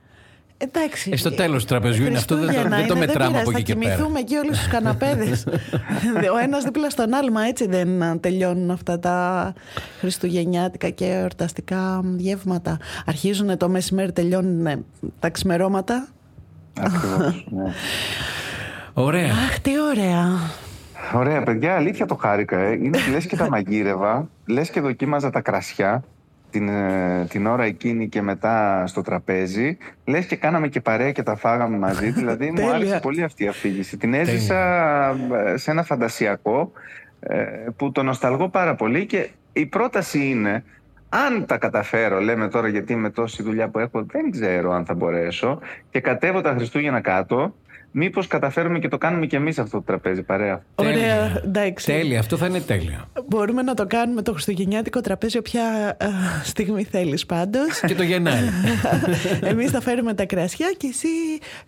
Εντάξει. 0.62 1.10
Ε, 1.12 1.16
στο 1.16 1.32
τέλος 1.32 1.62
του 1.62 1.68
τραπεζιού 1.68 2.06
είναι 2.06 2.16
αυτό, 2.18 2.34
δεν 2.36 2.44
το- 2.46 2.50
Χριστούγεννα 2.52 2.76
δεν 2.78 2.86
το 2.88 2.96
είναι, 2.96 3.06
μετράμε 3.06 3.28
πειράζει, 3.30 3.48
από 3.48 3.58
εκεί 3.58 3.62
και 3.62 3.72
Θα 3.72 3.78
πέρα. 3.78 3.94
κοιμηθούμε 3.94 4.18
εκεί 4.18 4.34
όλοι 4.36 4.54
στους 4.54 4.68
καναπέδες. 4.68 5.46
Ο 6.34 6.38
ένας 6.42 6.64
δίπλα 6.64 6.90
στον 6.90 7.14
άλλο, 7.14 7.32
μα 7.32 7.46
έτσι 7.46 7.66
δεν 7.66 8.20
τελειώνουν 8.20 8.70
αυτά 8.70 8.98
τα 8.98 9.52
χριστουγεννιάτικα 9.98 10.88
και 10.90 11.04
εορταστικά 11.06 12.00
γεύματα. 12.16 12.78
Αρχίζουν 13.06 13.56
το 13.56 13.68
μεσημέρι, 13.68 14.12
τελειώνουν 14.12 14.84
τα 15.18 15.30
ξημερώματα. 15.30 16.06
Ακριβώς, 16.80 17.46
ναι. 17.56 17.72
Ωραία. 18.92 19.30
Αχ, 19.32 19.60
τι 19.60 19.70
ωραία. 19.90 20.28
Ωραία, 21.14 21.42
παιδιά, 21.42 21.74
αλήθεια 21.74 22.06
το 22.06 22.14
χάρηκα. 22.14 22.58
Ε. 22.58 22.72
Είναι 22.72 22.98
λες 23.10 23.26
και 23.26 23.36
τα 23.36 23.48
μαγείρευα, 23.48 24.28
λες 24.46 24.70
και 24.70 24.80
δοκίμαζα 24.80 25.30
τα 25.30 25.40
κρασιά 25.40 26.02
την, 26.50 26.68
ε, 26.68 27.26
την 27.28 27.46
ώρα 27.46 27.64
εκείνη 27.64 28.08
και 28.08 28.22
μετά 28.22 28.86
στο 28.86 29.02
τραπέζι. 29.02 29.78
Λες 30.04 30.26
και 30.26 30.36
κάναμε 30.36 30.68
και 30.68 30.80
παρέα 30.80 31.12
και 31.12 31.22
τα 31.22 31.36
φάγαμε 31.36 31.76
μαζί. 31.76 32.10
δηλαδή 32.20 32.46
μου 32.46 32.54
Τέλεια. 32.54 32.74
άρεσε 32.74 33.00
πολύ 33.02 33.22
αυτή 33.22 33.44
η 33.44 33.48
αφήγηση. 33.48 33.96
Την 33.96 34.14
έζησα 34.14 34.58
ε, 35.46 35.56
σε 35.56 35.70
ένα 35.70 35.82
φαντασιακό 35.82 36.72
ε, 37.20 37.44
που 37.76 37.92
το 37.92 38.02
νοσταλγώ 38.02 38.48
πάρα 38.48 38.74
πολύ 38.74 39.06
και 39.06 39.28
η 39.52 39.66
πρόταση 39.66 40.28
είναι 40.28 40.64
αν 41.08 41.46
τα 41.46 41.58
καταφέρω, 41.58 42.20
λέμε 42.20 42.48
τώρα 42.48 42.68
γιατί 42.68 42.96
με 42.96 43.10
τόση 43.10 43.42
δουλειά 43.42 43.68
που 43.68 43.78
έχω 43.78 44.04
δεν 44.04 44.30
ξέρω 44.30 44.72
αν 44.72 44.84
θα 44.84 44.94
μπορέσω 44.94 45.58
και 45.90 46.00
κατέβω 46.00 46.40
τα 46.40 46.50
Χριστούγεννα 46.50 47.00
κάτω, 47.00 47.54
μήπως 47.90 48.26
καταφέρουμε 48.26 48.78
και 48.78 48.88
το 48.88 48.98
κάνουμε 48.98 49.26
και 49.26 49.36
εμείς 49.36 49.58
αυτό 49.58 49.76
το 49.76 49.82
τραπέζι 49.82 50.22
παρέα. 50.22 50.62
Ωραία, 50.74 50.92
Τέλεια. 50.92 51.42
εντάξει. 51.44 51.86
Τέλεια, 51.86 52.18
αυτό 52.18 52.36
θα 52.36 52.46
είναι 52.46 52.60
τέλεια. 52.60 53.08
Μπορούμε 53.26 53.62
να 53.62 53.74
το 53.74 53.86
κάνουμε 53.86 54.22
το 54.22 54.32
χριστουγεννιάτικο 54.32 55.00
τραπέζι 55.00 55.38
όποια 55.38 55.62
α, 55.88 56.08
στιγμή 56.42 56.84
θέλεις 56.84 57.26
πάντως. 57.26 57.80
Και 57.86 57.94
το 57.94 58.02
Γενάρη. 58.02 58.48
Εμείς 59.50 59.70
θα 59.70 59.80
φέρουμε 59.80 60.14
τα 60.14 60.26
κρασιά 60.26 60.72
και 60.76 60.86
εσύ 60.86 61.08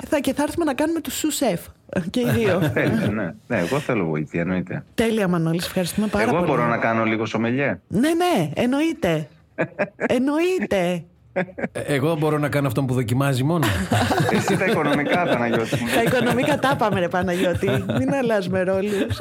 θα, 0.09 0.21
και 0.21 0.35
θα 0.35 0.43
έρθουμε 0.43 0.65
να 0.65 0.75
κάνουμε 0.75 1.01
τους 1.01 1.15
σου 1.19 1.31
σεφ. 1.31 1.61
Και 2.11 2.21
οι 2.21 2.31
δύο. 2.31 2.59
Τέλεια, 2.75 3.07
ναι. 3.07 3.35
ναι, 3.47 3.59
εγώ 3.59 3.79
θέλω 3.79 4.05
βοήθεια, 4.05 4.41
εννοείται. 4.41 4.85
Τέλεια 4.95 5.29
Μανώλης, 5.29 5.63
σε 5.63 5.69
ευχαριστούμε 5.69 6.07
πάρα 6.07 6.25
εγώ 6.25 6.33
πολύ. 6.33 6.47
μπορώ 6.47 6.67
να 6.67 6.77
κάνω 6.77 7.05
λίγο 7.05 7.27
σομελιέ. 7.27 7.81
Ναι, 7.89 8.09
ναι, 8.09 8.51
εννοείται. 8.55 9.29
εννοείται. 10.17 11.05
Ε, 11.33 11.43
Εγώ 11.73 12.17
μπορώ 12.17 12.39
να 12.39 12.49
κάνω 12.49 12.67
αυτό 12.67 12.83
που 12.83 12.95
δοκιμάζει 12.95 13.43
μόνο. 13.45 13.67
Εσύ 14.37 14.57
τα 14.57 14.65
οικονομικά, 14.67 15.23
Παναγιώτη 15.25 15.77
μου. 15.81 15.87
Τα 15.95 16.03
οικονομικά 16.03 16.59
τα 16.59 16.77
πάμε, 16.77 17.01
ρε 17.01 17.09
Παναγιώτη. 17.09 17.69
Μην 17.99 18.15
αλλάζουμε 18.15 18.63
ρόλους. 18.63 19.21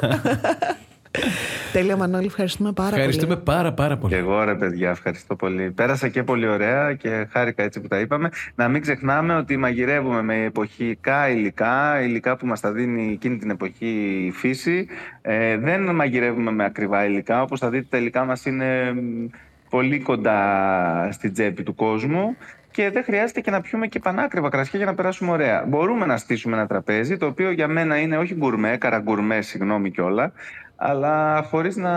Τέλεια, 1.72 1.96
Μανώλη, 1.96 2.26
ευχαριστούμε 2.26 2.72
πάρα 2.72 2.96
Ευχαριστούμε 2.96 3.34
πολύ. 3.36 3.44
πάρα 3.44 3.72
πάρα 3.72 3.94
Και 3.94 4.00
πολύ. 4.00 4.14
εγώ 4.14 4.44
ρε 4.44 4.54
παιδιά, 4.54 4.90
ευχαριστώ 4.90 5.36
πολύ. 5.36 5.70
Πέρασα 5.70 6.08
και 6.08 6.22
πολύ 6.22 6.48
ωραία 6.48 6.94
και 6.94 7.26
χάρηκα 7.30 7.62
έτσι 7.62 7.80
που 7.80 7.88
τα 7.88 7.98
είπαμε. 8.00 8.28
Να 8.54 8.68
μην 8.68 8.80
ξεχνάμε 8.80 9.34
ότι 9.36 9.56
μαγειρεύουμε 9.56 10.22
με 10.22 10.44
εποχικά 10.44 11.28
υλικά, 11.28 12.02
υλικά 12.02 12.36
που 12.36 12.46
μας 12.46 12.60
τα 12.60 12.72
δίνει 12.72 13.12
εκείνη 13.12 13.36
την 13.38 13.50
εποχή 13.50 14.22
η 14.26 14.30
φύση. 14.30 14.86
Ε, 15.22 15.56
δεν 15.56 15.94
μαγειρεύουμε 15.94 16.50
με 16.52 16.64
ακριβά 16.64 17.04
υλικά, 17.06 17.42
όπως 17.42 17.60
θα 17.60 17.68
δείτε 17.68 17.86
τα 17.90 17.96
υλικά 17.98 18.24
μας 18.24 18.44
είναι 18.44 18.92
μ, 18.92 19.26
πολύ 19.72 20.00
κοντά 20.00 21.08
στην 21.12 21.32
τσέπη 21.32 21.62
του 21.62 21.74
κόσμου 21.74 22.36
και 22.70 22.90
δεν 22.90 23.04
χρειάζεται 23.04 23.40
και 23.40 23.50
να 23.50 23.60
πιούμε 23.60 23.86
και 23.86 23.98
πανάκριβα 23.98 24.48
κρασιά 24.48 24.78
για 24.78 24.86
να 24.86 24.94
περάσουμε 24.94 25.30
ωραία. 25.30 25.64
Μπορούμε 25.68 26.06
να 26.06 26.16
στήσουμε 26.16 26.56
ένα 26.56 26.66
τραπέζι, 26.66 27.16
το 27.16 27.26
οποίο 27.26 27.50
για 27.50 27.68
μένα 27.68 27.98
είναι 28.00 28.16
όχι 28.16 28.34
γκουρμέ, 28.34 28.76
καραγκουρμέ, 28.76 29.40
συγγνώμη 29.40 29.90
κιόλα, 29.90 30.32
αλλά 30.76 31.42
χωρίς 31.42 31.76
να 31.76 31.90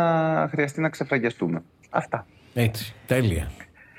χρειαστεί 0.51 0.81
να 0.81 0.89
ξεφραγιαστούμε. 0.89 1.63
Αυτά. 1.89 2.25
Έτσι, 2.53 2.93
τέλεια. 3.07 3.51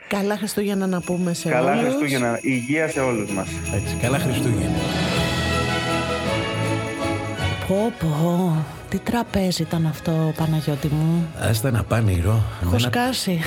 Καλά 0.09 0.37
Χριστούγεννα 0.37 0.87
να 0.87 1.01
πούμε 1.01 1.33
σε 1.35 1.49
Καλά 1.49 1.73
όλους. 1.73 1.83
Χριστούγεννα. 1.83 2.39
Υγεία 2.43 2.89
σε 2.89 3.01
όλους 3.01 3.33
μας. 3.33 3.49
Έτσι, 3.75 3.97
καλά 4.03 4.19
Χριστούγεννα. 4.19 4.79
Πω 7.69 7.93
πω. 7.99 8.76
Τι 8.89 8.99
τραπέζι 8.99 9.63
ήταν 9.63 9.87
αυτό, 9.87 10.33
Παναγιώτη 10.37 10.89
μου; 10.89 11.27
Άστα 11.41 11.71
να 11.71 11.83
πάνε 11.83 12.13
ηρώ. 12.13 12.43
Έχω 12.63 12.79
σκάσει. 12.79 13.41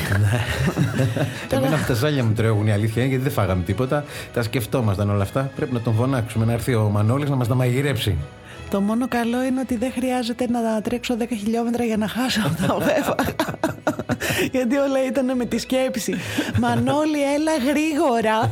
Εμένα 1.52 1.76
από 1.76 1.86
τα 1.88 1.94
ζάλια 1.94 2.24
μου 2.24 2.34
τρέχουν 2.34 2.68
η 2.68 2.72
αλήθεια 2.72 3.02
είναι 3.02 3.10
γιατί 3.12 3.24
δεν 3.24 3.34
φάγαμε 3.34 3.64
τίποτα. 3.64 4.04
Τα 4.34 4.44
σκεφτόμασταν 4.44 5.10
όλα 5.10 5.24
αυτά. 5.24 5.52
Πρέπει 5.56 5.74
να 5.74 5.80
τον 5.80 5.94
φωνάξουμε 5.96 6.46
να 6.46 6.52
έρθει 6.52 6.74
ο 6.74 6.90
Μανώλης 6.90 7.30
να 7.30 7.36
μας 7.36 7.48
τα 7.48 7.56
μαγειρέψει. 7.56 8.18
Το 8.70 8.82
μόνο 8.82 9.08
καλό 9.08 9.44
είναι 9.44 9.60
ότι 9.60 9.78
δεν 9.78 9.92
χρειάζεται 9.92 10.48
να 10.50 10.82
τρέξω 10.82 11.18
10 11.20 11.24
χιλιόμετρα 11.30 11.84
για 11.84 11.98
να 11.98 12.08
χάσω 12.08 12.42
τα 12.42 12.78
βέβαια. 12.90 13.16
Γιατί 14.52 14.76
όλα 14.76 15.06
ήταν 15.08 15.36
με 15.38 15.46
τη 15.46 15.58
σκέψη. 15.58 16.16
Μανώλη, 16.60 17.34
έλα 17.36 17.52
γρήγορα. 17.72 18.52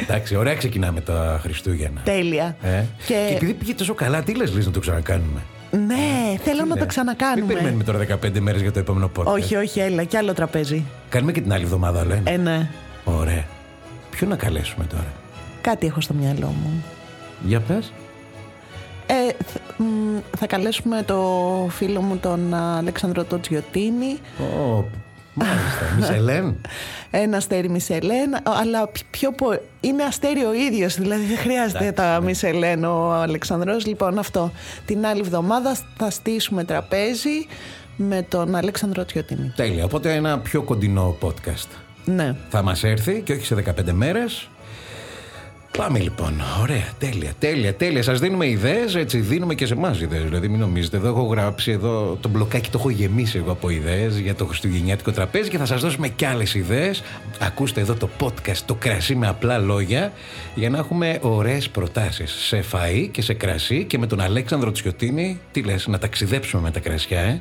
Εντάξει, 0.00 0.36
ωραία 0.36 0.54
ξεκινάμε 0.54 1.00
τα 1.00 1.38
Χριστούγεννα. 1.42 2.00
Τέλεια. 2.04 2.56
Ε; 2.62 2.84
Και... 3.06 3.14
και 3.28 3.34
επειδή 3.34 3.54
πήγε 3.54 3.74
τόσο 3.74 3.94
καλά, 3.94 4.22
τι 4.22 4.34
λες, 4.34 4.52
λες 4.54 4.66
να 4.66 4.72
το 4.72 4.80
ξανακάνουμε; 4.80 5.42
Ναι, 5.70 6.38
θέλω 6.42 6.64
να 6.64 6.76
το 6.76 6.86
ξανακάνουμε. 6.86 7.40
Μην 7.40 7.46
περιμένουμε 7.54 7.84
τώρα 7.84 8.18
15 8.26 8.38
μέρες 8.40 8.60
για 8.60 8.72
το 8.72 8.78
επόμενο 8.78 9.10
podcast. 9.18 9.24
Όχι, 9.24 9.56
όχι, 9.56 9.80
έλα, 9.80 10.04
κι 10.04 10.16
άλλο 10.16 10.32
τραπέζι. 10.32 10.84
Κάνουμε 11.08 11.32
και 11.32 11.40
την 11.40 11.52
άλλη 11.52 11.64
εβδομάδα, 11.64 12.04
λένε. 12.04 12.30
Ε, 12.30 12.36
ναι. 12.36 12.68
Ωραία. 13.04 13.44
Ποιο 14.10 14.26
να 14.26 14.36
καλέσουμε 14.36 14.84
τώρα; 14.84 15.12
Κάτι 15.60 15.86
έχω 15.86 16.00
στο 16.00 16.14
μυαλό 16.14 16.46
μου. 16.46 16.84
Για 17.46 17.60
πες. 17.60 17.92
Ε, 19.06 19.14
θα 20.38 20.46
καλέσουμε 20.46 21.02
το 21.02 21.22
φίλο 21.70 22.00
μου 22.00 22.16
τον 22.16 22.54
Αλέξανδρο 22.54 23.24
Τοτζιωτίνη. 23.24 24.18
Oh, 24.38 24.84
μάλιστα. 25.44 25.84
Μισελέν; 25.98 26.56
Ένα 27.10 27.36
αστέρι 27.36 27.68
Μισελέν, 27.68 28.36
αλλά 28.42 28.90
πιο 29.10 29.32
πο... 29.32 29.60
είναι 29.80 30.02
αστέρι 30.02 30.44
ο 30.44 30.52
ίδιος, 30.52 30.94
δηλαδή 30.94 31.24
δεν 31.24 31.38
χρειάζεται 31.38 31.92
τα 31.92 32.18
ναι. 32.18 32.24
Μισελέν 32.24 32.84
ο 32.84 33.12
Αλεξανδρός. 33.12 33.86
Λοιπόν 33.86 34.18
αυτό, 34.18 34.52
την 34.86 35.06
άλλη 35.06 35.20
εβδομάδα 35.20 35.76
θα 35.96 36.10
στήσουμε 36.10 36.64
τραπέζι 36.64 37.46
με 37.96 38.26
τον 38.28 38.54
Αλέξανδρο 38.54 39.04
Τιωτίνη. 39.04 39.52
Τέλεια, 39.56 39.84
οπότε 39.84 40.14
ένα 40.14 40.38
πιο 40.38 40.62
κοντινό 40.62 41.16
podcast. 41.20 41.68
Ναι. 42.04 42.34
Θα 42.48 42.62
μας 42.62 42.84
έρθει 42.84 43.20
και 43.20 43.32
όχι 43.32 43.44
σε 43.44 43.54
15 43.54 43.92
μέρες 43.92 44.48
Πάμε 45.78 45.98
λοιπόν. 45.98 46.42
Ωραία, 46.60 46.88
τέλεια, 46.98 47.32
τέλεια, 47.38 47.74
τέλεια. 47.74 48.02
Σας 48.02 48.20
δίνουμε 48.20 48.48
ιδέες, 48.48 48.94
έτσι. 48.94 49.18
Δίνουμε 49.18 49.54
και 49.54 49.66
σε 49.66 49.72
εμάς 49.72 50.00
ιδέες. 50.00 50.22
Δηλαδή, 50.22 50.48
μην 50.48 50.60
νομίζετε, 50.60 50.96
εδώ 50.96 51.08
έχω 51.08 51.22
γράψει 51.22 51.70
εδώ 51.70 52.18
το 52.20 52.28
μπλοκάκι, 52.28 52.70
το 52.70 52.78
έχω 52.78 52.90
γεμίσει 52.90 53.38
εγώ 53.38 53.52
από 53.52 53.70
ιδέες 53.70 54.18
για 54.18 54.34
το 54.34 54.46
Χριστουγεννιάτικο 54.46 55.12
τραπέζι 55.12 55.48
και 55.50 55.58
θα 55.58 55.66
σας 55.66 55.80
δώσουμε 55.80 56.08
κι 56.08 56.24
άλλες 56.24 56.54
ιδέες. 56.54 57.02
Ακούστε 57.38 57.80
εδώ 57.80 57.94
το 57.94 58.08
podcast, 58.20 58.56
το 58.66 58.74
κρασί 58.74 59.14
με 59.14 59.26
απλά 59.26 59.58
λόγια, 59.58 60.12
για 60.54 60.70
να 60.70 60.78
έχουμε 60.78 61.18
ωραίες 61.22 61.68
προτάσεις 61.68 62.30
σε 62.32 62.64
φαΐ 62.72 63.08
και 63.10 63.22
σε 63.22 63.34
κρασί 63.34 63.84
και 63.84 63.98
με 63.98 64.06
τον 64.06 64.20
Αλέξανδρο 64.20 64.72
Τσιωτίνη. 64.72 65.40
Τι 65.52 65.62
λες, 65.62 65.86
να 65.86 65.98
ταξιδέψουμε 65.98 66.62
με 66.62 66.70
τα 66.70 66.80
κρασιά, 66.80 67.20
ε; 67.20 67.40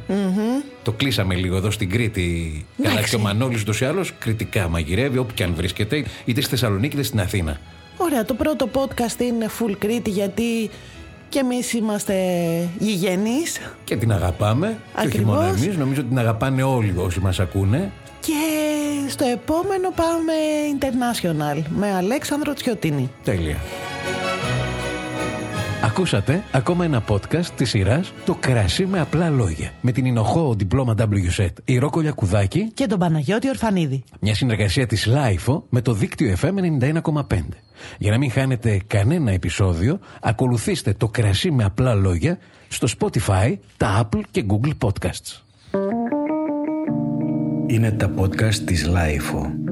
Το 0.84 0.92
κλείσαμε 0.92 1.36
λίγο 1.36 1.56
εδώ 1.56 1.72
στην 1.72 1.90
Κρήτη. 1.90 2.66
Καλά, 2.84 3.02
και 3.02 3.16
ο 3.16 3.20
Μανώλη 3.20 3.60
ούτως 3.60 3.82
ή 3.82 3.86
άλλως 3.86 4.14
κριτικά 4.20 4.68
μαγειρεύει 4.68 5.18
όπου 5.18 5.34
και 5.34 5.44
αν 5.44 5.54
βρίσκεται, 5.56 6.04
είτε 6.26 6.42
στη 6.42 6.50
Θεσσαλονίκη 6.50 6.96
είτε 6.96 7.04
στην 7.04 7.20
Αθήνα. 7.20 7.60
Ωραία, 7.98 8.26
το 8.26 8.34
πρώτο 8.34 8.70
podcast 8.74 9.20
είναι 9.22 9.46
full 9.60 9.76
Κρήτη 9.80 10.10
γιατί 10.10 10.70
και 11.30 11.40
εμείς 11.40 11.74
είμαστε 11.74 12.16
γηγενείς. 12.78 13.60
Και 13.84 13.96
την 13.96 14.12
αγαπάμε. 14.12 14.78
Ακριβώς. 14.94 15.12
Και 15.12 15.18
όχι 15.18 15.26
μόνο 15.26 15.44
εμείς, 15.44 15.78
νομίζω 15.78 16.00
ότι 16.00 16.10
την 16.10 16.20
αγαπάνε 16.20 16.64
όλοι 16.64 16.94
όσοι 16.98 17.20
μας 17.20 17.40
ακούνε. 17.40 17.92
Και 18.20 18.34
στο 19.10 19.26
επόμενο 19.26 19.92
πάμε 19.96 20.34
international 20.80 21.64
με 21.70 21.94
Αλέξανδρο 21.96 22.54
Τσιωτίνη. 22.54 23.10
Τέλεια. 23.24 23.58
Ακούσατε 25.88 26.44
ακόμα 26.52 26.86
ένα 26.86 27.04
podcast 27.08 27.46
της 27.56 27.70
σειράς 27.70 28.14
«Το 28.26 28.36
κρασί 28.36 28.86
με 28.86 29.00
απλά 29.00 29.30
λόγια» 29.30 29.72
με 29.82 29.92
την 29.92 30.06
Ινοχώ 30.06 30.54
Διπλώμα 30.54 30.96
WSET, 30.98 31.50
η 31.66 31.78
Ρόκο 31.78 32.00
Λιακουδάκη 32.00 32.72
και 32.74 32.86
τον 32.86 33.00
Παναγιώτη 33.00 33.50
Ορφανίδη. 33.50 34.04
Μια 34.20 34.36
συνεργασία 34.36 34.88
της 34.88 35.08
LIFO 35.10 35.62
με 35.70 35.82
το 35.82 35.94
δίκτυο 35.94 36.36
FM 36.42 36.54
91,5. 36.82 37.14
Για 37.98 38.12
να 38.12 38.18
μην 38.18 38.32
χάνετε 38.32 38.82
κανένα 38.88 39.32
επεισόδιο, 39.32 40.00
ακολουθήστε 40.22 40.94
το 40.94 41.08
κρασί 41.08 41.52
με 41.52 41.64
απλά 41.64 41.94
λόγια 41.94 42.38
στο 42.68 42.88
Spotify, 43.00 43.54
τα 43.78 44.10
Apple 44.10 44.22
και 44.32 44.46
Google 44.50 44.88
Podcasts. 44.88 45.42
Είναι 47.68 47.92
τα 47.92 48.14
podcast 48.18 48.56
της 48.56 48.90
Lifeo. 48.90 49.67